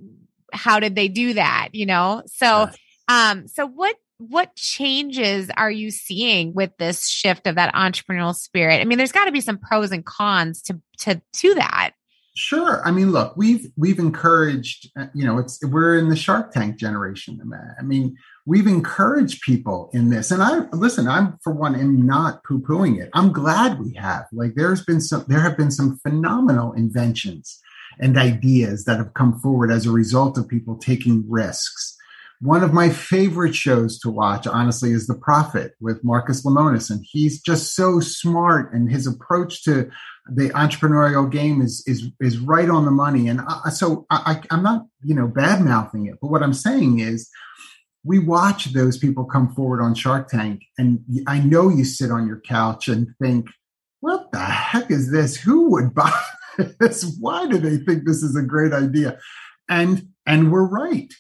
how 0.52 0.80
did 0.80 0.96
they 0.96 1.08
do 1.08 1.34
that 1.34 1.70
you 1.74 1.86
know 1.86 2.22
so 2.28 2.70
um 3.08 3.48
so 3.48 3.66
what 3.66 3.96
what 4.30 4.56
changes 4.56 5.50
are 5.56 5.72
you 5.72 5.92
seeing 5.92 6.54
with 6.54 6.72
this 6.78 7.08
shift 7.08 7.48
of 7.48 7.56
that 7.56 7.74
entrepreneurial 7.74 8.36
spirit? 8.36 8.80
I 8.80 8.86
mean, 8.86 8.98
there's 8.98 9.12
got 9.12 9.26
to 9.26 9.32
be 9.32 9.42
some 9.42 9.58
pros 9.58 9.92
and 9.92 10.06
cons 10.06 10.62
to 10.64 10.80
to 11.00 11.22
to 11.34 11.54
that. 11.56 11.92
Sure. 12.36 12.82
I 12.84 12.90
mean, 12.90 13.12
look, 13.12 13.38
we've 13.38 13.72
we've 13.78 14.00
encouraged, 14.00 14.90
uh, 14.98 15.06
you 15.14 15.24
know, 15.24 15.38
it's 15.38 15.64
we're 15.64 16.00
in 16.00 16.10
the 16.10 16.16
Shark 16.16 16.52
Tank 16.52 16.78
generation. 16.78 17.40
I 17.80 17.84
mean, 17.84 18.18
we've 18.48 18.66
encouraged 18.66 19.42
people 19.42 19.92
in 19.94 20.10
this. 20.10 20.32
And 20.32 20.42
I 20.42 20.62
listen, 20.72 21.08
I'm 21.08 21.38
for 21.44 21.54
one 21.54 21.76
am 21.76 22.08
not 22.08 22.44
poo-pooing 22.44 23.00
it. 23.00 23.12
I'm 23.14 23.32
glad 23.32 23.80
we 23.80 23.94
have. 23.94 24.26
Like 24.32 24.56
there's 24.56 24.84
been 24.84 25.00
some 25.00 25.26
there 25.28 25.42
have 25.42 25.58
been 25.58 25.70
some 25.70 26.00
phenomenal 26.00 26.74
inventions 26.74 27.62
and 28.00 28.18
ideas 28.18 28.86
that 28.86 28.98
have 28.98 29.14
come 29.14 29.40
forward 29.40 29.72
as 29.72 29.86
a 29.86 29.92
result 29.92 30.38
of 30.38 30.48
people 30.48 30.76
taking 30.78 31.24
risks. 31.30 31.96
One 32.42 32.64
of 32.64 32.74
my 32.74 32.90
favorite 32.90 33.56
shows 33.56 34.00
to 34.00 34.10
watch, 34.10 34.46
honestly, 34.48 34.92
is 34.92 35.08
The 35.08 35.16
Profit 35.16 35.74
with 35.80 36.04
Marcus 36.04 36.46
Lemonis. 36.46 36.90
And 36.90 37.06
he's 37.10 37.42
just 37.42 37.76
so 37.76 38.00
smart 38.00 38.74
and 38.74 38.92
his 38.92 39.08
approach 39.08 39.64
to 39.64 39.90
the 40.28 40.50
entrepreneurial 40.50 41.30
game 41.30 41.62
is 41.62 41.84
is 41.86 42.10
is 42.20 42.40
right 42.40 42.70
on 42.70 42.86
the 42.86 42.92
money. 42.92 43.28
And 43.28 43.42
I, 43.42 43.70
so 43.70 44.06
I, 44.10 44.42
I'm 44.52 44.64
not, 44.64 44.86
you 45.04 45.16
know, 45.16 45.28
bad 45.28 45.62
mouthing 45.62 46.08
it, 46.08 46.16
but 46.22 46.32
what 46.32 46.44
I'm 46.44 46.54
saying 46.54 47.00
is 47.00 47.30
we 48.04 48.20
watch 48.20 48.66
those 48.74 48.98
people 48.98 49.26
come 49.26 49.54
forward 49.54 49.82
on 49.82 49.96
Shark 49.96 50.28
Tank, 50.28 50.64
and 50.78 51.00
I 51.28 51.40
know 51.40 51.70
you 51.70 51.86
sit 51.86 52.12
on 52.12 52.28
your 52.28 52.42
couch 52.42 52.88
and 52.88 53.08
think, 53.22 53.48
"What 54.02 54.32
the 54.32 54.40
heck 54.40 54.92
is 54.92 55.12
this? 55.12 55.36
Who 55.38 55.70
would 55.72 55.94
buy 55.96 56.12
this? 56.80 57.16
Why 57.20 57.48
do 57.48 57.58
they 57.58 57.78
think 57.78 58.06
this 58.06 58.24
is 58.24 58.36
a 58.36 58.42
great 58.42 58.74
idea?" 58.74 59.20
And 59.70 60.10
and 60.26 60.52
we're 60.52 60.68
right. 60.68 61.14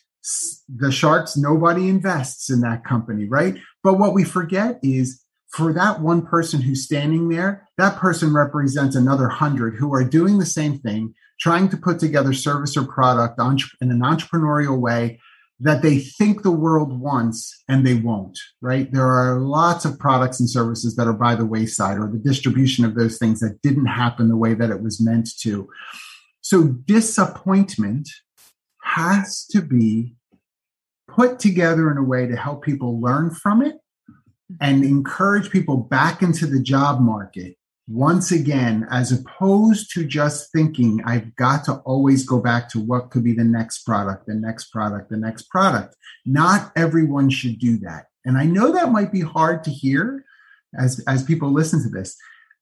The 0.70 0.92
sharks, 0.92 1.36
nobody 1.36 1.90
invests 1.90 2.50
in 2.50 2.62
that 2.62 2.86
company, 2.86 3.26
right? 3.26 3.58
But 3.84 4.00
what 4.00 4.14
we 4.14 4.24
forget 4.24 4.80
is 4.82 5.22
for 5.50 5.74
that 5.74 6.02
one 6.02 6.26
person 6.26 6.62
who's 6.62 6.84
standing 6.84 7.30
there, 7.30 7.68
that 7.78 7.98
person 7.98 8.34
represents 8.34 8.96
another 8.96 9.28
hundred 9.28 9.76
who 9.76 9.94
are 9.94 10.04
doing 10.04 10.40
the 10.40 10.46
same 10.46 10.80
thing, 10.80 11.14
trying 11.40 11.70
to 11.70 11.78
put 11.78 12.00
together 12.00 12.34
service 12.34 12.76
or 12.76 12.86
product 12.86 13.40
in 13.40 13.92
an 13.92 14.00
entrepreneurial 14.00 14.80
way 14.80 15.20
that 15.60 15.82
they 15.82 16.00
think 16.00 16.42
the 16.42 16.52
world 16.52 17.00
wants 17.00 17.64
and 17.70 17.86
they 17.86 17.94
won't, 17.94 18.38
right? 18.62 18.92
There 18.92 19.06
are 19.06 19.40
lots 19.40 19.86
of 19.86 20.00
products 20.00 20.40
and 20.40 20.50
services 20.50 20.96
that 20.96 21.08
are 21.08 21.14
by 21.14 21.36
the 21.36 21.46
wayside 21.46 21.98
or 21.98 22.10
the 22.12 22.18
distribution 22.18 22.84
of 22.84 22.96
those 22.96 23.18
things 23.18 23.40
that 23.40 23.62
didn't 23.62 23.86
happen 23.86 24.28
the 24.28 24.36
way 24.36 24.56
that 24.56 24.72
it 24.72 24.82
was 24.82 25.00
meant 25.00 25.30
to. 25.42 25.70
So 26.42 26.64
disappointment 26.64 28.10
has 28.84 29.46
to 29.48 29.62
be 29.62 30.15
put 31.08 31.39
together 31.39 31.91
in 31.91 31.98
a 31.98 32.04
way 32.04 32.28
to 32.28 32.36
help 32.36 32.63
people 32.63 33.02
learn 33.02 33.32
from 33.32 33.62
it 33.62 33.78
and 34.62 34.84
encourage 34.84 35.50
people 35.50 35.78
back 35.78 36.22
into 36.22 36.46
the 36.46 36.62
job 36.62 37.00
market 37.00 37.56
once 37.88 38.32
again, 38.32 38.88
as 38.89 39.12
opposed 39.12 39.91
to 39.93 40.06
just 40.06 40.52
thinking, 40.52 41.02
I've 41.06 41.36
got 41.36 41.65
to 41.65 41.76
always 41.86 42.26
go 42.26 42.39
back 42.39 42.69
to 42.69 42.80
what 42.80 43.10
could 43.10 43.24
be 43.24 43.34
the 43.34 43.43
next 43.43 43.84
product, 43.84 44.26
the 44.26 44.36
next 44.36 44.72
product, 44.72 45.10
the 45.10 45.17
next 45.17 45.50
product. 45.50 45.96
Not 46.26 46.72
everyone 46.78 47.30
should 47.30 47.60
do 47.60 47.78
that. 47.80 48.06
And 48.26 48.38
I 48.38 48.46
know 48.46 48.72
that 48.72 48.91
might 48.91 49.12
be 49.12 49.19
hard 49.19 49.63
to 49.65 49.69
hear 49.69 50.24
as, 50.80 51.04
as 51.08 51.24
people 51.24 51.52
listen 51.52 51.84
to 51.84 51.89
this. 51.89 52.15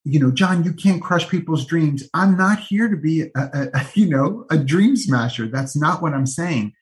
You 0.03 0.19
know, 0.19 0.31
John, 0.31 0.63
you 0.63 0.73
can't 0.73 1.01
crush 1.01 1.29
people's 1.29 1.65
dreams. 1.65 2.09
I'm 2.13 2.35
not 2.35 2.59
here 2.59 2.87
to 2.87 2.97
be, 2.97 3.21
a, 3.21 3.29
a, 3.35 3.85
you 3.93 4.09
know, 4.09 4.45
a 4.49 4.57
dream 4.57 4.95
smasher. 4.95 5.47
That's 5.47 5.75
not 5.75 6.01
what 6.01 6.13
I'm 6.13 6.27
saying. 6.27 6.73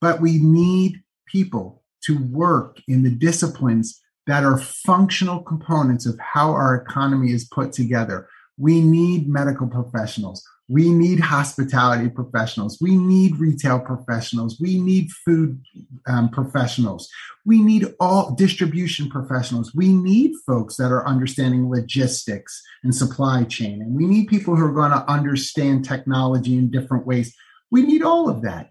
But 0.00 0.20
we 0.20 0.38
need 0.38 1.02
people 1.26 1.82
to 2.04 2.18
work 2.28 2.80
in 2.88 3.02
the 3.02 3.10
disciplines 3.10 4.00
that 4.26 4.44
are 4.44 4.58
functional 4.58 5.40
components 5.42 6.06
of 6.06 6.18
how 6.18 6.52
our 6.52 6.74
economy 6.74 7.32
is 7.32 7.44
put 7.44 7.72
together. 7.72 8.28
We 8.56 8.80
need 8.80 9.28
medical 9.28 9.66
professionals. 9.66 10.44
We 10.70 10.92
need 10.92 11.18
hospitality 11.18 12.08
professionals. 12.08 12.78
We 12.80 12.94
need 12.94 13.38
retail 13.38 13.80
professionals. 13.80 14.60
We 14.60 14.78
need 14.80 15.10
food 15.24 15.60
um, 16.06 16.28
professionals. 16.28 17.08
We 17.44 17.60
need 17.60 17.92
all 17.98 18.36
distribution 18.36 19.10
professionals. 19.10 19.74
We 19.74 19.88
need 19.88 20.36
folks 20.46 20.76
that 20.76 20.92
are 20.92 21.04
understanding 21.08 21.68
logistics 21.68 22.62
and 22.84 22.94
supply 22.94 23.42
chain. 23.44 23.82
And 23.82 23.96
we 23.96 24.06
need 24.06 24.28
people 24.28 24.54
who 24.54 24.64
are 24.64 24.72
going 24.72 24.92
to 24.92 25.10
understand 25.10 25.84
technology 25.84 26.56
in 26.56 26.70
different 26.70 27.04
ways. 27.04 27.34
We 27.72 27.82
need 27.82 28.02
all 28.02 28.28
of 28.28 28.42
that. 28.42 28.70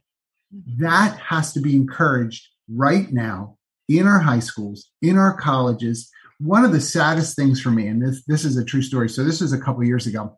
That 0.77 1.19
has 1.19 1.51
to 1.51 1.59
be 1.59 1.75
encouraged 1.75 2.47
right 2.73 3.12
now 3.12 3.57
in 3.89 4.07
our 4.07 4.19
high 4.19 4.39
schools, 4.39 4.89
in 5.01 5.17
our 5.17 5.35
colleges. 5.35 6.09
One 6.39 6.63
of 6.63 6.71
the 6.71 6.79
saddest 6.79 7.35
things 7.35 7.59
for 7.59 7.71
me, 7.71 7.88
and 7.88 8.01
this, 8.01 8.23
this 8.25 8.45
is 8.45 8.55
a 8.55 8.63
true 8.63 8.83
story. 8.83 9.09
So 9.09 9.25
this 9.25 9.41
was 9.41 9.51
a 9.51 9.59
couple 9.59 9.83
years 9.83 10.07
ago. 10.07 10.38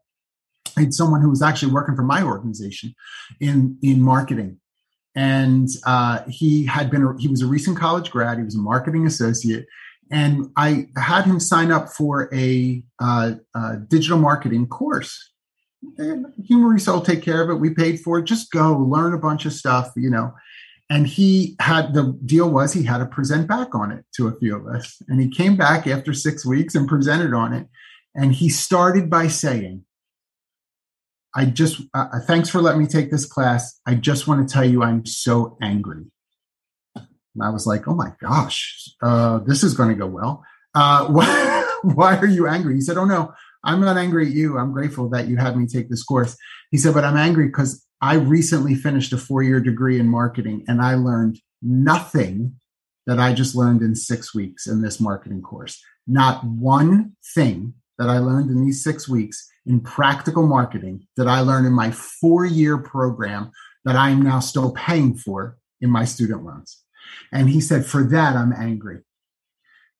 Had 0.77 0.93
someone 0.93 1.21
who 1.21 1.29
was 1.29 1.41
actually 1.41 1.71
working 1.71 1.95
for 1.95 2.03
my 2.03 2.23
organization 2.23 2.95
in, 3.39 3.77
in 3.81 4.01
marketing. 4.01 4.59
And 5.15 5.67
uh, 5.85 6.23
he 6.27 6.65
had 6.65 6.89
been, 6.89 7.03
a, 7.03 7.19
he 7.19 7.27
was 7.27 7.41
a 7.41 7.47
recent 7.47 7.77
college 7.77 8.11
grad. 8.11 8.37
He 8.37 8.43
was 8.43 8.55
a 8.55 8.59
marketing 8.59 9.05
associate. 9.05 9.65
And 10.09 10.47
I 10.57 10.87
had 10.97 11.25
him 11.25 11.39
sign 11.39 11.71
up 11.71 11.89
for 11.89 12.33
a 12.33 12.83
uh, 12.99 13.33
uh, 13.55 13.75
digital 13.87 14.17
marketing 14.17 14.67
course. 14.67 15.31
And 15.97 16.27
Human 16.45 16.67
Resource 16.67 16.95
will 16.95 17.05
take 17.05 17.23
care 17.23 17.41
of 17.41 17.49
it. 17.49 17.55
We 17.55 17.73
paid 17.73 17.99
for 17.99 18.19
it. 18.19 18.25
Just 18.25 18.51
go 18.51 18.73
learn 18.73 19.13
a 19.13 19.17
bunch 19.17 19.45
of 19.45 19.53
stuff, 19.53 19.91
you 19.95 20.09
know 20.09 20.33
and 20.91 21.07
he 21.07 21.55
had 21.61 21.93
the 21.93 22.19
deal 22.25 22.49
was 22.49 22.73
he 22.73 22.83
had 22.83 22.97
to 22.97 23.05
present 23.05 23.47
back 23.47 23.73
on 23.73 23.91
it 23.91 24.03
to 24.13 24.27
a 24.27 24.37
few 24.37 24.55
of 24.55 24.67
us 24.67 25.01
and 25.07 25.21
he 25.21 25.29
came 25.29 25.55
back 25.55 25.87
after 25.87 26.13
six 26.13 26.45
weeks 26.45 26.75
and 26.75 26.87
presented 26.87 27.33
on 27.33 27.53
it 27.53 27.67
and 28.13 28.33
he 28.33 28.49
started 28.49 29.09
by 29.09 29.25
saying 29.27 29.83
i 31.35 31.45
just 31.45 31.81
uh, 31.93 32.07
uh 32.13 32.19
thanks 32.21 32.49
for 32.49 32.61
letting 32.61 32.81
me 32.81 32.87
take 32.87 33.11
this 33.11 33.25
class. 33.25 33.79
I 33.85 33.95
just 33.95 34.27
want 34.27 34.47
to 34.47 34.53
tell 34.53 34.65
you 34.65 34.83
i'm 34.83 35.05
so 35.05 35.57
angry. 35.61 36.05
And 36.95 37.43
i 37.43 37.49
was 37.49 37.65
like 37.65 37.87
oh 37.87 37.95
my 37.95 38.13
gosh 38.21 38.89
uh, 39.01 39.39
this 39.39 39.63
is 39.63 39.73
going 39.73 39.89
to 39.89 39.95
go 39.95 40.07
well. 40.07 40.43
Uh, 40.73 41.07
why, 41.11 41.79
why 41.83 42.17
are 42.17 42.27
you 42.27 42.47
angry? 42.47 42.75
He 42.75 42.81
said 42.81 42.97
oh 42.97 43.05
no 43.05 43.33
i'm 43.63 43.81
not 43.81 43.97
angry 43.97 44.27
at 44.27 44.33
you. 44.33 44.57
I'm 44.57 44.73
grateful 44.73 45.09
that 45.09 45.27
you 45.27 45.37
had 45.37 45.57
me 45.57 45.67
take 45.67 45.89
this 45.89 46.03
course. 46.03 46.35
He 46.71 46.77
said 46.77 46.93
but 46.93 47.03
i'm 47.03 47.17
angry 47.17 47.47
because 47.47 47.85
I 48.01 48.15
recently 48.15 48.73
finished 48.73 49.13
a 49.13 49.17
four 49.17 49.43
year 49.43 49.59
degree 49.59 49.99
in 49.99 50.07
marketing 50.07 50.65
and 50.67 50.81
I 50.81 50.95
learned 50.95 51.39
nothing 51.61 52.55
that 53.05 53.19
I 53.19 53.33
just 53.33 53.55
learned 53.55 53.81
in 53.81 53.95
six 53.95 54.33
weeks 54.33 54.67
in 54.67 54.81
this 54.81 54.99
marketing 54.99 55.41
course. 55.41 55.81
Not 56.07 56.43
one 56.43 57.15
thing 57.35 57.75
that 58.01 58.09
I 58.09 58.17
learned 58.17 58.49
in 58.49 58.65
these 58.65 58.83
six 58.83 59.07
weeks 59.07 59.47
in 59.67 59.79
practical 59.79 60.47
marketing 60.47 61.05
that 61.17 61.27
I 61.27 61.41
learned 61.41 61.67
in 61.67 61.73
my 61.73 61.91
four 61.91 62.45
year 62.45 62.79
program 62.79 63.51
that 63.85 63.95
I'm 63.95 64.23
now 64.23 64.39
still 64.39 64.71
paying 64.71 65.15
for 65.15 65.59
in 65.81 65.91
my 65.91 66.05
student 66.05 66.43
loans. 66.43 66.81
And 67.31 67.47
he 67.47 67.61
said, 67.61 67.85
for 67.85 68.03
that, 68.05 68.35
I'm 68.35 68.53
angry. 68.53 69.01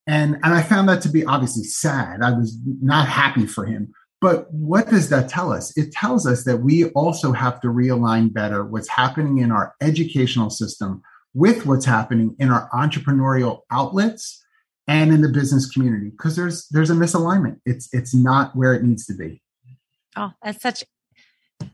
And, 0.08 0.40
and 0.44 0.52
I 0.52 0.64
found 0.64 0.90
that 0.90 1.04
to 1.04 1.10
be 1.10 1.24
obviously 1.26 1.64
sad. 1.64 2.24
I 2.24 2.32
was 2.32 2.58
not 2.82 3.08
happy 3.08 3.46
for 3.46 3.66
him, 3.68 3.94
but 4.20 4.52
what 4.52 4.90
does 4.90 5.10
that 5.10 5.30
tell 5.30 5.54
us? 5.54 5.78
It 5.78 5.92
tells 5.92 6.26
us 6.26 6.44
that 6.46 6.58
we 6.58 6.86
also 6.90 7.34
have 7.34 7.62
to 7.62 7.68
realign 7.68 8.34
better 8.34 8.66
what's 8.66 8.90
happening 8.90 9.38
in 9.38 9.52
our 9.52 9.76
educational 9.80 10.50
system 10.50 11.04
with 11.36 11.68
what's 11.68 11.86
happening 11.86 12.36
in 12.40 12.50
our 12.50 12.68
entrepreneurial 12.74 13.60
outlets 13.70 14.44
and 14.92 15.14
in 15.14 15.22
the 15.22 15.30
business 15.30 15.70
community 15.70 16.10
because 16.10 16.36
there's 16.36 16.68
there's 16.70 16.90
a 16.90 16.94
misalignment. 16.94 17.60
It's 17.66 17.88
it's 17.94 18.14
not 18.14 18.56
where 18.56 18.74
it 18.74 18.84
needs 18.84 19.06
to 19.06 19.14
be. 19.14 19.42
Oh, 20.16 20.32
that's 20.44 20.62
such 20.62 20.84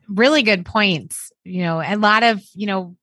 really 0.08 0.44
good 0.44 0.66
points. 0.66 1.32
You 1.44 1.64
know, 1.64 1.82
a 1.82 1.96
lot 1.96 2.24
of, 2.24 2.42
you 2.54 2.68
know, 2.68 2.96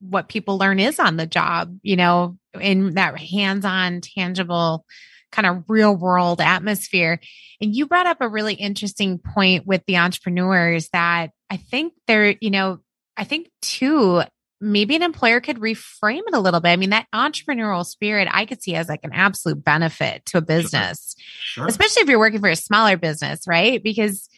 what 0.00 0.28
people 0.28 0.58
learn 0.58 0.78
is 0.78 1.00
on 1.00 1.16
the 1.16 1.26
job, 1.26 1.78
you 1.82 1.96
know, 1.96 2.38
in 2.60 2.94
that 2.94 3.18
hands-on 3.18 4.02
tangible 4.02 4.84
kind 5.32 5.46
of 5.46 5.64
real 5.68 5.96
world 5.96 6.40
atmosphere. 6.40 7.18
And 7.60 7.74
you 7.74 7.86
brought 7.86 8.06
up 8.06 8.18
a 8.20 8.28
really 8.28 8.54
interesting 8.54 9.18
point 9.18 9.66
with 9.66 9.82
the 9.86 9.96
entrepreneurs 9.96 10.88
that 10.90 11.30
I 11.50 11.56
think 11.56 11.94
they're, 12.06 12.36
you 12.40 12.50
know, 12.50 12.78
I 13.16 13.24
think 13.24 13.50
too, 13.62 14.22
maybe 14.60 14.96
an 14.96 15.02
employer 15.02 15.40
could 15.40 15.58
reframe 15.58 16.22
it 16.26 16.34
a 16.34 16.40
little 16.40 16.60
bit. 16.60 16.70
I 16.70 16.76
mean, 16.76 16.90
that 16.90 17.06
entrepreneurial 17.14 17.84
spirit 17.84 18.28
I 18.30 18.46
could 18.46 18.62
see 18.62 18.74
as 18.74 18.88
like 18.88 19.00
an 19.02 19.12
absolute 19.12 19.62
benefit 19.62 20.24
to 20.26 20.38
a 20.38 20.42
business, 20.42 21.14
sure. 21.18 21.62
Sure. 21.62 21.66
especially 21.68 22.02
if 22.02 22.08
you're 22.08 22.18
working 22.18 22.40
for 22.40 22.48
a 22.48 22.56
smaller 22.56 22.96
business, 22.96 23.46
right? 23.46 23.82
Because 23.82 24.28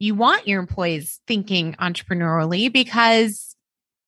you 0.00 0.14
want 0.14 0.48
your 0.48 0.58
employees 0.58 1.20
thinking 1.26 1.74
entrepreneurially 1.74 2.72
because 2.72 3.54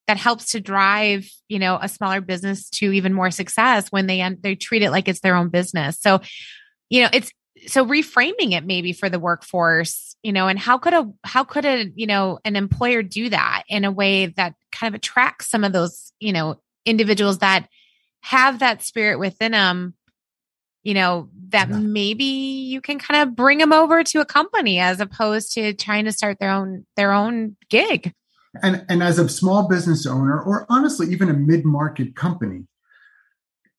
that 0.09 0.17
helps 0.17 0.53
to 0.53 0.61
drive 0.61 1.31
you 1.49 1.59
know 1.59 1.79
a 1.81 1.89
smaller 1.89 2.21
business 2.21 2.69
to 2.71 2.93
even 2.93 3.15
more 3.15 3.31
success 3.31 3.91
when 3.91 4.07
they 4.07 4.37
they 4.43 4.57
treat 4.57 4.83
it 4.83 4.91
like 4.91 5.07
it's 5.07 5.21
their 5.21 5.37
own 5.37 5.49
business 5.49 5.99
so 6.01 6.21
you 6.91 7.03
know 7.03 7.09
it's 7.13 7.31
so 7.67 7.87
reframing 7.87 8.53
it 8.53 8.65
maybe 8.65 8.93
for 8.93 9.09
the 9.09 9.21
workforce 9.21 10.17
you 10.23 10.33
know 10.33 10.49
and 10.49 10.59
how 10.59 10.77
could 10.77 10.93
a 10.93 11.09
how 11.23 11.45
could 11.45 11.65
a 11.65 11.91
you 11.95 12.07
know 12.07 12.39
an 12.45 12.57
employer 12.57 13.03
do 13.03 13.29
that 13.29 13.63
in 13.69 13.85
a 13.85 13.93
way 13.93 14.27
that 14.27 14.55
kind 14.73 14.95
of 14.95 14.99
attracts 14.99 15.49
some 15.49 15.65
of 15.65 15.73
those 15.73 16.13
you 16.19 16.33
know 16.33 16.61
individuals 16.85 17.39
that 17.39 17.69
have 18.21 18.59
that 18.59 18.83
spirit 18.83 19.19
within 19.19 19.53
them 19.53 19.95
you 20.83 20.95
know, 20.95 21.29
that 21.51 21.69
yeah. 21.69 21.79
maybe 21.79 22.25
you 22.25 22.81
can 22.81 22.99
kind 22.99 23.23
of 23.23 23.37
bring 23.37 23.59
them 23.59 23.73
over 23.73 24.03
to 24.03 24.21
a 24.21 24.25
company 24.25 24.81
as 24.81 25.01
opposed 25.01 25.53
to 25.55 25.73
trying 25.75 26.05
to 26.05 26.13
start 26.13 26.39
their 26.41 26.51
own 26.51 26.85
their 26.97 27.13
own 27.13 27.57
gig. 27.71 28.13
And 28.63 28.85
and 28.89 29.03
as 29.03 29.19
a 29.19 29.29
small 29.29 29.69
business 29.69 30.07
owner 30.07 30.41
or 30.41 30.67
honestly 30.69 31.09
even 31.09 31.29
a 31.29 31.35
mid-market 31.35 32.17
company, 32.17 32.65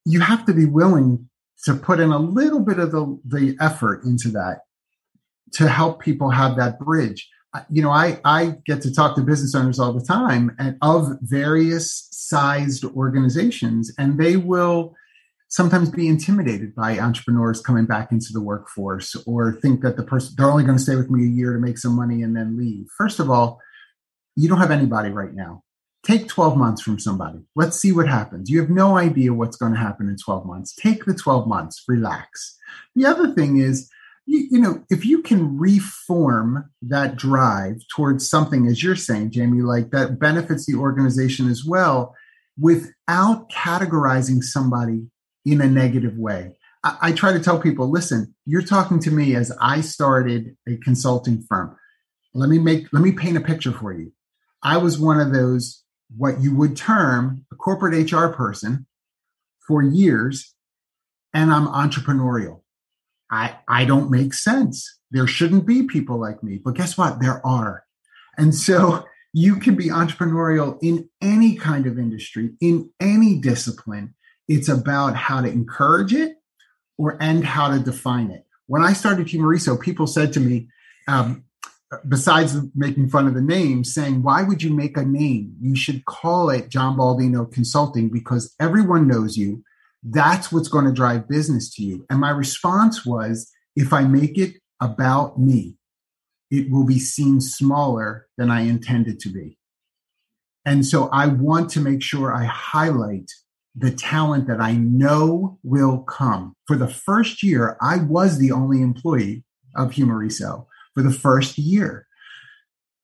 you 0.06 0.22
have 0.22 0.46
to 0.46 0.54
be 0.54 0.66
willing 0.66 1.30
to 1.66 1.76
put 1.76 2.00
in 2.00 2.12
a 2.12 2.20
little 2.20 2.60
bit 2.60 2.80
of 2.80 2.92
the, 2.92 3.20
the 3.26 3.56
effort 3.60 4.04
into 4.04 4.30
that 4.30 4.60
to 5.54 5.68
help 5.68 6.02
people 6.02 6.30
have 6.30 6.58
that 6.58 6.80
bridge. 6.80 7.30
You 7.70 7.84
know, 7.84 7.92
I, 7.92 8.20
I 8.26 8.56
get 8.66 8.82
to 8.82 8.94
talk 8.94 9.16
to 9.16 9.22
business 9.22 9.54
owners 9.54 9.80
all 9.80 9.94
the 9.94 10.04
time 10.04 10.56
and 10.58 10.78
of 10.82 11.18
various 11.22 12.08
sized 12.12 12.84
organizations, 12.84 13.94
and 13.98 14.20
they 14.20 14.38
will 14.38 14.96
sometimes 15.50 15.92
be 15.92 16.08
intimidated 16.08 16.74
by 16.74 16.98
entrepreneurs 16.98 17.62
coming 17.62 17.86
back 17.86 18.12
into 18.12 18.34
the 18.34 18.42
workforce 18.42 19.16
or 19.28 19.54
think 19.54 19.82
that 19.82 19.98
the 19.98 20.04
person 20.04 20.34
they're 20.36 20.50
only 20.50 20.64
going 20.64 20.78
to 20.78 20.84
stay 20.84 20.96
with 20.96 21.12
me 21.12 21.26
a 21.26 21.30
year 21.30 21.54
to 21.54 21.60
make 21.60 21.78
some 21.78 21.96
money 21.96 22.24
and 22.24 22.36
then 22.36 22.58
leave. 22.58 22.88
First 22.98 23.20
of 23.20 23.30
all, 23.30 23.62
you 24.36 24.50
don't 24.50 24.58
have 24.58 24.72
anybody 24.72 25.12
right 25.12 25.34
now. 25.34 25.62
Take 26.04 26.28
12 26.28 26.58
months 26.58 26.82
from 26.82 26.98
somebody. 26.98 27.40
Let's 27.56 27.78
see 27.80 27.92
what 27.92 28.10
happens. 28.10 28.50
You 28.50 28.60
have 28.62 28.70
no 28.72 28.98
idea 28.98 29.34
what's 29.34 29.56
going 29.56 29.74
to 29.74 29.80
happen 29.80 30.10
in 30.10 30.18
12 30.18 30.46
months. 30.46 30.76
Take 30.76 31.06
the 31.06 31.14
12 31.14 31.48
months, 31.48 31.84
relax. 31.88 32.58
The 32.96 33.06
other 33.06 33.32
thing 33.34 33.58
is, 33.58 33.90
you, 34.26 34.48
you 34.52 34.60
know, 34.60 34.84
if 34.90 35.06
you 35.06 35.22
can 35.22 35.58
reform 35.58 36.70
that 36.82 37.16
drive 37.16 37.78
towards 37.96 38.30
something, 38.30 38.68
as 38.68 38.82
you're 38.82 38.96
saying, 38.96 39.32
Jamie, 39.32 39.62
like 39.62 39.92
that 39.92 40.20
benefits 40.20 40.66
the 40.66 40.78
organization 40.78 41.50
as 41.50 41.64
well, 41.66 42.16
without 42.60 43.50
categorizing 43.52 44.42
somebody 44.44 45.08
in 45.46 45.62
a 45.62 45.68
negative 45.68 46.18
way. 46.18 46.56
I, 46.84 46.98
I 47.02 47.12
try 47.12 47.34
to 47.34 47.40
tell 47.40 47.60
people, 47.60 47.90
listen, 47.90 48.34
you're 48.46 48.62
talking 48.62 49.00
to 49.00 49.12
me 49.12 49.36
as 49.36 49.52
I 49.60 49.82
started 49.82 50.56
a 50.68 50.78
consulting 50.78 51.44
firm. 51.50 51.76
Let 52.34 52.50
me 52.50 52.60
make, 52.60 52.88
let 52.94 53.04
me 53.04 53.12
paint 53.12 53.38
a 53.38 53.42
picture 53.42 53.72
for 53.72 53.94
you. 53.94 54.12
I 54.64 54.78
was 54.78 54.98
one 54.98 55.20
of 55.20 55.34
those, 55.34 55.84
what 56.16 56.42
you 56.42 56.56
would 56.56 56.78
term 56.78 57.46
a 57.52 57.56
corporate 57.56 58.12
HR 58.12 58.28
person 58.28 58.86
for 59.68 59.82
years, 59.82 60.54
and 61.34 61.52
I'm 61.52 61.68
entrepreneurial. 61.68 62.63
I, 63.34 63.58
I 63.68 63.86
don't 63.86 64.12
make 64.12 64.36
sense. 64.36 65.00
There 65.10 65.26
shouldn't 65.26 65.66
be 65.66 65.84
people 65.84 66.20
like 66.20 66.44
me. 66.44 66.62
But 66.64 66.76
guess 66.76 66.98
what? 67.00 67.20
There 67.20 67.46
are. 67.46 67.84
And 68.38 68.54
so 68.54 69.06
you 69.34 69.56
can 69.56 69.74
be 69.76 69.88
entrepreneurial 69.88 70.78
in 70.84 71.10
any 71.20 71.56
kind 71.56 71.88
of 71.88 71.98
industry, 71.98 72.52
in 72.62 72.92
any 73.00 73.40
discipline. 73.40 74.14
It's 74.48 74.70
about 74.70 75.16
how 75.16 75.42
to 75.42 75.50
encourage 75.50 76.14
it 76.14 76.36
or 77.00 77.18
and 77.20 77.44
how 77.44 77.72
to 77.72 77.80
define 77.80 78.30
it. 78.30 78.46
When 78.68 78.84
I 78.84 78.94
started 78.94 79.28
Humareso, 79.28 79.82
people 79.82 80.06
said 80.06 80.32
to 80.34 80.40
me, 80.40 80.68
um, 81.08 81.46
besides 82.08 82.56
making 82.76 83.10
fun 83.10 83.28
of 83.28 83.34
the 83.34 83.42
name, 83.42 83.84
saying, 83.84 84.22
why 84.22 84.44
would 84.44 84.62
you 84.62 84.72
make 84.72 84.96
a 84.96 85.04
name? 85.04 85.56
You 85.60 85.76
should 85.76 86.06
call 86.06 86.52
it 86.52 86.70
John 86.70 86.98
Baldino 86.98 87.52
Consulting 87.52 88.10
because 88.10 88.54
everyone 88.60 89.08
knows 89.08 89.38
you. 89.38 89.64
That's 90.04 90.52
what's 90.52 90.68
going 90.68 90.86
to 90.86 90.92
drive 90.92 91.30
business 91.30 91.74
to 91.76 91.84
you. 91.84 92.06
And 92.10 92.20
my 92.20 92.30
response 92.30 93.06
was, 93.06 93.50
if 93.76 93.94
I 93.94 94.04
make 94.04 94.38
it 94.38 94.56
about 94.82 95.40
me, 95.40 95.78
it 96.52 96.70
will 96.70 96.86
be 96.86 97.00
seen 97.00 97.42
smaller 97.42 98.28
than 98.38 98.52
I 98.52 98.62
intended 98.62 99.20
to 99.22 99.30
be. 99.30 99.58
And 100.66 100.86
so 100.86 101.10
I 101.10 101.28
want 101.28 101.70
to 101.72 101.80
make 101.80 102.02
sure 102.02 102.34
I 102.34 102.46
highlight 102.46 103.32
the 103.76 103.92
talent 103.92 104.48
that 104.48 104.62
I 104.62 104.74
know 104.74 105.58
will 105.64 106.00
come. 106.00 106.56
For 106.68 106.76
the 106.76 106.88
first 106.88 107.42
year, 107.42 107.78
I 107.82 107.98
was 107.98 108.38
the 108.38 108.52
only 108.52 108.82
employee 108.82 109.44
of 109.76 109.92
Humareso 109.92 110.68
for 110.94 111.02
the 111.02 111.12
first 111.12 111.58
year. 111.58 112.06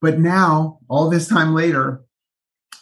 But 0.00 0.18
now, 0.18 0.78
all 0.88 1.10
this 1.10 1.28
time 1.28 1.54
later, 1.54 2.02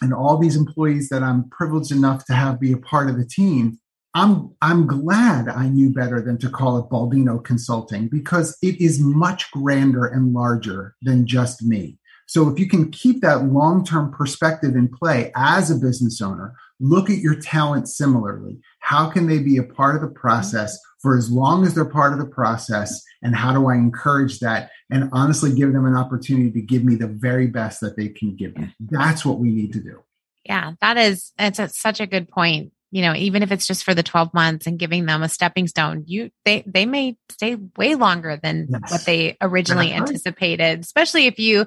and 0.00 0.14
all 0.14 0.38
these 0.38 0.54
employees 0.54 1.08
that 1.08 1.22
I'm 1.22 1.48
privileged 1.50 1.90
enough 1.90 2.24
to 2.26 2.34
have 2.34 2.60
be 2.60 2.72
a 2.72 2.76
part 2.76 3.08
of 3.08 3.16
the 3.16 3.26
team, 3.26 3.80
I'm 4.14 4.54
I'm 4.62 4.86
glad 4.86 5.48
I 5.48 5.68
knew 5.68 5.92
better 5.92 6.20
than 6.20 6.38
to 6.38 6.48
call 6.48 6.78
it 6.78 6.88
Baldino 6.88 7.42
Consulting 7.44 8.08
because 8.08 8.56
it 8.62 8.80
is 8.80 9.00
much 9.00 9.50
grander 9.50 10.06
and 10.06 10.32
larger 10.32 10.94
than 11.02 11.26
just 11.26 11.62
me. 11.62 11.98
So 12.26 12.48
if 12.48 12.58
you 12.58 12.68
can 12.68 12.90
keep 12.90 13.22
that 13.22 13.44
long-term 13.44 14.12
perspective 14.12 14.76
in 14.76 14.88
play 14.88 15.32
as 15.34 15.70
a 15.70 15.76
business 15.76 16.20
owner, 16.20 16.54
look 16.78 17.08
at 17.08 17.18
your 17.18 17.34
talent 17.40 17.88
similarly. 17.88 18.60
How 18.80 19.08
can 19.08 19.26
they 19.26 19.38
be 19.38 19.56
a 19.56 19.62
part 19.62 19.94
of 19.94 20.02
the 20.02 20.08
process 20.08 20.78
for 21.00 21.16
as 21.16 21.30
long 21.30 21.64
as 21.64 21.74
they're 21.74 21.86
part 21.86 22.12
of 22.12 22.18
the 22.18 22.26
process? 22.26 23.02
And 23.22 23.34
how 23.34 23.54
do 23.54 23.68
I 23.68 23.76
encourage 23.76 24.40
that 24.40 24.70
and 24.90 25.08
honestly 25.12 25.54
give 25.54 25.72
them 25.72 25.86
an 25.86 25.94
opportunity 25.94 26.50
to 26.50 26.60
give 26.60 26.84
me 26.84 26.96
the 26.96 27.06
very 27.06 27.46
best 27.46 27.80
that 27.80 27.96
they 27.96 28.08
can 28.08 28.36
give 28.36 28.56
me? 28.58 28.74
That's 28.78 29.24
what 29.24 29.38
we 29.38 29.50
need 29.50 29.72
to 29.72 29.80
do. 29.80 30.02
Yeah, 30.44 30.72
that 30.82 30.98
is, 30.98 31.32
it's 31.38 31.58
a, 31.58 31.68
such 31.70 32.00
a 32.00 32.06
good 32.06 32.28
point 32.28 32.72
you 32.90 33.02
know 33.02 33.14
even 33.14 33.42
if 33.42 33.52
it's 33.52 33.66
just 33.66 33.84
for 33.84 33.94
the 33.94 34.02
12 34.02 34.32
months 34.32 34.66
and 34.66 34.78
giving 34.78 35.06
them 35.06 35.22
a 35.22 35.28
stepping 35.28 35.68
stone 35.68 36.04
you 36.06 36.30
they 36.44 36.62
they 36.66 36.86
may 36.86 37.16
stay 37.30 37.56
way 37.76 37.94
longer 37.94 38.38
than 38.42 38.68
yes. 38.70 38.90
what 38.90 39.04
they 39.04 39.36
originally 39.40 39.92
anticipated 39.92 40.80
especially 40.80 41.26
if 41.26 41.38
you 41.38 41.66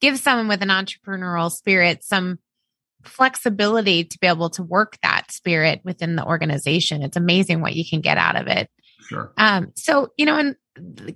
give 0.00 0.18
someone 0.18 0.48
with 0.48 0.62
an 0.62 0.68
entrepreneurial 0.68 1.50
spirit 1.50 2.04
some 2.04 2.38
flexibility 3.04 4.04
to 4.04 4.18
be 4.18 4.26
able 4.26 4.50
to 4.50 4.62
work 4.62 4.98
that 5.02 5.30
spirit 5.30 5.80
within 5.84 6.16
the 6.16 6.24
organization. 6.24 7.02
It's 7.02 7.16
amazing 7.16 7.60
what 7.60 7.74
you 7.74 7.84
can 7.88 8.00
get 8.00 8.18
out 8.18 8.36
of 8.36 8.46
it. 8.46 8.68
Sure. 9.08 9.32
Um 9.36 9.72
so 9.76 10.12
you 10.16 10.26
know 10.26 10.36
and 10.36 10.56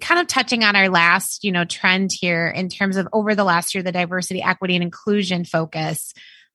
kind 0.00 0.20
of 0.20 0.26
touching 0.26 0.64
on 0.64 0.76
our 0.76 0.88
last 0.88 1.44
you 1.44 1.52
know 1.52 1.64
trend 1.64 2.10
here 2.12 2.48
in 2.48 2.68
terms 2.68 2.96
of 2.96 3.08
over 3.12 3.34
the 3.34 3.44
last 3.44 3.74
year 3.74 3.82
the 3.82 3.92
diversity 3.92 4.42
equity 4.42 4.74
and 4.74 4.82
inclusion 4.82 5.44
focus 5.44 6.12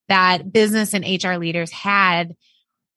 that 0.10 0.52
business 0.52 0.94
and 0.94 1.06
hr 1.24 1.36
leaders 1.38 1.72
had 1.72 2.36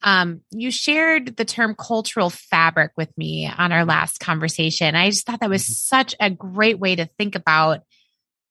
um, 0.03 0.40
you 0.50 0.70
shared 0.70 1.36
the 1.36 1.44
term 1.44 1.74
cultural 1.74 2.30
fabric 2.30 2.92
with 2.96 3.16
me 3.16 3.50
on 3.57 3.72
our 3.72 3.84
last 3.84 4.18
conversation. 4.18 4.94
I 4.94 5.11
just 5.11 5.26
thought 5.26 5.40
that 5.40 5.50
was 5.50 5.64
mm-hmm. 5.64 5.72
such 5.72 6.14
a 6.20 6.30
great 6.30 6.78
way 6.78 6.96
to 6.96 7.07
think 7.18 7.34
about 7.34 7.82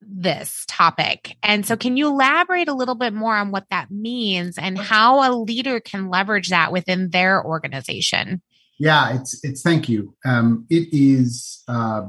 this 0.01 0.65
topic. 0.67 1.35
And 1.43 1.65
so, 1.65 1.75
can 1.75 1.97
you 1.97 2.07
elaborate 2.07 2.67
a 2.67 2.73
little 2.73 2.95
bit 2.95 3.13
more 3.13 3.35
on 3.35 3.51
what 3.51 3.65
that 3.69 3.91
means 3.91 4.57
and 4.57 4.77
how 4.77 5.29
a 5.29 5.35
leader 5.35 5.79
can 5.79 6.09
leverage 6.09 6.49
that 6.49 6.71
within 6.71 7.09
their 7.09 7.43
organization? 7.43 8.41
Yeah, 8.79 9.15
it's 9.15 9.39
it's 9.43 9.61
thank 9.61 9.89
you. 9.89 10.15
Um, 10.25 10.65
it 10.69 10.87
is. 10.91 11.63
Uh, 11.67 12.07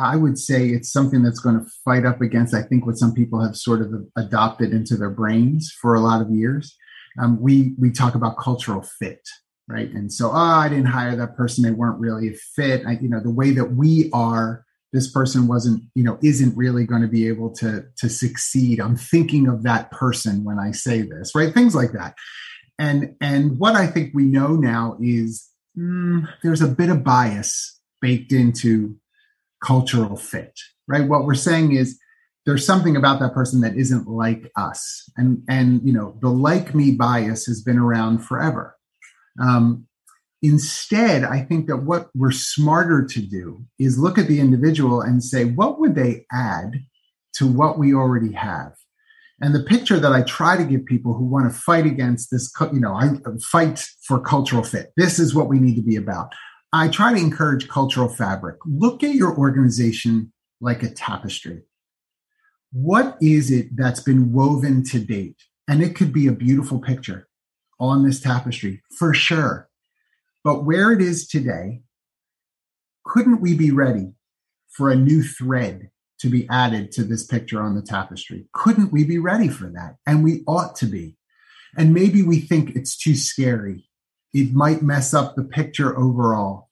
I 0.00 0.14
would 0.14 0.38
say 0.38 0.68
it's 0.68 0.92
something 0.92 1.22
that's 1.22 1.40
going 1.40 1.58
to 1.58 1.66
fight 1.84 2.06
up 2.06 2.20
against. 2.20 2.54
I 2.54 2.62
think 2.62 2.86
what 2.86 2.98
some 2.98 3.14
people 3.14 3.42
have 3.42 3.56
sort 3.56 3.80
of 3.80 3.92
adopted 4.16 4.72
into 4.72 4.96
their 4.96 5.10
brains 5.10 5.74
for 5.80 5.94
a 5.94 6.00
lot 6.00 6.20
of 6.20 6.30
years 6.30 6.76
um, 7.18 7.40
we 7.40 7.74
we 7.78 7.90
talk 7.90 8.14
about 8.14 8.38
cultural 8.38 8.82
fit, 8.82 9.26
right? 9.68 9.90
And 9.90 10.12
so, 10.12 10.30
oh, 10.30 10.34
I 10.34 10.68
didn't 10.68 10.86
hire 10.86 11.16
that 11.16 11.36
person; 11.36 11.64
they 11.64 11.70
weren't 11.70 12.00
really 12.00 12.28
a 12.28 12.34
fit. 12.34 12.86
I, 12.86 12.92
you 12.92 13.08
know, 13.08 13.20
the 13.20 13.30
way 13.30 13.50
that 13.52 13.72
we 13.72 14.10
are, 14.12 14.64
this 14.92 15.10
person 15.10 15.46
wasn't, 15.46 15.82
you 15.94 16.02
know, 16.02 16.18
isn't 16.22 16.56
really 16.56 16.84
going 16.84 17.02
to 17.02 17.08
be 17.08 17.28
able 17.28 17.50
to 17.56 17.84
to 17.96 18.08
succeed. 18.08 18.80
I'm 18.80 18.96
thinking 18.96 19.48
of 19.48 19.62
that 19.64 19.90
person 19.90 20.44
when 20.44 20.58
I 20.58 20.72
say 20.72 21.02
this, 21.02 21.34
right? 21.34 21.52
Things 21.52 21.74
like 21.74 21.92
that. 21.92 22.14
And 22.78 23.16
and 23.20 23.58
what 23.58 23.74
I 23.74 23.86
think 23.86 24.12
we 24.14 24.24
know 24.24 24.54
now 24.54 24.96
is 25.00 25.48
mm, 25.76 26.28
there's 26.42 26.62
a 26.62 26.68
bit 26.68 26.90
of 26.90 27.04
bias 27.04 27.80
baked 28.00 28.32
into 28.32 28.96
cultural 29.62 30.16
fit, 30.16 30.58
right? 30.86 31.08
What 31.08 31.24
we're 31.24 31.34
saying 31.34 31.72
is 31.72 31.98
there's 32.48 32.64
something 32.64 32.96
about 32.96 33.20
that 33.20 33.34
person 33.34 33.60
that 33.60 33.76
isn't 33.76 34.08
like 34.08 34.50
us. 34.56 35.10
And 35.18 35.42
and 35.50 35.82
you 35.84 35.92
know 35.92 36.16
the 36.22 36.30
like 36.30 36.74
me 36.74 36.92
bias 36.92 37.44
has 37.44 37.60
been 37.60 37.78
around 37.78 38.20
forever. 38.20 38.74
Um, 39.38 39.86
instead 40.40 41.24
i 41.24 41.40
think 41.40 41.66
that 41.66 41.78
what 41.78 42.10
we're 42.14 42.30
smarter 42.30 43.04
to 43.04 43.20
do 43.20 43.60
is 43.80 43.98
look 43.98 44.16
at 44.18 44.28
the 44.28 44.38
individual 44.38 45.00
and 45.00 45.24
say 45.24 45.44
what 45.44 45.80
would 45.80 45.96
they 45.96 46.24
add 46.30 46.74
to 47.34 47.44
what 47.44 47.76
we 47.76 47.92
already 47.92 48.32
have? 48.32 48.72
And 49.40 49.52
the 49.52 49.64
picture 49.64 49.98
that 49.98 50.12
i 50.12 50.22
try 50.22 50.56
to 50.56 50.64
give 50.64 50.86
people 50.86 51.12
who 51.12 51.24
want 51.24 51.52
to 51.52 51.58
fight 51.58 51.86
against 51.86 52.30
this 52.30 52.50
you 52.72 52.80
know 52.80 52.94
i 52.94 53.10
fight 53.52 53.84
for 54.06 54.20
cultural 54.20 54.62
fit. 54.62 54.92
This 54.96 55.18
is 55.18 55.34
what 55.34 55.48
we 55.48 55.58
need 55.58 55.74
to 55.74 55.82
be 55.82 55.96
about. 55.96 56.32
I 56.72 56.88
try 56.88 57.12
to 57.12 57.20
encourage 57.20 57.68
cultural 57.68 58.08
fabric. 58.08 58.56
Look 58.64 59.02
at 59.02 59.14
your 59.14 59.36
organization 59.36 60.32
like 60.60 60.82
a 60.82 60.88
tapestry 60.88 61.62
what 62.72 63.16
is 63.20 63.50
it 63.50 63.76
that's 63.76 64.00
been 64.00 64.32
woven 64.32 64.84
to 64.84 64.98
date? 64.98 65.36
And 65.66 65.82
it 65.82 65.94
could 65.94 66.12
be 66.12 66.26
a 66.26 66.32
beautiful 66.32 66.78
picture 66.78 67.28
on 67.80 68.04
this 68.04 68.20
tapestry 68.20 68.82
for 68.98 69.14
sure. 69.14 69.68
But 70.44 70.64
where 70.64 70.92
it 70.92 71.00
is 71.00 71.26
today, 71.26 71.82
couldn't 73.04 73.40
we 73.40 73.56
be 73.56 73.70
ready 73.70 74.12
for 74.68 74.90
a 74.90 74.96
new 74.96 75.22
thread 75.22 75.90
to 76.20 76.28
be 76.28 76.48
added 76.50 76.92
to 76.92 77.04
this 77.04 77.26
picture 77.26 77.62
on 77.62 77.74
the 77.74 77.82
tapestry? 77.82 78.46
Couldn't 78.52 78.92
we 78.92 79.04
be 79.04 79.18
ready 79.18 79.48
for 79.48 79.68
that? 79.70 79.96
And 80.06 80.24
we 80.24 80.42
ought 80.46 80.76
to 80.76 80.86
be. 80.86 81.16
And 81.76 81.94
maybe 81.94 82.22
we 82.22 82.40
think 82.40 82.70
it's 82.70 82.96
too 82.96 83.14
scary. 83.14 83.88
It 84.32 84.52
might 84.52 84.82
mess 84.82 85.14
up 85.14 85.36
the 85.36 85.44
picture 85.44 85.98
overall. 85.98 86.68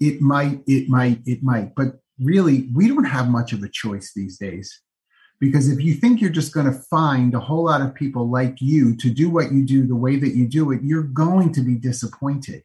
It 0.00 0.20
might, 0.20 0.60
it 0.66 0.88
might, 0.88 1.20
it 1.26 1.42
might. 1.42 1.74
But 1.74 2.00
really, 2.20 2.68
we 2.74 2.88
don't 2.88 3.04
have 3.04 3.28
much 3.28 3.52
of 3.52 3.62
a 3.62 3.68
choice 3.68 4.12
these 4.14 4.38
days. 4.38 4.80
Because 5.38 5.68
if 5.68 5.82
you 5.82 5.94
think 5.94 6.20
you're 6.20 6.30
just 6.30 6.54
going 6.54 6.66
to 6.66 6.72
find 6.90 7.34
a 7.34 7.40
whole 7.40 7.64
lot 7.64 7.82
of 7.82 7.94
people 7.94 8.30
like 8.30 8.60
you 8.60 8.96
to 8.96 9.10
do 9.10 9.28
what 9.28 9.52
you 9.52 9.64
do 9.64 9.86
the 9.86 9.94
way 9.96 10.16
that 10.16 10.34
you 10.34 10.46
do 10.48 10.72
it, 10.72 10.80
you're 10.82 11.02
going 11.02 11.52
to 11.52 11.60
be 11.60 11.74
disappointed. 11.74 12.62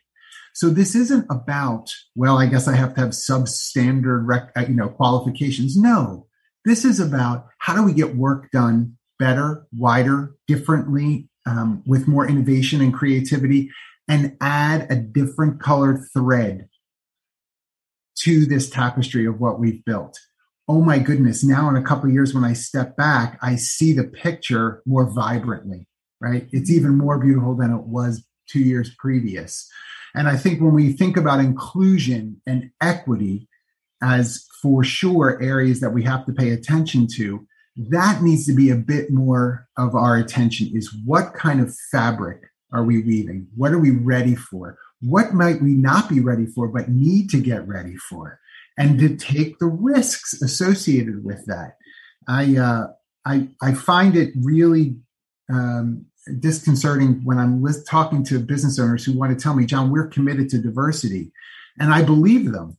So 0.54 0.70
this 0.70 0.96
isn't 0.96 1.26
about, 1.30 1.94
well, 2.16 2.38
I 2.38 2.46
guess 2.46 2.68
I 2.68 2.76
have 2.76 2.94
to 2.96 3.02
have 3.02 3.10
substandard, 3.10 4.26
rec- 4.26 4.52
uh, 4.56 4.66
you 4.68 4.76
know, 4.76 4.90
qualifications. 4.90 5.78
No, 5.78 6.28
this 6.66 6.86
is 6.86 7.00
about 7.00 7.48
how 7.58 7.76
do 7.76 7.84
we 7.84 7.94
get 7.94 8.16
work 8.16 8.52
done 8.52 8.98
better, 9.18 9.66
wider, 9.78 10.36
differently, 10.48 11.30
um, 11.46 11.84
with 11.86 12.08
more 12.08 12.28
innovation 12.28 12.82
and 12.82 12.94
creativity, 12.94 13.70
and 14.08 14.36
add 14.42 14.92
a 14.92 14.96
different 14.96 15.62
colored 15.62 16.02
thread 16.14 16.68
to 18.20 18.46
this 18.46 18.70
tapestry 18.70 19.26
of 19.26 19.40
what 19.40 19.60
we've 19.60 19.84
built. 19.86 20.20
Oh 20.72 20.80
my 20.80 21.00
goodness, 21.00 21.44
now 21.44 21.68
in 21.68 21.76
a 21.76 21.84
couple 21.84 22.06
of 22.06 22.14
years, 22.14 22.34
when 22.34 22.46
I 22.46 22.54
step 22.54 22.96
back, 22.96 23.38
I 23.42 23.58
see 23.58 23.92
the 23.92 24.06
picture 24.06 24.82
more 24.86 25.06
vibrantly, 25.06 25.86
right? 26.22 26.48
It's 26.54 26.72
mm-hmm. 26.72 26.80
even 26.80 26.98
more 26.98 27.20
beautiful 27.20 27.58
than 27.58 27.74
it 27.74 27.84
was 27.88 28.26
two 28.48 28.62
years 28.62 28.96
previous. 28.98 29.70
And 30.16 30.30
I 30.30 30.38
think 30.38 30.62
when 30.62 30.74
we 30.74 30.94
think 30.94 31.18
about 31.18 31.42
inclusion 31.42 32.42
and 32.48 32.72
equity 32.80 33.50
as 34.02 34.46
for 34.62 34.82
sure 34.82 35.44
areas 35.44 35.82
that 35.82 35.90
we 35.90 36.04
have 36.04 36.26
to 36.28 36.32
pay 36.32 36.52
attention 36.52 37.06
to, 37.16 37.46
that 37.76 38.22
needs 38.22 38.46
to 38.46 38.54
be 38.54 38.70
a 38.70 38.78
bit 38.78 39.12
more 39.12 39.68
of 39.78 39.94
our 39.94 40.16
attention 40.16 40.72
is 40.74 40.96
what 41.06 41.34
kind 41.34 41.60
of 41.60 41.76
fabric 41.92 42.44
are 42.72 42.86
we 42.86 43.04
weaving? 43.04 43.46
What 43.58 43.74
are 43.74 43.80
we 43.80 43.92
ready 43.92 44.36
for? 44.36 44.78
What 45.02 45.34
might 45.34 45.62
we 45.62 45.74
not 45.74 46.08
be 46.08 46.22
ready 46.22 46.46
for, 46.46 46.70
but 46.70 46.88
need 46.88 47.30
to 47.32 47.42
get 47.42 47.68
ready 47.68 47.98
for? 47.98 48.40
And 48.82 48.98
to 48.98 49.16
take 49.16 49.60
the 49.60 49.68
risks 49.68 50.42
associated 50.42 51.24
with 51.24 51.46
that. 51.46 51.78
I, 52.28 52.58
uh, 52.58 52.88
I, 53.26 53.48
I 53.62 53.76
find 53.76 54.16
it 54.16 54.34
really 54.42 54.96
um, 55.54 56.08
disconcerting 56.40 57.24
when 57.24 57.38
I'm 57.38 57.64
talking 57.88 58.24
to 58.26 58.40
business 58.40 58.80
owners 58.80 59.06
who 59.06 59.16
want 59.16 59.38
to 59.38 59.42
tell 59.42 59.54
me, 59.54 59.68
John, 59.68 59.92
we're 59.92 60.08
committed 60.08 60.50
to 60.50 60.58
diversity. 60.58 61.32
And 61.80 61.94
I 61.94 62.02
believe 62.02 62.52
them. 62.52 62.78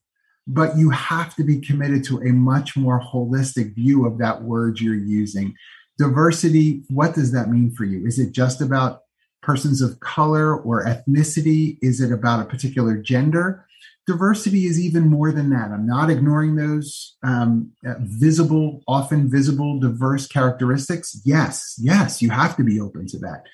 But 0.48 0.76
you 0.76 0.90
have 0.90 1.36
to 1.36 1.44
be 1.44 1.61
committed 1.61 2.03
to 2.05 2.18
a 2.18 2.32
much 2.32 2.76
more 2.76 3.00
holistic 3.00 3.76
view 3.76 4.05
of 4.05 4.18
that 4.18 4.42
word 4.42 4.80
you're 4.80 4.96
using. 4.96 5.55
Diversity, 5.98 6.82
what 6.88 7.14
does 7.14 7.30
that 7.30 7.48
mean 7.48 7.70
for 7.70 7.84
you? 7.84 8.05
Is 8.05 8.18
it 8.18 8.32
just 8.32 8.61
about 8.61 9.03
persons 9.40 9.80
of 9.80 10.00
color 10.00 10.57
or 10.57 10.84
ethnicity? 10.84 11.78
Is 11.80 12.00
it 12.00 12.11
about 12.11 12.40
a 12.40 12.50
particular 12.50 12.96
gender? 12.96 13.66
Diversity 14.07 14.66
is 14.66 14.80
even 14.80 15.09
more 15.09 15.32
than 15.32 15.50
that. 15.50 15.70
I'm 15.70 15.86
not 15.86 16.11
ignoring 16.11 16.57
those 16.57 17.16
um, 17.22 17.72
uh, 17.86 17.94
visible, 18.00 18.82
often 18.88 19.30
visible, 19.30 19.78
diverse 19.78 20.26
characteristics. 20.26 21.20
Yes, 21.24 21.78
yes, 21.80 22.20
you 22.20 22.30
have 22.30 22.57
to 22.57 22.64
be 22.64 22.80
open 22.80 23.07
to 23.09 23.18
that. 23.18 23.44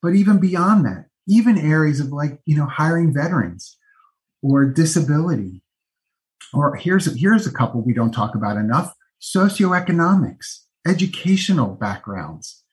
But 0.00 0.14
even 0.14 0.38
beyond 0.38 0.84
that, 0.86 1.06
even 1.28 1.56
areas 1.56 2.00
of 2.00 2.08
like, 2.08 2.40
you 2.46 2.56
know, 2.56 2.66
hiring 2.66 3.14
veterans 3.14 3.76
or 4.42 4.64
disability, 4.64 5.62
or 6.52 6.74
here's, 6.74 7.06
a, 7.06 7.16
here's 7.16 7.46
a 7.46 7.52
couple 7.52 7.80
we 7.80 7.94
don't 7.94 8.12
talk 8.12 8.34
about 8.34 8.56
enough 8.56 8.94
socioeconomics, 9.20 10.64
educational 10.86 11.74
backgrounds. 11.74 12.64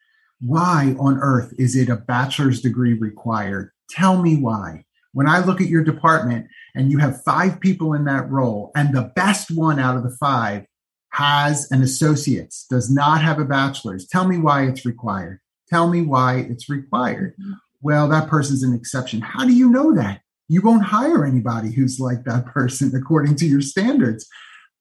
Why 0.41 0.95
on 0.99 1.19
earth 1.19 1.53
is 1.59 1.75
it 1.75 1.89
a 1.89 1.95
bachelor's 1.95 2.61
degree 2.61 2.93
required? 2.93 3.71
Tell 3.89 4.21
me 4.21 4.35
why. 4.35 4.85
When 5.13 5.27
I 5.27 5.43
look 5.43 5.59
at 5.61 5.67
your 5.67 5.83
department 5.83 6.47
and 6.75 6.91
you 6.91 6.99
have 6.99 7.23
five 7.23 7.59
people 7.59 7.93
in 7.93 8.05
that 8.05 8.29
role, 8.29 8.71
and 8.75 8.93
the 8.93 9.11
best 9.15 9.49
one 9.51 9.79
out 9.79 9.97
of 9.97 10.03
the 10.03 10.15
five 10.19 10.65
has 11.11 11.69
an 11.71 11.81
associate's, 11.81 12.65
does 12.69 12.91
not 12.91 13.21
have 13.21 13.39
a 13.39 13.45
bachelor's, 13.45 14.07
tell 14.07 14.27
me 14.27 14.37
why 14.37 14.63
it's 14.63 14.85
required. 14.85 15.39
Tell 15.69 15.89
me 15.89 16.01
why 16.01 16.45
it's 16.49 16.69
required. 16.69 17.33
Mm-hmm. 17.33 17.53
Well, 17.81 18.07
that 18.09 18.27
person's 18.27 18.63
an 18.63 18.73
exception. 18.73 19.21
How 19.21 19.45
do 19.45 19.53
you 19.53 19.69
know 19.69 19.93
that? 19.95 20.21
You 20.47 20.61
won't 20.61 20.83
hire 20.83 21.25
anybody 21.25 21.71
who's 21.71 21.99
like 21.99 22.23
that 22.25 22.45
person 22.45 22.95
according 22.99 23.35
to 23.37 23.45
your 23.45 23.61
standards. 23.61 24.27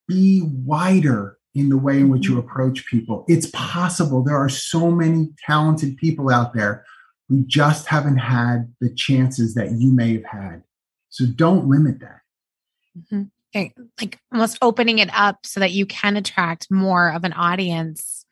Be 0.06 0.42
wider 0.44 1.36
in 1.54 1.68
the 1.68 1.76
way 1.76 1.98
in 1.98 2.08
which 2.08 2.26
you 2.26 2.32
mm-hmm. 2.32 2.48
approach 2.48 2.86
people. 2.86 3.24
It's 3.28 3.50
possible. 3.52 4.22
There 4.22 4.36
are 4.36 4.48
so 4.48 4.90
many 4.90 5.30
talented 5.46 5.96
people 5.96 6.30
out 6.30 6.54
there 6.54 6.84
who 7.28 7.44
just 7.46 7.86
haven't 7.88 8.18
had 8.18 8.72
the 8.80 8.92
chances 8.94 9.54
that 9.54 9.72
you 9.72 9.92
may 9.92 10.14
have 10.14 10.24
had. 10.24 10.62
So 11.10 11.26
don't 11.26 11.68
limit 11.68 12.00
that. 12.00 12.20
Mm-hmm. 12.98 13.22
Okay. 13.54 13.74
Like 14.00 14.18
almost 14.32 14.58
opening 14.60 14.98
it 14.98 15.10
up 15.12 15.44
so 15.44 15.60
that 15.60 15.72
you 15.72 15.86
can 15.86 16.16
attract 16.16 16.70
more 16.70 17.10
of 17.12 17.24
an 17.24 17.32
audience 17.32 18.24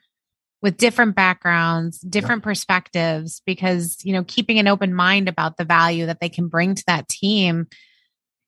with 0.63 0.77
different 0.77 1.15
backgrounds, 1.15 1.99
different 2.01 2.41
yep. 2.41 2.45
perspectives, 2.45 3.43
because, 3.47 3.99
you 4.03 4.13
know, 4.13 4.25
keeping 4.25 4.59
an 4.59 4.67
open 4.67 4.95
mind 4.95 5.29
about 5.29 5.57
the 5.57 5.65
value 5.65 6.07
that 6.07 6.21
they 6.21 6.29
can 6.29 6.49
bring 6.49 6.75
to 6.75 6.85
that 6.87 7.09
team, 7.09 7.67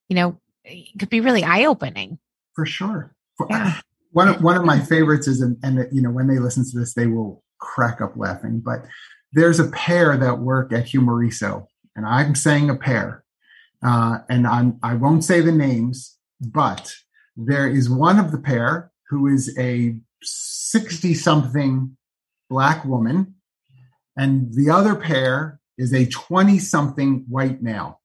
you 0.08 0.16
know, 0.16 0.40
could 0.98 1.10
be 1.10 1.20
really 1.20 1.44
eye 1.44 1.64
opening. 1.64 2.18
For 2.54 2.66
sure. 2.66 3.14
Yeah. 3.48 3.80
One 4.12 4.26
of, 4.26 4.42
one 4.42 4.56
of 4.56 4.64
my 4.64 4.80
favorites 4.80 5.28
is, 5.28 5.42
and, 5.42 5.58
and, 5.62 5.86
you 5.92 6.00
know, 6.00 6.10
when 6.10 6.28
they 6.28 6.38
listen 6.38 6.64
to 6.64 6.78
this, 6.78 6.94
they 6.94 7.06
will 7.06 7.44
crack 7.58 8.00
up 8.00 8.14
laughing, 8.16 8.62
but 8.64 8.86
there's 9.32 9.60
a 9.60 9.68
pair 9.68 10.16
that 10.16 10.38
work 10.38 10.72
at 10.72 10.86
Humareso, 10.86 11.66
and 11.94 12.06
I'm 12.06 12.34
saying 12.34 12.70
a 12.70 12.76
pair, 12.76 13.24
uh, 13.84 14.18
and 14.28 14.46
I'm 14.46 14.78
I 14.82 14.94
won't 14.94 15.24
say 15.24 15.40
the 15.40 15.52
names, 15.52 16.16
but 16.40 16.94
there 17.36 17.68
is 17.68 17.90
one 17.90 18.18
of 18.18 18.32
the 18.32 18.38
pair 18.38 18.90
who 19.08 19.26
is 19.26 19.56
a 19.58 19.96
60 20.22 21.14
something 21.14 21.96
black 22.50 22.84
woman, 22.84 23.34
and 24.16 24.52
the 24.54 24.70
other 24.70 24.94
pair 24.94 25.60
is 25.76 25.94
a 25.94 26.06
20 26.06 26.58
something 26.58 27.24
white 27.28 27.62
male. 27.62 28.00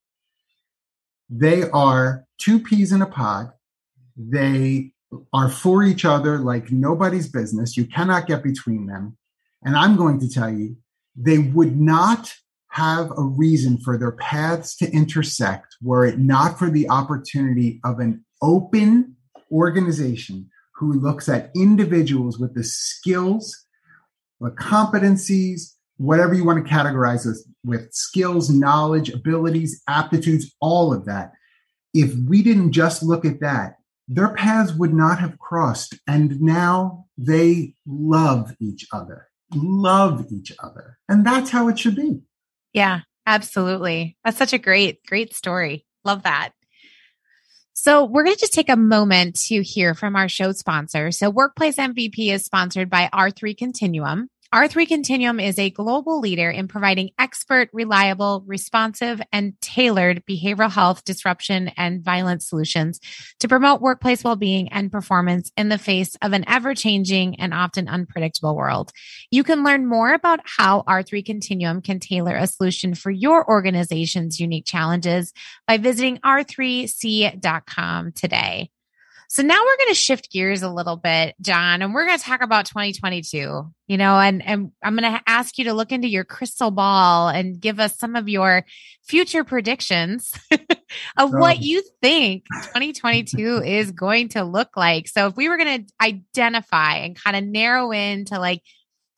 They 1.30 1.64
are 1.72 2.26
two 2.38 2.60
peas 2.60 2.92
in 2.92 3.02
a 3.02 3.08
pod. 3.08 3.52
They 4.16 4.92
are 5.32 5.50
for 5.50 5.84
each 5.84 6.06
other 6.06 6.38
like 6.38 6.72
nobody's 6.72 7.28
business. 7.28 7.76
You 7.76 7.86
cannot 7.86 8.28
get 8.28 8.44
between 8.44 8.86
them. 8.86 9.18
And 9.64 9.76
I'm 9.76 9.96
going 9.96 10.20
to 10.20 10.30
tell 10.30 10.52
you, 10.52 10.78
they 11.16 11.38
would 11.38 11.80
not 11.80 12.34
have 12.70 13.12
a 13.12 13.22
reason 13.22 13.78
for 13.78 13.98
their 13.98 14.14
paths 14.14 14.76
to 14.76 14.92
intersect 14.92 15.76
were 15.82 16.06
it 16.06 16.18
not 16.18 16.58
for 16.58 16.72
the 16.72 16.90
opportunity 16.90 17.80
of 17.84 18.00
an 18.00 18.26
open 18.42 19.16
organization 19.52 20.50
who 20.76 20.94
looks 20.94 21.30
at 21.30 21.52
individuals 21.56 22.40
with 22.40 22.56
the 22.56 22.64
skills, 22.64 23.66
the 24.42 24.50
competencies, 24.50 25.76
whatever 25.98 26.34
you 26.34 26.44
want 26.44 26.66
to 26.66 26.74
categorize 26.74 27.28
us 27.28 27.48
with 27.64 27.94
skills, 27.94 28.50
knowledge, 28.50 29.10
abilities, 29.10 29.84
aptitudes, 29.88 30.52
all 30.60 30.92
of 30.92 31.06
that. 31.06 31.32
If 31.94 32.16
we 32.28 32.42
didn't 32.42 32.72
just 32.72 33.04
look 33.04 33.24
at 33.24 33.40
that, 33.42 33.76
their 34.08 34.34
paths 34.34 34.74
would 34.74 34.94
not 34.94 35.20
have 35.20 35.38
crossed. 35.38 35.96
And 36.08 36.42
now 36.42 37.06
they 37.20 37.76
love 37.86 38.56
each 38.60 38.88
other 38.92 39.28
love 39.56 40.26
each 40.32 40.52
other. 40.60 40.98
And 41.08 41.26
that's 41.26 41.50
how 41.50 41.68
it 41.68 41.80
should 41.80 41.96
be. 41.96 42.22
Yeah, 42.74 43.02
absolutely. 43.26 44.18
That's 44.24 44.38
such 44.38 44.54
a 44.54 44.58
great, 44.58 45.06
great 45.06 45.34
story. 45.34 45.86
Love 46.04 46.24
that. 46.24 46.52
So, 47.76 48.06
we're 48.06 48.24
going 48.24 48.36
to 48.36 48.40
just 48.40 48.54
take 48.54 48.70
a 48.70 48.78
moment 48.78 49.36
to 49.48 49.62
hear 49.64 49.96
from 49.96 50.16
our 50.16 50.30
show 50.30 50.52
sponsor. 50.52 51.12
So, 51.12 51.30
Workplace 51.30 51.78
MVP 51.78 52.32
is 52.32 52.46
sponsored 52.46 52.90
by 52.90 53.10
R3 53.12 53.58
Continuum. 53.58 54.30
R3 54.54 54.88
Continuum 54.88 55.40
is 55.40 55.58
a 55.58 55.72
global 55.72 56.20
leader 56.20 56.48
in 56.52 56.68
providing 56.68 57.10
expert, 57.18 57.70
reliable, 57.74 58.44
responsive, 58.46 59.20
and 59.32 59.60
tailored 59.62 60.24
behavioral 60.30 60.70
health 60.70 61.04
disruption 61.06 61.70
and 61.70 62.04
violence 62.04 62.48
solutions 62.48 63.00
to 63.40 63.48
promote 63.48 63.82
workplace 63.82 64.24
well-being 64.24 64.72
and 64.72 64.92
performance 64.92 65.52
in 65.58 65.70
the 65.70 65.80
face 65.80 66.16
of 66.22 66.34
an 66.34 66.46
ever-changing 66.48 67.40
and 67.40 67.52
often 67.52 67.88
unpredictable 67.88 68.56
world. 68.56 68.92
You 69.32 69.44
can 69.44 69.64
learn 69.64 69.88
more 69.88 70.14
about 70.14 70.42
how 70.46 70.84
R3 70.84 71.26
Continuum 71.26 71.82
can 71.82 72.00
tailor 72.00 72.36
a 72.36 72.46
solution 72.46 72.94
for 72.94 73.10
your 73.10 73.50
organization's 73.50 74.40
unique 74.40 74.68
challenges 74.68 75.34
by 75.68 75.78
visiting 75.78 76.20
r3c.com 76.20 78.12
today. 78.12 78.70
So 79.34 79.42
now 79.42 79.56
we're 79.56 79.78
going 79.78 79.90
to 79.90 79.96
shift 79.96 80.32
gears 80.32 80.62
a 80.62 80.70
little 80.70 80.96
bit, 80.96 81.34
John, 81.42 81.82
and 81.82 81.92
we're 81.92 82.06
going 82.06 82.20
to 82.20 82.24
talk 82.24 82.44
about 82.44 82.68
2022, 82.68 83.68
you 83.88 83.98
know, 83.98 84.20
and, 84.20 84.46
and 84.46 84.72
I'm 84.84 84.96
going 84.96 85.12
to 85.12 85.22
ask 85.26 85.58
you 85.58 85.64
to 85.64 85.74
look 85.74 85.92
into 85.92 86.08
your 86.08 86.24
crystal 86.24 86.70
ball 86.70 87.30
and 87.30 87.60
give 87.60 87.80
us 87.80 87.98
some 87.98 88.16
of 88.16 88.30
your 88.30 88.64
future 89.02 89.44
predictions 89.44 90.36
of 91.18 91.34
what 91.34 91.58
um. 91.58 91.64
you 91.64 91.82
think 92.00 92.44
2022 92.62 93.64
is 93.66 93.90
going 93.90 94.30
to 94.30 94.44
look 94.44 94.78
like. 94.78 95.08
So 95.08 95.26
if 95.26 95.36
we 95.36 95.50
were 95.50 95.58
going 95.58 95.84
to 95.84 95.94
identify 96.00 96.98
and 96.98 97.20
kind 97.20 97.36
of 97.36 97.44
narrow 97.44 97.92
in 97.92 98.26
to 98.26 98.38
like 98.38 98.62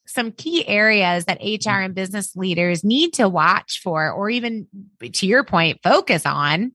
some 0.07 0.32
key 0.32 0.66
areas 0.66 1.26
that 1.26 1.41
HR 1.43 1.82
and 1.82 1.93
business 1.93 2.38
leaders 2.38 2.86
need 2.86 3.16
to 3.16 3.28
watch 3.28 3.82
for, 3.84 4.09
or 4.09 4.30
even 4.30 4.68
to 5.11 5.28
your 5.28 5.43
point, 5.43 5.82
focus 5.84 6.26
on. 6.26 6.72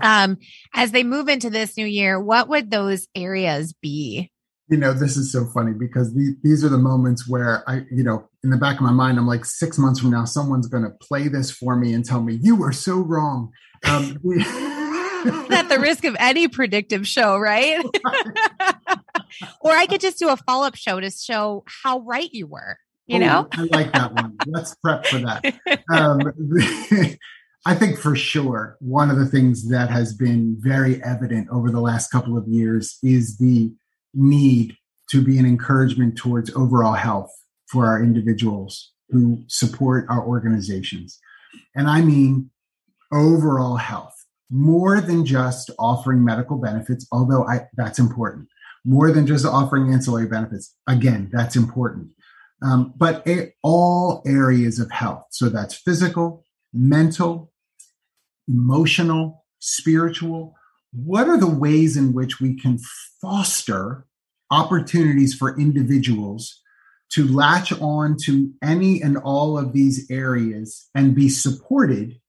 Um, 0.00 0.38
as 0.74 0.92
they 0.92 1.04
move 1.04 1.28
into 1.28 1.50
this 1.50 1.76
new 1.76 1.86
year? 1.86 2.20
What 2.20 2.48
would 2.48 2.70
those 2.70 3.08
areas 3.14 3.72
be? 3.72 4.30
You 4.68 4.78
know, 4.78 4.94
this 4.94 5.16
is 5.16 5.30
so 5.30 5.44
funny 5.44 5.72
because 5.72 6.14
these, 6.14 6.32
these 6.42 6.64
are 6.64 6.70
the 6.70 6.78
moments 6.78 7.28
where 7.28 7.68
I, 7.68 7.82
you 7.90 8.02
know, 8.02 8.28
in 8.42 8.50
the 8.50 8.56
back 8.56 8.76
of 8.76 8.82
my 8.82 8.92
mind, 8.92 9.18
I'm 9.18 9.26
like, 9.26 9.44
six 9.44 9.78
months 9.78 10.00
from 10.00 10.10
now, 10.10 10.24
someone's 10.24 10.68
going 10.68 10.84
to 10.84 10.90
play 11.02 11.28
this 11.28 11.50
for 11.50 11.76
me 11.76 11.92
and 11.92 12.04
tell 12.04 12.22
me, 12.22 12.38
you 12.40 12.56
were 12.56 12.72
so 12.72 12.96
wrong. 12.96 13.50
Um, 13.86 14.18
At 15.50 15.68
the 15.68 15.78
risk 15.80 16.04
of 16.04 16.16
any 16.18 16.48
predictive 16.48 17.06
show, 17.06 17.38
right? 17.38 17.82
or 19.60 19.72
I 19.72 19.86
could 19.86 20.00
just 20.00 20.18
do 20.18 20.28
a 20.28 20.36
follow 20.36 20.66
up 20.66 20.76
show 20.76 21.00
to 21.00 21.10
show 21.10 21.64
how 21.82 22.00
right 22.00 22.28
you 22.32 22.46
were. 22.46 22.78
You 23.06 23.16
oh, 23.16 23.20
know, 23.20 23.48
I 23.52 23.62
like 23.64 23.92
that 23.92 24.12
one. 24.12 24.36
Let's 24.46 24.74
prep 24.76 25.06
for 25.06 25.18
that. 25.18 25.54
Um, 25.92 26.20
I 27.66 27.74
think 27.74 27.98
for 27.98 28.14
sure 28.14 28.76
one 28.80 29.10
of 29.10 29.16
the 29.16 29.26
things 29.26 29.70
that 29.70 29.88
has 29.90 30.14
been 30.14 30.56
very 30.58 31.02
evident 31.02 31.48
over 31.50 31.70
the 31.70 31.80
last 31.80 32.10
couple 32.10 32.36
of 32.36 32.46
years 32.46 32.98
is 33.02 33.38
the 33.38 33.72
need 34.12 34.76
to 35.10 35.22
be 35.22 35.38
an 35.38 35.46
encouragement 35.46 36.16
towards 36.16 36.54
overall 36.54 36.92
health 36.92 37.30
for 37.66 37.86
our 37.86 38.02
individuals 38.02 38.92
who 39.08 39.44
support 39.46 40.04
our 40.08 40.26
organizations. 40.26 41.18
And 41.74 41.88
I 41.88 42.02
mean 42.02 42.50
overall 43.12 43.76
health 43.76 44.14
more 44.50 45.00
than 45.00 45.24
just 45.24 45.70
offering 45.78 46.24
medical 46.24 46.58
benefits, 46.58 47.06
although 47.10 47.46
I, 47.46 47.66
that's 47.76 47.98
important, 47.98 48.48
more 48.84 49.10
than 49.10 49.26
just 49.26 49.46
offering 49.46 49.92
ancillary 49.92 50.26
benefits. 50.26 50.74
Again, 50.86 51.30
that's 51.32 51.56
important. 51.56 52.08
Um, 52.62 52.92
but 52.96 53.26
all 53.62 54.22
areas 54.26 54.78
of 54.78 54.90
health. 54.90 55.26
So 55.30 55.48
that's 55.48 55.74
physical, 55.74 56.44
mental, 56.72 57.52
emotional, 58.48 59.44
spiritual. 59.58 60.54
What 60.92 61.28
are 61.28 61.38
the 61.38 61.50
ways 61.50 61.96
in 61.96 62.12
which 62.12 62.40
we 62.40 62.54
can 62.54 62.78
foster 63.20 64.06
opportunities 64.50 65.34
for 65.34 65.58
individuals 65.58 66.60
to 67.10 67.26
latch 67.26 67.72
on 67.80 68.16
to 68.24 68.52
any 68.62 69.02
and 69.02 69.16
all 69.18 69.58
of 69.58 69.72
these 69.72 70.10
areas 70.10 70.88
and 70.94 71.14
be 71.14 71.28
supported? 71.28 72.20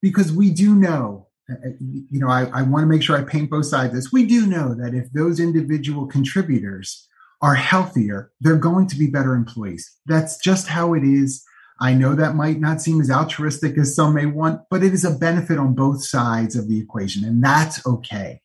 Because 0.00 0.32
we 0.32 0.50
do 0.50 0.74
know 0.74 1.28
uh, 1.50 1.54
uh, 1.54 1.70
you 1.80 2.20
know, 2.20 2.28
I, 2.28 2.44
I 2.52 2.62
want 2.62 2.82
to 2.82 2.86
make 2.86 3.02
sure 3.02 3.16
I 3.16 3.22
paint 3.22 3.50
both 3.50 3.66
sides 3.66 3.90
of 3.90 3.94
this. 3.94 4.12
We 4.12 4.26
do 4.26 4.46
know 4.46 4.74
that 4.74 4.94
if 4.94 5.10
those 5.12 5.40
individual 5.40 6.06
contributors 6.06 7.08
are 7.40 7.54
healthier, 7.54 8.32
they're 8.40 8.56
going 8.56 8.86
to 8.88 8.96
be 8.96 9.06
better 9.06 9.34
employees. 9.34 9.90
That's 10.06 10.38
just 10.38 10.68
how 10.68 10.94
it 10.94 11.04
is. 11.04 11.42
I 11.80 11.94
know 11.94 12.14
that 12.14 12.34
might 12.34 12.60
not 12.60 12.82
seem 12.82 13.00
as 13.00 13.10
altruistic 13.10 13.78
as 13.78 13.94
some 13.94 14.14
may 14.14 14.26
want, 14.26 14.62
but 14.70 14.82
it 14.82 14.92
is 14.92 15.04
a 15.04 15.10
benefit 15.10 15.58
on 15.58 15.74
both 15.74 16.04
sides 16.04 16.56
of 16.56 16.68
the 16.68 16.80
equation, 16.80 17.24
and 17.24 17.42
that's 17.42 17.84
okay. 17.86 18.40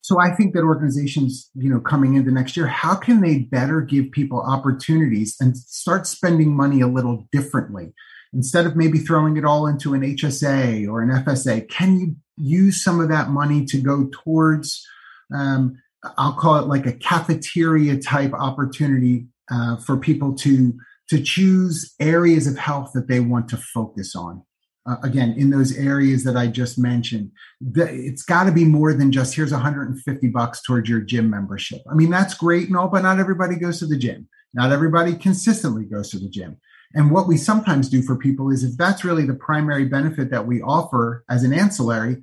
So 0.00 0.20
I 0.20 0.34
think 0.34 0.52
that 0.52 0.64
organizations, 0.64 1.50
you 1.54 1.70
know, 1.70 1.80
coming 1.80 2.14
into 2.14 2.30
next 2.30 2.56
year, 2.56 2.66
how 2.66 2.94
can 2.94 3.22
they 3.22 3.38
better 3.38 3.80
give 3.80 4.10
people 4.10 4.40
opportunities 4.40 5.36
and 5.40 5.56
start 5.56 6.06
spending 6.06 6.54
money 6.54 6.82
a 6.82 6.86
little 6.86 7.26
differently? 7.32 7.94
instead 8.34 8.66
of 8.66 8.76
maybe 8.76 8.98
throwing 8.98 9.36
it 9.36 9.44
all 9.44 9.66
into 9.66 9.94
an 9.94 10.02
HSA 10.02 10.88
or 10.88 11.00
an 11.00 11.10
FSA, 11.24 11.68
can 11.68 11.98
you 11.98 12.16
use 12.36 12.82
some 12.82 13.00
of 13.00 13.08
that 13.08 13.30
money 13.30 13.64
to 13.66 13.78
go 13.78 14.10
towards, 14.12 14.84
um, 15.32 15.80
I'll 16.18 16.34
call 16.34 16.56
it 16.56 16.66
like 16.66 16.84
a 16.84 16.92
cafeteria 16.92 17.98
type 17.98 18.32
opportunity 18.34 19.26
uh, 19.50 19.76
for 19.76 19.96
people 19.96 20.34
to 20.34 20.74
to 21.08 21.22
choose 21.22 21.94
areas 22.00 22.46
of 22.46 22.58
health 22.58 22.92
that 22.94 23.08
they 23.08 23.20
want 23.20 23.48
to 23.48 23.56
focus 23.56 24.14
on. 24.16 24.42
Uh, 24.86 24.96
again, 25.02 25.34
in 25.38 25.48
those 25.48 25.76
areas 25.76 26.24
that 26.24 26.36
I 26.36 26.46
just 26.46 26.78
mentioned, 26.78 27.30
the, 27.60 27.88
it's 27.90 28.22
got 28.22 28.44
to 28.44 28.52
be 28.52 28.66
more 28.66 28.92
than 28.92 29.12
just 29.12 29.34
here's 29.34 29.52
150 29.52 30.28
bucks 30.28 30.60
towards 30.62 30.88
your 30.90 31.00
gym 31.00 31.30
membership. 31.30 31.80
I 31.90 31.94
mean, 31.94 32.10
that's 32.10 32.34
great 32.34 32.68
and 32.68 32.76
all, 32.76 32.88
but 32.88 33.02
not 33.02 33.18
everybody 33.18 33.56
goes 33.56 33.78
to 33.78 33.86
the 33.86 33.96
gym. 33.96 34.28
Not 34.52 34.72
everybody 34.72 35.14
consistently 35.14 35.84
goes 35.84 36.10
to 36.10 36.18
the 36.18 36.28
gym. 36.28 36.58
And 36.94 37.10
what 37.10 37.26
we 37.26 37.36
sometimes 37.36 37.88
do 37.88 38.02
for 38.02 38.16
people 38.16 38.50
is 38.50 38.62
if 38.62 38.76
that's 38.76 39.04
really 39.04 39.24
the 39.24 39.34
primary 39.34 39.86
benefit 39.86 40.30
that 40.30 40.46
we 40.46 40.62
offer 40.62 41.24
as 41.28 41.42
an 41.42 41.52
ancillary, 41.52 42.22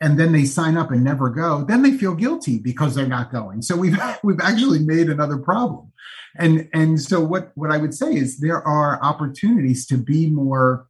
and 0.00 0.18
then 0.18 0.32
they 0.32 0.44
sign 0.44 0.76
up 0.76 0.90
and 0.90 1.04
never 1.04 1.30
go, 1.30 1.64
then 1.64 1.82
they 1.82 1.92
feel 1.92 2.14
guilty 2.14 2.58
because 2.58 2.94
they're 2.94 3.06
not 3.06 3.32
going. 3.32 3.62
So 3.62 3.76
we've 3.76 3.98
we've 4.22 4.40
actually 4.40 4.80
made 4.80 5.08
another 5.08 5.38
problem. 5.38 5.92
And 6.36 6.68
and 6.72 7.00
so 7.00 7.20
what 7.20 7.52
what 7.54 7.70
I 7.70 7.78
would 7.78 7.94
say 7.94 8.14
is 8.14 8.38
there 8.38 8.66
are 8.66 9.02
opportunities 9.02 9.86
to 9.86 9.96
be 9.96 10.30
more 10.30 10.86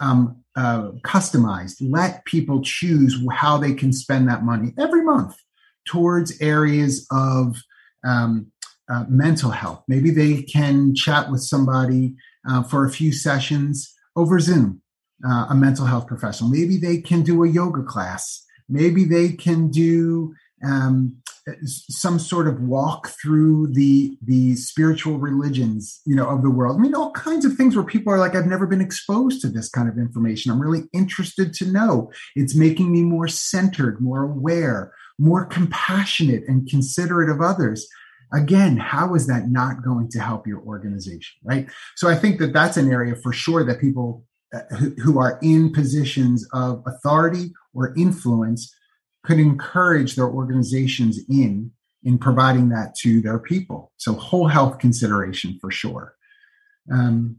um, 0.00 0.42
uh, 0.56 0.90
customized. 1.04 1.76
Let 1.80 2.24
people 2.24 2.62
choose 2.62 3.20
how 3.32 3.58
they 3.58 3.74
can 3.74 3.92
spend 3.92 4.28
that 4.28 4.44
money 4.44 4.72
every 4.78 5.02
month 5.02 5.36
towards 5.86 6.40
areas 6.40 7.06
of 7.10 7.56
um, 8.06 8.52
uh, 8.88 9.04
mental 9.08 9.50
health. 9.50 9.82
Maybe 9.88 10.10
they 10.10 10.42
can 10.42 10.94
chat 10.94 11.30
with 11.30 11.42
somebody 11.42 12.14
uh, 12.48 12.62
for 12.62 12.84
a 12.84 12.90
few 12.90 13.12
sessions 13.12 13.94
over 14.16 14.38
Zoom, 14.38 14.82
uh, 15.26 15.46
a 15.50 15.54
mental 15.54 15.86
health 15.86 16.06
professional. 16.06 16.50
Maybe 16.50 16.76
they 16.76 16.98
can 16.98 17.22
do 17.22 17.44
a 17.44 17.48
yoga 17.48 17.82
class. 17.82 18.44
Maybe 18.68 19.04
they 19.04 19.30
can 19.30 19.70
do 19.70 20.34
um, 20.64 21.16
some 21.62 22.18
sort 22.18 22.48
of 22.48 22.62
walk 22.62 23.08
through 23.22 23.68
the 23.72 24.16
the 24.22 24.56
spiritual 24.56 25.18
religions, 25.18 26.00
you 26.06 26.16
know, 26.16 26.26
of 26.26 26.42
the 26.42 26.50
world. 26.50 26.76
I 26.76 26.80
mean, 26.80 26.94
all 26.94 27.10
kinds 27.12 27.44
of 27.44 27.54
things 27.54 27.76
where 27.76 27.84
people 27.84 28.12
are 28.12 28.18
like, 28.18 28.34
I've 28.34 28.46
never 28.46 28.66
been 28.66 28.80
exposed 28.80 29.42
to 29.42 29.48
this 29.48 29.68
kind 29.68 29.88
of 29.88 29.98
information. 29.98 30.50
I'm 30.50 30.62
really 30.62 30.84
interested 30.92 31.52
to 31.54 31.70
know. 31.70 32.10
It's 32.34 32.54
making 32.54 32.90
me 32.90 33.02
more 33.02 33.28
centered, 33.28 34.00
more 34.00 34.22
aware, 34.22 34.92
more 35.18 35.44
compassionate, 35.44 36.44
and 36.48 36.68
considerate 36.68 37.28
of 37.28 37.40
others 37.40 37.86
again 38.32 38.76
how 38.76 39.14
is 39.14 39.26
that 39.26 39.50
not 39.50 39.84
going 39.84 40.08
to 40.08 40.18
help 40.18 40.46
your 40.46 40.60
organization 40.62 41.34
right 41.44 41.68
so 41.94 42.08
i 42.08 42.14
think 42.14 42.38
that 42.38 42.52
that's 42.52 42.76
an 42.76 42.90
area 42.90 43.14
for 43.22 43.32
sure 43.32 43.64
that 43.64 43.80
people 43.80 44.24
uh, 44.54 44.76
who 45.02 45.18
are 45.18 45.38
in 45.42 45.72
positions 45.72 46.46
of 46.52 46.82
authority 46.86 47.52
or 47.74 47.94
influence 47.96 48.74
could 49.24 49.38
encourage 49.38 50.16
their 50.16 50.28
organizations 50.28 51.18
in 51.28 51.70
in 52.02 52.18
providing 52.18 52.68
that 52.68 52.94
to 52.94 53.20
their 53.20 53.38
people 53.38 53.92
so 53.96 54.12
whole 54.12 54.46
health 54.46 54.78
consideration 54.78 55.58
for 55.60 55.70
sure 55.70 56.14
um, 56.92 57.36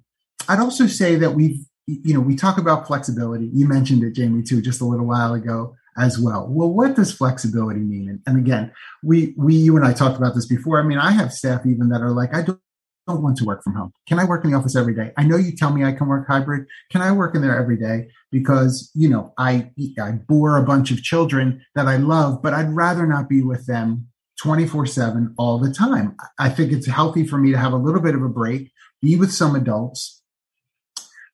i'd 0.50 0.60
also 0.60 0.88
say 0.88 1.16
that 1.16 1.32
we've 1.32 1.66
you 1.88 2.14
know 2.14 2.20
we 2.20 2.36
talk 2.36 2.58
about 2.58 2.88
flexibility 2.88 3.50
you 3.54 3.68
mentioned 3.68 4.04
it 4.04 4.14
jamie 4.14 4.44
too 4.44 4.62
just 4.62 4.82
a 4.82 4.86
little 4.86 5.06
while 5.06 5.34
ago 5.34 5.76
as 5.98 6.20
well. 6.20 6.48
Well, 6.50 6.70
what 6.70 6.96
does 6.96 7.14
flexibility 7.14 7.80
mean? 7.80 8.10
And, 8.10 8.22
and, 8.28 8.38
again, 8.38 8.72
we 9.04 9.34
we 9.38 9.56
you 9.56 9.78
and 9.78 9.86
I 9.86 9.94
talked 9.94 10.18
about 10.18 10.36
this 10.36 10.46
before. 10.46 10.80
I 10.80 10.84
mean, 10.84 10.98
I 10.98 11.12
have 11.12 11.32
staff 11.32 11.66
even 11.66 11.90
that 11.90 12.02
are 12.02 12.12
like, 12.12 12.36
I 12.36 12.42
don't, 12.42 12.60
don't 13.08 13.22
want 13.22 13.38
to 13.38 13.46
work 13.46 13.64
from 13.64 13.74
home. 13.74 13.94
Can 14.08 14.20
I 14.20 14.26
work 14.26 14.44
in 14.44 14.52
the 14.52 14.58
office 14.58 14.76
every 14.76 14.96
day? 14.96 15.12
I 15.18 15.24
know 15.24 15.38
you 15.38 15.56
tell 15.56 15.72
me 15.72 15.84
I 15.84 15.92
can 15.92 16.08
work 16.08 16.28
hybrid. 16.28 16.68
Can 16.92 17.02
I 17.02 17.12
work 17.12 17.36
in 17.36 17.42
there 17.42 17.58
every 17.58 17.78
day? 17.78 18.08
Because 18.32 18.92
you 18.94 19.10
know, 19.10 19.34
I 19.38 19.72
I 20.00 20.12
bore 20.12 20.58
a 20.58 20.64
bunch 20.64 20.92
of 20.92 21.04
children 21.04 21.64
that 21.76 21.88
I 21.88 21.98
love, 21.98 22.42
but 22.42 22.54
I'd 22.54 22.72
rather 22.72 23.06
not 23.06 23.30
be 23.30 23.42
with 23.42 23.66
them 23.68 24.08
24 24.42 24.86
7 24.88 25.34
all 25.38 25.60
the 25.60 25.72
time. 25.72 26.16
I 26.40 26.50
think 26.50 26.72
it's 26.72 26.88
healthy 26.88 27.26
for 27.26 27.38
me 27.38 27.52
to 27.52 27.58
have 27.58 27.74
a 27.74 27.78
little 27.78 28.02
bit 28.02 28.16
of 28.16 28.24
a 28.24 28.30
break, 28.30 28.72
be 29.02 29.16
with 29.16 29.32
some 29.32 29.56
adults. 29.56 30.22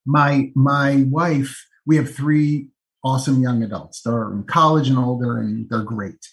My 0.05 0.51
my 0.55 1.05
wife, 1.09 1.65
we 1.86 1.95
have 1.97 2.13
three 2.13 2.69
awesome 3.03 3.41
young 3.41 3.63
adults. 3.63 4.01
They're 4.01 4.32
in 4.32 4.43
college 4.43 4.89
and 4.89 4.97
older, 4.97 5.39
and 5.39 5.69
they're 5.69 5.84
great. 5.84 6.28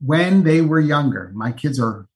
When 0.00 0.44
they 0.44 0.60
were 0.60 0.80
younger, 0.80 1.32
my 1.34 1.52
kids 1.52 1.80
are 1.80 2.08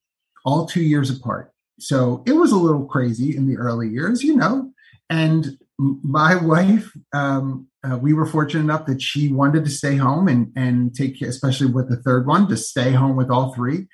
all 0.44 0.66
two 0.66 0.82
years 0.82 1.10
apart. 1.10 1.52
So 1.82 2.22
it 2.26 2.32
was 2.32 2.52
a 2.52 2.56
little 2.56 2.86
crazy 2.86 3.36
in 3.36 3.46
the 3.46 3.56
early 3.56 3.88
years, 3.88 4.22
you 4.22 4.36
know. 4.36 4.72
And 5.08 5.58
my 5.78 6.36
wife, 6.36 6.92
um, 7.12 7.66
uh, 7.82 7.96
we 7.96 8.12
were 8.12 8.26
fortunate 8.26 8.60
enough 8.60 8.86
that 8.86 9.00
she 9.00 9.32
wanted 9.32 9.64
to 9.64 9.70
stay 9.70 9.96
home 9.96 10.28
and 10.28 10.52
and 10.54 10.94
take 10.94 11.18
care, 11.18 11.28
especially 11.28 11.68
with 11.68 11.88
the 11.88 11.96
third 11.96 12.26
one, 12.26 12.48
to 12.48 12.56
stay 12.56 12.92
home 12.92 13.16
with 13.16 13.30
all 13.30 13.54
three. 13.54 13.86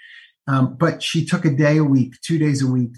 Um, 0.48 0.76
but 0.76 1.02
she 1.02 1.24
took 1.24 1.44
a 1.44 1.50
day 1.50 1.76
a 1.76 1.84
week, 1.84 2.14
two 2.24 2.38
days 2.38 2.62
a 2.62 2.66
week, 2.66 2.92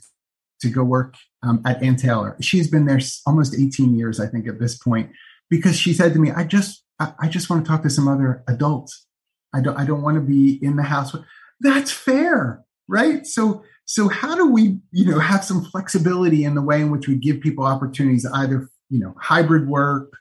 to 0.60 0.68
go 0.68 0.82
work 0.82 1.14
um, 1.42 1.62
at 1.66 1.82
Ann 1.82 1.96
Taylor. 1.96 2.36
She's 2.40 2.68
been 2.68 2.86
there 2.86 3.00
almost 3.26 3.54
18 3.58 3.96
years, 3.96 4.20
I 4.20 4.26
think, 4.26 4.48
at 4.48 4.58
this 4.58 4.76
point 4.76 5.10
because 5.50 5.78
she 5.78 5.92
said 5.92 6.12
to 6.12 6.18
me, 6.18 6.30
I 6.30 6.44
just, 6.44 6.84
I, 6.98 7.12
I 7.20 7.28
just 7.28 7.48
want 7.48 7.64
to 7.64 7.70
talk 7.70 7.82
to 7.82 7.90
some 7.90 8.08
other 8.08 8.42
adults. 8.48 9.06
I 9.54 9.60
don't, 9.60 9.78
I 9.78 9.84
don't 9.84 10.02
want 10.02 10.16
to 10.16 10.20
be 10.20 10.58
in 10.62 10.76
the 10.76 10.82
house. 10.82 11.14
That's 11.60 11.90
fair, 11.90 12.64
right? 12.86 13.26
So, 13.26 13.64
so 13.88 14.08
how 14.08 14.34
do 14.34 14.46
we, 14.46 14.78
you 14.92 15.06
know, 15.06 15.18
have 15.18 15.44
some 15.44 15.64
flexibility 15.64 16.44
in 16.44 16.54
the 16.54 16.62
way 16.62 16.80
in 16.80 16.90
which 16.90 17.08
we 17.08 17.14
give 17.16 17.40
people 17.40 17.64
opportunities, 17.64 18.26
either, 18.34 18.68
you 18.90 18.98
know, 18.98 19.14
hybrid 19.18 19.66
work, 19.66 20.12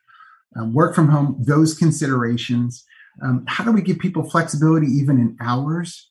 um, 0.55 0.73
work 0.73 0.95
from 0.95 1.09
home, 1.09 1.35
those 1.39 1.73
considerations. 1.73 2.85
Um, 3.21 3.43
how 3.47 3.63
do 3.63 3.71
we 3.71 3.81
give 3.81 3.99
people 3.99 4.23
flexibility 4.23 4.87
even 4.87 5.19
in 5.19 5.37
hours? 5.41 6.09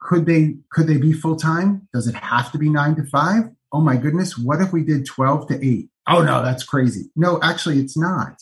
Could 0.00 0.26
they 0.26 0.56
could 0.70 0.86
they 0.86 0.98
be 0.98 1.12
full 1.12 1.36
time? 1.36 1.88
Does 1.94 2.06
it 2.06 2.14
have 2.14 2.52
to 2.52 2.58
be 2.58 2.68
nine 2.68 2.94
to 2.96 3.04
five? 3.04 3.50
oh 3.74 3.80
my 3.80 3.96
goodness, 3.96 4.38
what 4.38 4.60
if 4.60 4.72
we 4.72 4.84
did 4.84 5.04
12 5.04 5.48
to 5.48 5.66
8? 5.66 5.88
Oh 6.08 6.22
no, 6.22 6.42
that's 6.42 6.62
crazy. 6.62 7.10
No, 7.16 7.40
actually, 7.42 7.80
it's 7.80 7.98
not. 7.98 8.40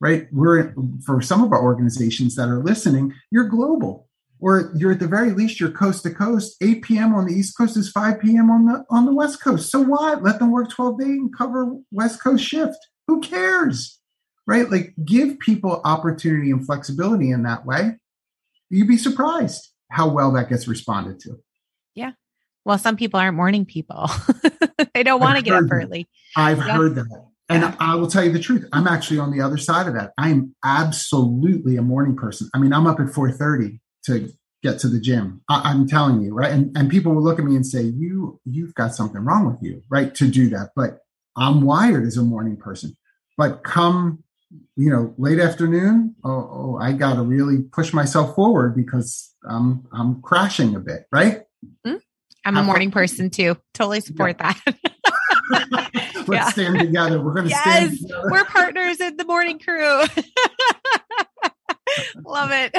Right? 0.00 0.26
We're 0.32 0.74
for 1.06 1.22
some 1.22 1.44
of 1.44 1.52
our 1.52 1.62
organizations 1.62 2.34
that 2.34 2.48
are 2.48 2.58
listening, 2.58 3.14
you're 3.30 3.48
global. 3.48 4.03
Or 4.44 4.70
you're 4.76 4.92
at 4.92 5.00
the 5.00 5.08
very 5.08 5.30
least 5.30 5.58
you're 5.58 5.70
coast 5.70 6.02
to 6.02 6.10
coast. 6.10 6.56
8 6.60 6.82
p.m. 6.82 7.14
on 7.14 7.24
the 7.24 7.32
East 7.32 7.56
Coast 7.56 7.78
is 7.78 7.90
5 7.90 8.20
p.m. 8.20 8.50
on 8.50 8.66
the 8.66 8.84
on 8.90 9.06
the 9.06 9.14
West 9.14 9.42
Coast. 9.42 9.70
So 9.70 9.80
what? 9.80 10.22
Let 10.22 10.38
them 10.38 10.50
work 10.50 10.68
12 10.68 10.98
days 10.98 11.08
and 11.08 11.34
cover 11.34 11.74
West 11.90 12.22
Coast 12.22 12.44
shift. 12.44 12.76
Who 13.06 13.22
cares? 13.22 13.98
Right? 14.46 14.70
Like 14.70 14.92
give 15.02 15.38
people 15.38 15.80
opportunity 15.86 16.50
and 16.50 16.64
flexibility 16.66 17.30
in 17.30 17.44
that 17.44 17.64
way. 17.64 17.92
You'd 18.68 18.86
be 18.86 18.98
surprised 18.98 19.70
how 19.90 20.10
well 20.10 20.30
that 20.32 20.50
gets 20.50 20.68
responded 20.68 21.20
to. 21.20 21.38
Yeah. 21.94 22.12
Well, 22.66 22.76
some 22.76 22.98
people 22.98 23.18
aren't 23.20 23.38
morning 23.38 23.64
people. 23.64 24.10
they 24.94 25.04
don't 25.04 25.22
want 25.22 25.38
to 25.38 25.42
get 25.42 25.54
up 25.54 25.72
early. 25.72 26.06
I've 26.36 26.58
yeah. 26.58 26.76
heard 26.76 26.96
that. 26.96 27.06
And 27.48 27.62
yeah. 27.62 27.74
I 27.80 27.94
will 27.94 28.08
tell 28.08 28.24
you 28.24 28.32
the 28.32 28.40
truth. 28.40 28.68
I'm 28.74 28.88
actually 28.88 29.20
on 29.20 29.30
the 29.30 29.40
other 29.40 29.56
side 29.56 29.86
of 29.86 29.94
that. 29.94 30.12
I'm 30.18 30.54
absolutely 30.62 31.76
a 31.76 31.82
morning 31.82 32.14
person. 32.14 32.50
I 32.52 32.58
mean, 32.58 32.74
I'm 32.74 32.86
up 32.86 33.00
at 33.00 33.06
4:30 33.06 33.80
to 34.06 34.30
get 34.62 34.78
to 34.80 34.88
the 34.88 35.00
gym. 35.00 35.42
I, 35.48 35.70
am 35.70 35.86
telling 35.86 36.22
you, 36.22 36.34
right? 36.34 36.52
And 36.52 36.76
and 36.76 36.90
people 36.90 37.14
will 37.14 37.22
look 37.22 37.38
at 37.38 37.44
me 37.44 37.56
and 37.56 37.66
say, 37.66 37.82
"You 37.82 38.40
you've 38.44 38.74
got 38.74 38.94
something 38.94 39.20
wrong 39.20 39.46
with 39.46 39.62
you, 39.62 39.82
right?" 39.88 40.14
To 40.16 40.28
do 40.28 40.48
that. 40.50 40.70
But 40.74 41.00
I'm 41.36 41.62
wired 41.62 42.06
as 42.06 42.16
a 42.16 42.22
morning 42.22 42.56
person. 42.56 42.96
But 43.36 43.64
come, 43.64 44.22
you 44.76 44.90
know, 44.90 45.14
late 45.18 45.40
afternoon, 45.40 46.14
oh, 46.24 46.30
oh 46.30 46.78
I 46.80 46.92
got 46.92 47.14
to 47.14 47.22
really 47.22 47.62
push 47.62 47.92
myself 47.92 48.34
forward 48.34 48.76
because 48.76 49.34
I'm 49.48 49.86
I'm 49.92 50.22
crashing 50.22 50.74
a 50.74 50.80
bit, 50.80 51.06
right? 51.10 51.42
Mm-hmm. 51.86 51.96
I'm 52.46 52.56
a 52.58 52.62
morning 52.62 52.90
person 52.90 53.30
too. 53.30 53.56
Totally 53.72 54.00
support 54.00 54.36
yeah. 54.38 54.52
that. 54.64 54.76
Let's 55.50 56.28
yeah. 56.28 56.48
stand 56.50 56.78
together. 56.78 57.20
We're 57.20 57.34
going 57.34 57.44
to 57.44 57.50
yes, 57.50 57.60
stand 57.60 57.98
together. 57.98 58.30
We're 58.30 58.44
partners 58.44 59.00
in 59.00 59.16
the 59.16 59.24
morning 59.24 59.58
crew. 59.58 60.02
Love 62.24 62.50
it. 62.52 62.74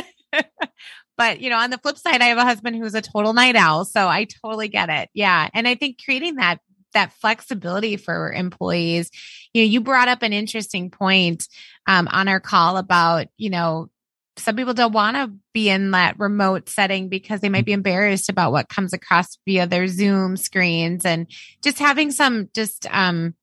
But, 1.17 1.39
you 1.39 1.49
know, 1.49 1.57
on 1.57 1.69
the 1.69 1.77
flip 1.77 1.97
side, 1.97 2.21
I 2.21 2.25
have 2.25 2.37
a 2.37 2.43
husband 2.43 2.75
who's 2.75 2.95
a 2.95 3.01
total 3.01 3.33
night 3.33 3.55
owl. 3.55 3.85
So 3.85 4.07
I 4.07 4.27
totally 4.43 4.67
get 4.67 4.89
it. 4.89 5.09
Yeah. 5.13 5.49
And 5.53 5.67
I 5.67 5.75
think 5.75 6.01
creating 6.03 6.35
that 6.35 6.59
that 6.95 7.13
flexibility 7.13 7.97
for 7.97 8.31
employees. 8.31 9.11
You 9.53 9.61
know, 9.61 9.67
you 9.67 9.81
brought 9.81 10.07
up 10.07 10.23
an 10.23 10.33
interesting 10.33 10.89
point 10.89 11.47
um, 11.87 12.07
on 12.09 12.27
our 12.27 12.39
call 12.39 12.77
about, 12.77 13.27
you 13.37 13.51
know, 13.51 13.89
some 14.37 14.55
people 14.55 14.73
don't 14.73 14.93
want 14.93 15.15
to 15.15 15.31
be 15.53 15.69
in 15.69 15.91
that 15.91 16.19
remote 16.19 16.67
setting 16.67 17.07
because 17.07 17.39
they 17.39 17.49
might 17.49 17.65
be 17.65 17.71
embarrassed 17.73 18.29
about 18.29 18.51
what 18.51 18.69
comes 18.69 18.91
across 18.91 19.37
via 19.45 19.67
their 19.67 19.87
Zoom 19.87 20.35
screens 20.35 21.05
and 21.05 21.27
just 21.63 21.79
having 21.79 22.11
some 22.11 22.49
just 22.53 22.85
um, 22.91 23.35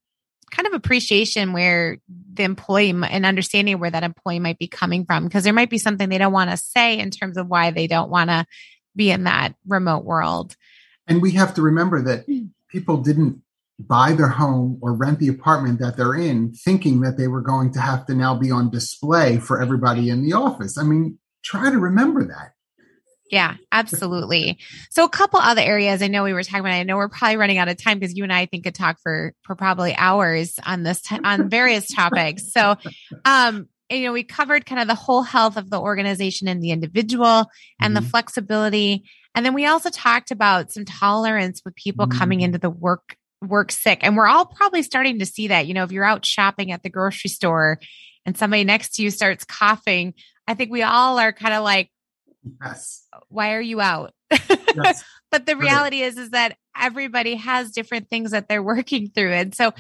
kind 0.53 0.67
of 0.67 0.75
appreciation 0.75 1.53
where 1.53 1.99
the 2.35 2.45
employee 2.45 2.91
and 2.91 3.27
understanding 3.27 3.79
where 3.79 3.91
that 3.91 4.05
employee 4.05 4.39
might 4.39 4.59
be 4.59 4.69
coming 4.69 5.05
from 5.05 5.25
because 5.25 5.45
there 5.45 5.53
might 5.53 5.71
be 5.71 5.79
something 5.79 6.09
they 6.09 6.19
don't 6.19 6.33
want 6.33 6.51
to 6.51 6.57
say 6.57 6.99
in 6.99 7.11
terms 7.11 7.37
of 7.37 7.49
why 7.49 7.71
they 7.71 7.87
don't 7.87 8.11
want 8.11 8.31
to 8.31 8.47
be 8.95 9.11
in 9.11 9.25
that 9.25 9.55
remote 9.67 10.05
world. 10.05 10.55
And 11.09 11.21
we 11.21 11.33
have 11.33 11.55
to 11.55 11.63
remember 11.63 12.03
that 12.03 12.27
people 12.69 12.99
didn't 12.99 13.43
buy 13.79 14.13
their 14.13 14.29
home 14.29 14.79
or 14.81 14.93
rent 14.93 15.19
the 15.19 15.29
apartment 15.29 15.81
that 15.81 15.97
they're 15.97 16.15
in 16.15 16.53
thinking 16.53 17.01
that 17.01 17.17
they 17.17 17.27
were 17.27 17.41
going 17.41 17.73
to 17.73 17.81
have 17.81 18.07
to 18.07 18.15
now 18.15 18.35
be 18.35 18.51
on 18.51 18.71
display 18.71 19.39
for 19.39 19.61
everybody 19.61 20.09
in 20.09 20.23
the 20.23 20.35
office. 20.35 20.79
I 20.79 20.85
mean, 20.85 21.19
try 21.43 21.71
to 21.71 21.79
remember 21.79 22.25
that. 22.25 22.52
Yeah, 23.33 23.57
absolutely. 23.73 24.59
So 24.91 25.05
a 25.05 25.09
couple 25.09 25.41
other 25.41 25.63
areas 25.63 26.03
I 26.03 26.09
know 26.09 26.23
we 26.23 26.35
were 26.35 26.43
talking 26.43 26.61
about. 26.61 26.73
I 26.73 26.83
know 26.83 26.99
we're 26.99 27.09
probably 27.09 27.39
running 27.39 27.57
out 27.57 27.69
of 27.69 27.83
time 27.83 27.99
because 27.99 28.15
you 28.15 28.25
and 28.25 28.33
I 28.33 28.45
think 28.45 28.65
could 28.65 28.75
talk 28.75 28.99
for 29.03 29.33
for 29.43 29.57
probably 29.57 29.97
hours 29.97 30.55
on 30.67 30.83
this 30.83 31.01
t- 31.01 31.19
on 31.25 31.49
various 31.49 31.87
topics. 31.87 32.53
So, 32.53 32.77
um, 33.25 33.69
you 33.89 34.03
know, 34.03 34.13
we 34.13 34.23
covered 34.23 34.67
kind 34.67 34.83
of 34.83 34.87
the 34.87 34.95
whole 34.95 35.23
health 35.23 35.57
of 35.57 35.71
the 35.71 35.81
organization 35.81 36.47
and 36.47 36.63
the 36.63 36.73
individual 36.73 37.47
and 37.81 37.95
mm-hmm. 37.95 38.05
the 38.05 38.11
flexibility. 38.11 39.05
And 39.35 39.47
then 39.47 39.55
we 39.55 39.65
also 39.65 39.89
talked 39.89 40.31
about 40.31 40.71
some 40.71 40.85
tolerance 40.85 41.63
with 41.65 41.75
people 41.75 42.09
mm-hmm. 42.09 42.19
coming 42.19 42.43
into 42.43 42.59
the 42.59 42.69
work 42.69 43.17
work 43.41 43.73
sick. 43.73 44.01
And 44.03 44.15
we're 44.15 44.29
all 44.29 44.45
probably 44.45 44.83
starting 44.83 45.21
to 45.21 45.27
see 45.27 45.49
that. 45.49 45.67
You 45.67 45.73
know, 45.73 45.85
if 45.85 45.91
you're 45.91 46.05
out 46.05 46.27
shopping 46.27 46.71
at 46.71 46.83
the 46.83 46.91
grocery 46.91 47.31
store 47.31 47.81
and 48.27 48.37
somebody 48.37 48.65
next 48.65 48.97
to 48.97 49.03
you 49.03 49.11
starts 49.11 49.45
coughing, 49.45 50.13
I 50.47 50.53
think 50.53 50.71
we 50.71 50.83
all 50.83 51.19
are 51.19 51.33
kind 51.33 51.55
of 51.55 51.65
like, 51.65 51.89
yes. 52.63 53.07
why 53.29 53.55
are 53.55 53.61
you 53.61 53.81
out? 53.81 54.13
Yes. 54.75 55.05
but 55.31 55.45
the 55.45 55.55
reality 55.55 56.01
right. 56.01 56.09
is, 56.09 56.17
is 56.17 56.31
that 56.31 56.57
everybody 56.75 57.35
has 57.35 57.73
different 57.73 58.09
things 58.09 58.31
that 58.31 58.49
they're 58.49 58.63
working 58.75 59.11
through. 59.11 59.33
And 59.33 59.55
so 59.55 59.73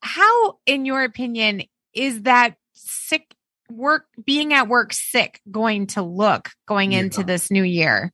how, 0.00 0.58
in 0.66 0.84
your 0.84 1.04
opinion, 1.04 1.62
is 1.94 2.22
that 2.22 2.56
sick 2.72 3.32
work, 3.70 4.06
being 4.24 4.52
at 4.52 4.66
work 4.66 4.92
sick 4.92 5.40
going 5.50 5.86
to 5.88 6.02
look 6.02 6.50
going 6.66 6.92
yeah. 6.92 6.98
into 6.98 7.22
this 7.22 7.50
new 7.50 7.62
year? 7.62 8.12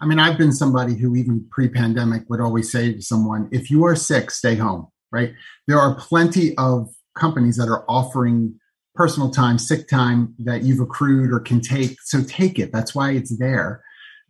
I 0.00 0.06
mean, 0.06 0.18
I've 0.18 0.38
been 0.38 0.52
somebody 0.52 0.94
who 0.94 1.16
even 1.16 1.46
pre-pandemic 1.50 2.24
would 2.28 2.40
always 2.40 2.70
say 2.70 2.94
to 2.94 3.02
someone, 3.02 3.48
if 3.50 3.70
you 3.70 3.84
are 3.84 3.96
sick, 3.96 4.30
stay 4.30 4.54
home, 4.54 4.88
right? 5.10 5.32
There 5.66 5.78
are 5.78 5.94
plenty 5.94 6.56
of 6.56 6.88
companies 7.14 7.56
that 7.56 7.68
are 7.68 7.84
offering 7.88 8.58
personal 8.96 9.30
time, 9.30 9.58
sick 9.58 9.88
time 9.88 10.34
that 10.38 10.62
you've 10.62 10.80
accrued 10.80 11.32
or 11.32 11.40
can 11.40 11.60
take. 11.60 12.00
So 12.02 12.22
take 12.22 12.58
it. 12.58 12.72
That's 12.72 12.94
why 12.94 13.12
it's 13.12 13.36
there. 13.38 13.82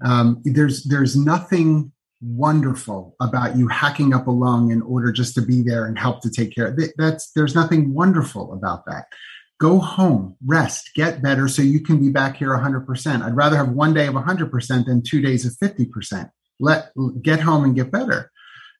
Um, 0.04 0.42
there's 0.44 0.84
there's 0.84 1.16
nothing 1.16 1.92
wonderful 2.20 3.14
about 3.20 3.56
you 3.56 3.68
hacking 3.68 4.14
up 4.14 4.26
a 4.26 4.30
lung 4.30 4.70
in 4.70 4.82
order 4.82 5.12
just 5.12 5.34
to 5.34 5.42
be 5.42 5.62
there 5.62 5.86
and 5.86 5.98
help 5.98 6.22
to 6.22 6.30
take 6.30 6.54
care. 6.54 6.76
That's 6.98 7.30
there's 7.32 7.54
nothing 7.54 7.94
wonderful 7.94 8.52
about 8.52 8.84
that 8.86 9.06
go 9.58 9.78
home, 9.78 10.36
rest, 10.44 10.90
get 10.94 11.22
better 11.22 11.48
so 11.48 11.62
you 11.62 11.80
can 11.80 11.98
be 11.98 12.10
back 12.10 12.36
here 12.36 12.50
100%. 12.50 13.22
I'd 13.22 13.36
rather 13.36 13.56
have 13.56 13.70
one 13.70 13.94
day 13.94 14.06
of 14.06 14.14
100% 14.14 14.86
than 14.86 15.02
two 15.02 15.20
days 15.20 15.46
of 15.46 15.52
50%. 15.52 16.30
Let 16.60 16.90
get 17.22 17.40
home 17.40 17.64
and 17.64 17.74
get 17.74 17.90
better. 17.90 18.30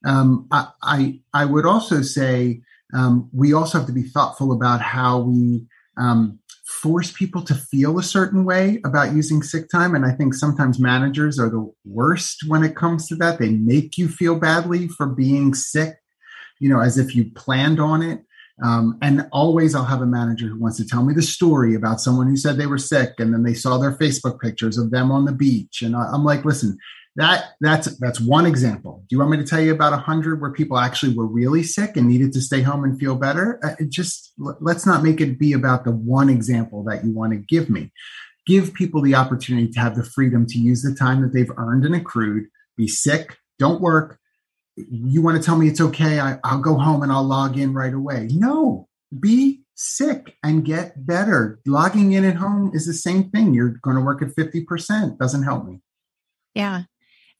Um, 0.05 0.47
I, 0.51 0.69
I, 0.83 1.21
I 1.33 1.45
would 1.45 1.67
also 1.67 2.03
say 2.03 2.61
um, 2.95 3.29
we 3.33 3.53
also 3.53 3.79
have 3.79 3.87
to 3.87 3.93
be 3.93 4.03
thoughtful 4.03 4.53
about 4.53 4.81
how 4.81 5.19
we 5.19 5.67
um, 5.97 6.39
force 6.67 7.13
people 7.13 7.43
to 7.43 7.55
feel 7.55 7.99
a 7.99 8.03
certain 8.03 8.45
way 8.45 8.81
about 8.85 9.15
using 9.15 9.43
sick 9.43 9.69
time. 9.69 9.95
And 9.95 10.05
I 10.05 10.13
think 10.13 10.35
sometimes 10.35 10.81
managers 10.81 11.39
are 11.39 11.49
the 11.49 11.73
worst 11.85 12.45
when 12.49 12.65
it 12.65 12.77
comes 12.77 13.07
to 13.09 13.17
that. 13.17 13.39
They 13.39 13.51
make 13.51 13.97
you 13.97 14.09
feel 14.09 14.39
badly 14.39 14.89
for 14.89 15.07
being 15.07 15.55
sick, 15.55 15.97
you 16.59 16.69
know, 16.69 16.81
as 16.81 16.99
if 16.99 17.15
you 17.15 17.31
planned 17.33 17.81
on 17.81 18.03
it. 18.03 18.23
Um, 18.65 18.99
and 19.03 19.29
always 19.33 19.75
I'll 19.75 19.85
have 19.85 20.01
a 20.01 20.07
manager 20.07 20.47
who 20.49 20.59
wants 20.59 20.79
to 20.79 20.87
tell 20.87 21.05
me 21.05 21.13
the 21.13 21.23
story 21.23 21.75
about 21.75 22.01
someone 22.01 22.27
who 22.27 22.37
said 22.37 22.57
they 22.57 22.67
were 22.67 22.79
sick 22.79 23.13
and 23.19 23.33
then 23.33 23.43
they 23.43 23.53
saw 23.53 23.77
their 23.77 23.93
Facebook 23.93 24.41
pictures 24.41 24.79
of 24.79 24.91
them 24.91 25.13
on 25.13 25.27
the 25.27 25.33
beach. 25.33 25.83
And 25.83 25.95
I, 25.95 26.15
am 26.15 26.25
like, 26.25 26.45
listen, 26.45 26.79
that 27.17 27.55
that's 27.61 27.99
that's 27.99 28.21
one 28.21 28.47
example. 28.47 29.05
Do 29.09 29.15
you 29.15 29.19
want 29.19 29.33
me 29.33 29.37
to 29.39 29.45
tell 29.45 29.61
you 29.61 29.73
about 29.73 29.93
a 29.93 29.99
hundred 29.99 30.41
where 30.41 30.53
people 30.53 30.79
actually 30.79 31.15
were 31.15 31.27
really 31.27 31.63
sick 31.63 31.97
and 31.97 32.09
needed 32.09 32.33
to 32.35 32.41
stay 32.41 32.63
home 32.63 32.85
and 32.85 32.99
feel 32.99 33.17
better? 33.17 33.59
Uh, 33.63 33.85
just 33.89 34.33
let's 34.39 34.87
not 34.87 35.03
make 35.03 35.21
it 35.21 35.39
be 35.39 35.53
about 35.53 35.85
the 35.85 35.93
one 35.93 36.29
example 36.29 36.85
that 36.85 37.05
you 37.05 37.13
want 37.13 37.33
to 37.33 37.39
give 37.39 37.69
me. 37.69 37.93
Give 38.47 38.73
people 38.73 39.03
the 39.03 39.17
opportunity 39.17 39.69
to 39.73 39.81
have 39.81 39.97
the 39.97 40.05
freedom 40.05 40.47
to 40.47 40.59
use 40.59 40.83
the 40.83 40.95
time 40.95 41.23
that 41.23 41.33
they've 41.33 41.51
earned 41.57 41.85
and 41.85 41.95
accrued. 41.95 42.47
Be 42.77 42.87
sick, 42.87 43.39
don't 43.59 43.81
work, 43.81 44.21
you 44.77 45.23
want 45.23 45.41
to 45.41 45.43
tell 45.43 45.57
me 45.57 45.69
it's 45.69 45.81
okay 45.81 46.21
I, 46.21 46.39
i'll 46.45 46.61
go 46.61 46.77
home 46.77 47.03
and 47.03 47.11
i'll 47.11 47.25
log 47.25 47.59
in 47.59 47.73
right 47.73 47.93
away 47.93 48.29
no 48.31 48.89
be 49.19 49.63
sick 49.75 50.37
and 50.43 50.65
get 50.65 51.07
better 51.07 51.59
logging 51.67 52.13
in 52.13 52.25
at 52.25 52.37
home 52.37 52.71
is 52.75 52.87
the 52.87 52.93
same 52.93 53.31
thing 53.31 53.55
you're 53.55 53.77
going 53.83 53.97
to 53.97 54.03
work 54.03 54.23
at 54.23 54.29
50% 54.29 55.19
doesn't 55.19 55.43
help 55.43 55.67
me 55.67 55.81
yeah 56.55 56.83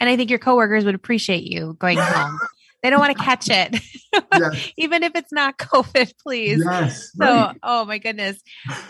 and 0.01 0.09
i 0.11 0.17
think 0.17 0.31
your 0.31 0.39
coworkers 0.39 0.85
would 0.85 0.95
appreciate 0.95 1.45
you 1.45 1.77
going 1.79 1.99
home 1.99 2.39
they 2.87 2.91
don't 2.91 3.01
want 3.01 3.17
to 3.17 3.23
catch 3.23 3.49
it, 3.51 3.81
yes. 4.33 4.73
even 4.77 5.03
if 5.03 5.13
it's 5.17 5.33
not 5.33 5.59
COVID, 5.59 6.13
please. 6.23 6.63
Yes. 6.65 7.11
So, 7.21 7.25
right. 7.25 7.57
oh 7.63 7.85
my 7.85 7.99
goodness. 7.99 8.41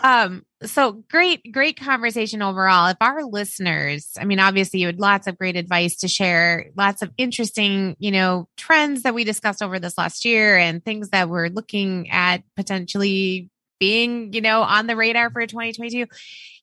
Um, 0.03 0.43
so 0.63 1.03
great, 1.09 1.51
great 1.51 1.79
conversation 1.79 2.43
overall. 2.43 2.89
If 2.89 2.97
our 3.01 3.23
listeners, 3.23 4.11
I 4.19 4.25
mean, 4.25 4.39
obviously 4.39 4.81
you 4.81 4.85
had 4.85 4.99
lots 4.99 5.25
of 5.25 5.37
great 5.37 5.55
advice 5.55 5.97
to 5.97 6.07
share, 6.07 6.67
lots 6.75 7.01
of 7.01 7.11
interesting, 7.17 7.95
you 7.97 8.11
know, 8.11 8.47
trends 8.55 9.01
that 9.01 9.15
we 9.15 9.23
discussed 9.23 9.63
over 9.63 9.79
this 9.79 9.97
last 9.97 10.25
year 10.25 10.57
and 10.57 10.85
things 10.85 11.09
that 11.09 11.29
we're 11.29 11.47
looking 11.47 12.09
at 12.11 12.43
potentially 12.55 13.49
being, 13.79 14.33
you 14.33 14.41
know, 14.41 14.61
on 14.61 14.87
the 14.87 14.95
radar 14.95 15.29
for 15.29 15.45
2022. 15.45 16.07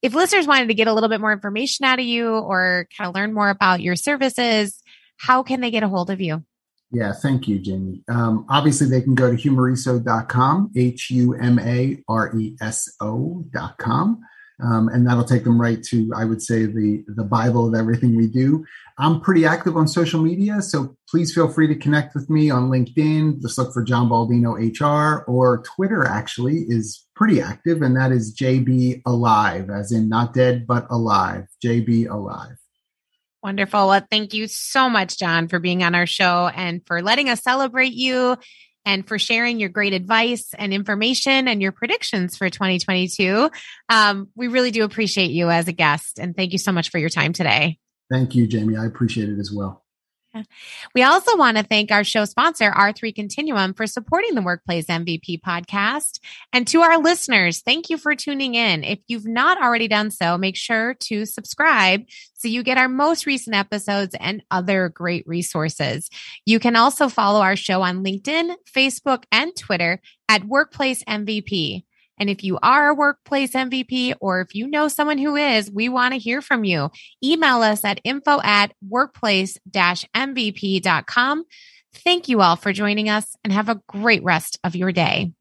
If 0.03 0.15
listeners 0.15 0.47
wanted 0.47 0.69
to 0.69 0.75
get 0.75 0.89
a 0.89 0.93
little 0.93 1.09
bit 1.09 1.21
more 1.21 1.33
information 1.33 1.85
out 1.85 1.99
of 1.99 2.05
you 2.05 2.29
or 2.29 2.89
kind 2.97 3.09
of 3.09 3.15
learn 3.15 3.33
more 3.33 3.51
about 3.51 3.81
your 3.81 3.97
services, 3.97 4.83
how 5.17 5.43
can 5.43 5.61
they 5.61 5.71
get 5.71 5.83
a 5.83 5.89
hold 5.89 6.11
of 6.11 6.21
you? 6.21 6.45
Yeah, 6.91 7.13
thank 7.13 7.49
you, 7.49 7.59
Jamie. 7.59 8.03
Um, 8.09 8.47
obviously, 8.49 8.89
they 8.89 9.01
can 9.01 9.15
go 9.15 9.35
to 9.35 9.37
humareso.com, 9.37 10.71
H 10.77 11.11
U 11.11 11.35
M 11.35 11.59
A 11.59 11.99
R 12.09 12.37
E 12.37 12.57
S 12.61 12.89
O.com. 13.01 14.21
Um, 14.63 14.89
and 14.89 15.07
that'll 15.07 15.25
take 15.25 15.45
them 15.45 15.61
right 15.61 15.83
to, 15.85 16.13
I 16.15 16.25
would 16.25 16.41
say, 16.41 16.67
the 16.67 17.05
the 17.09 17.25
Bible 17.25 17.67
of 17.67 17.75
everything 17.75 18.17
we 18.17 18.29
do. 18.29 18.65
I'm 18.99 19.21
pretty 19.21 19.45
active 19.45 19.77
on 19.77 19.89
social 19.89 20.23
media, 20.23 20.63
so 20.63 20.97
please 21.09 21.35
feel 21.35 21.49
free 21.49 21.67
to 21.67 21.75
connect 21.75 22.15
with 22.15 22.31
me 22.31 22.51
on 22.51 22.71
LinkedIn. 22.71 23.43
Just 23.43 23.59
look 23.59 23.73
for 23.73 23.83
John 23.83 24.09
Baldino 24.09 24.55
HR 24.55 25.25
or 25.25 25.63
Twitter. 25.65 26.07
Actually, 26.07 26.67
is 26.69 27.05
pretty 27.17 27.41
active, 27.41 27.83
and 27.83 27.97
that 27.97 28.13
is 28.13 28.37
JB 28.37 29.03
Alive, 29.07 29.71
as 29.71 29.91
in 29.91 30.09
not 30.09 30.35
dead 30.35 30.67
but 30.67 30.87
alive. 30.89 31.47
JB 31.65 32.09
Alive. 32.09 32.57
Wonderful. 33.43 33.89
Well, 33.89 34.07
thank 34.11 34.33
you 34.33 34.47
so 34.47 34.89
much, 34.89 35.19
John, 35.19 35.49
for 35.49 35.59
being 35.59 35.83
on 35.83 35.95
our 35.95 36.07
show 36.07 36.49
and 36.55 36.81
for 36.87 37.03
letting 37.03 37.29
us 37.29 37.43
celebrate 37.43 37.93
you 37.93 38.39
and 38.85 39.07
for 39.07 39.19
sharing 39.19 39.61
your 39.61 39.69
great 39.69 39.93
advice 39.93 40.55
and 40.57 40.73
information 40.73 41.49
and 41.49 41.63
your 41.63 41.73
predictions 41.73 42.37
for 42.37 42.51
2022. 42.51 43.51
Um, 43.89 44.29
we 44.35 44.49
really 44.49 44.71
do 44.71 44.85
appreciate 44.85 45.31
you 45.31 45.51
as 45.51 45.69
a 45.69 45.73
guest. 45.73 46.19
And 46.19 46.37
thank 46.37 46.53
you 46.53 46.59
so 46.59 46.73
much 46.73 46.91
for 46.91 46.99
your 46.99 47.11
time 47.11 47.33
today. 47.33 47.79
Thank 48.11 48.35
you, 48.35 48.47
Jamie. 48.47 48.77
I 48.77 48.87
appreciate 48.87 49.29
it 49.29 49.39
as 49.39 49.53
well. 49.53 49.84
We 50.95 51.03
also 51.03 51.37
want 51.37 51.57
to 51.57 51.63
thank 51.63 51.91
our 51.91 52.05
show 52.05 52.25
sponsor, 52.25 52.71
R3 52.71 53.15
Continuum, 53.15 53.75
for 53.75 53.87
supporting 53.87 54.35
the 54.35 54.43
Workplace 54.43 54.87
MVP 54.87 55.41
podcast. 55.41 56.21
And 56.53 56.67
to 56.69 56.83
our 56.83 56.99
listeners, 56.99 57.61
thank 57.61 57.91
you 57.91 57.99
for 57.99 58.15
tuning 58.15 58.55
in. 58.55 58.85
If 58.85 59.01
you've 59.07 59.27
not 59.27 59.63
already 59.63 59.89
done 59.89 60.11
so, 60.11 60.37
make 60.39 60.57
sure 60.57 60.95
to 60.95 61.27
subscribe 61.27 62.05
so 62.35 62.49
you 62.49 62.63
get 62.63 62.79
our 62.79 62.89
most 62.89 63.27
recent 63.27 63.57
episodes 63.57 64.15
and 64.19 64.43
other 64.51 64.89
great 64.89 65.27
resources. 65.27 66.11
You 66.45 66.59
can 66.59 66.77
also 66.77 67.09
follow 67.09 67.41
our 67.41 67.57
show 67.57 67.83
on 67.83 68.05
LinkedIn, 68.05 68.55
Facebook, 68.71 69.25
and 69.33 69.55
Twitter 69.57 70.01
at 70.29 70.45
Workplace 70.45 71.03
MVP. 71.05 71.85
And 72.19 72.31
if 72.31 72.45
you 72.45 72.59
are 72.63 72.89
a 72.89 72.95
workplace 72.95 73.53
MVP 73.53 74.15
or 74.21 74.41
if 74.41 74.55
you 74.55 74.67
know 74.67 74.89
someone 74.89 75.19
who 75.19 75.37
is, 75.37 75.71
we 75.71 75.89
want 75.89 76.15
to 76.15 76.19
hear 76.19 76.41
from 76.41 76.65
you. 76.65 76.91
Email 77.23 77.63
us 77.63 77.85
at 77.85 78.01
info 78.05 78.41
at 78.43 78.73
workplace 78.89 79.59
MVP.com. 79.69 81.45
Thank 81.93 82.29
you 82.29 82.41
all 82.41 82.57
for 82.57 82.73
joining 82.73 83.09
us 83.09 83.37
and 83.45 83.53
have 83.53 83.69
a 83.69 83.81
great 83.89 84.25
rest 84.25 84.59
of 84.65 84.75
your 84.75 84.93
day. 84.93 85.33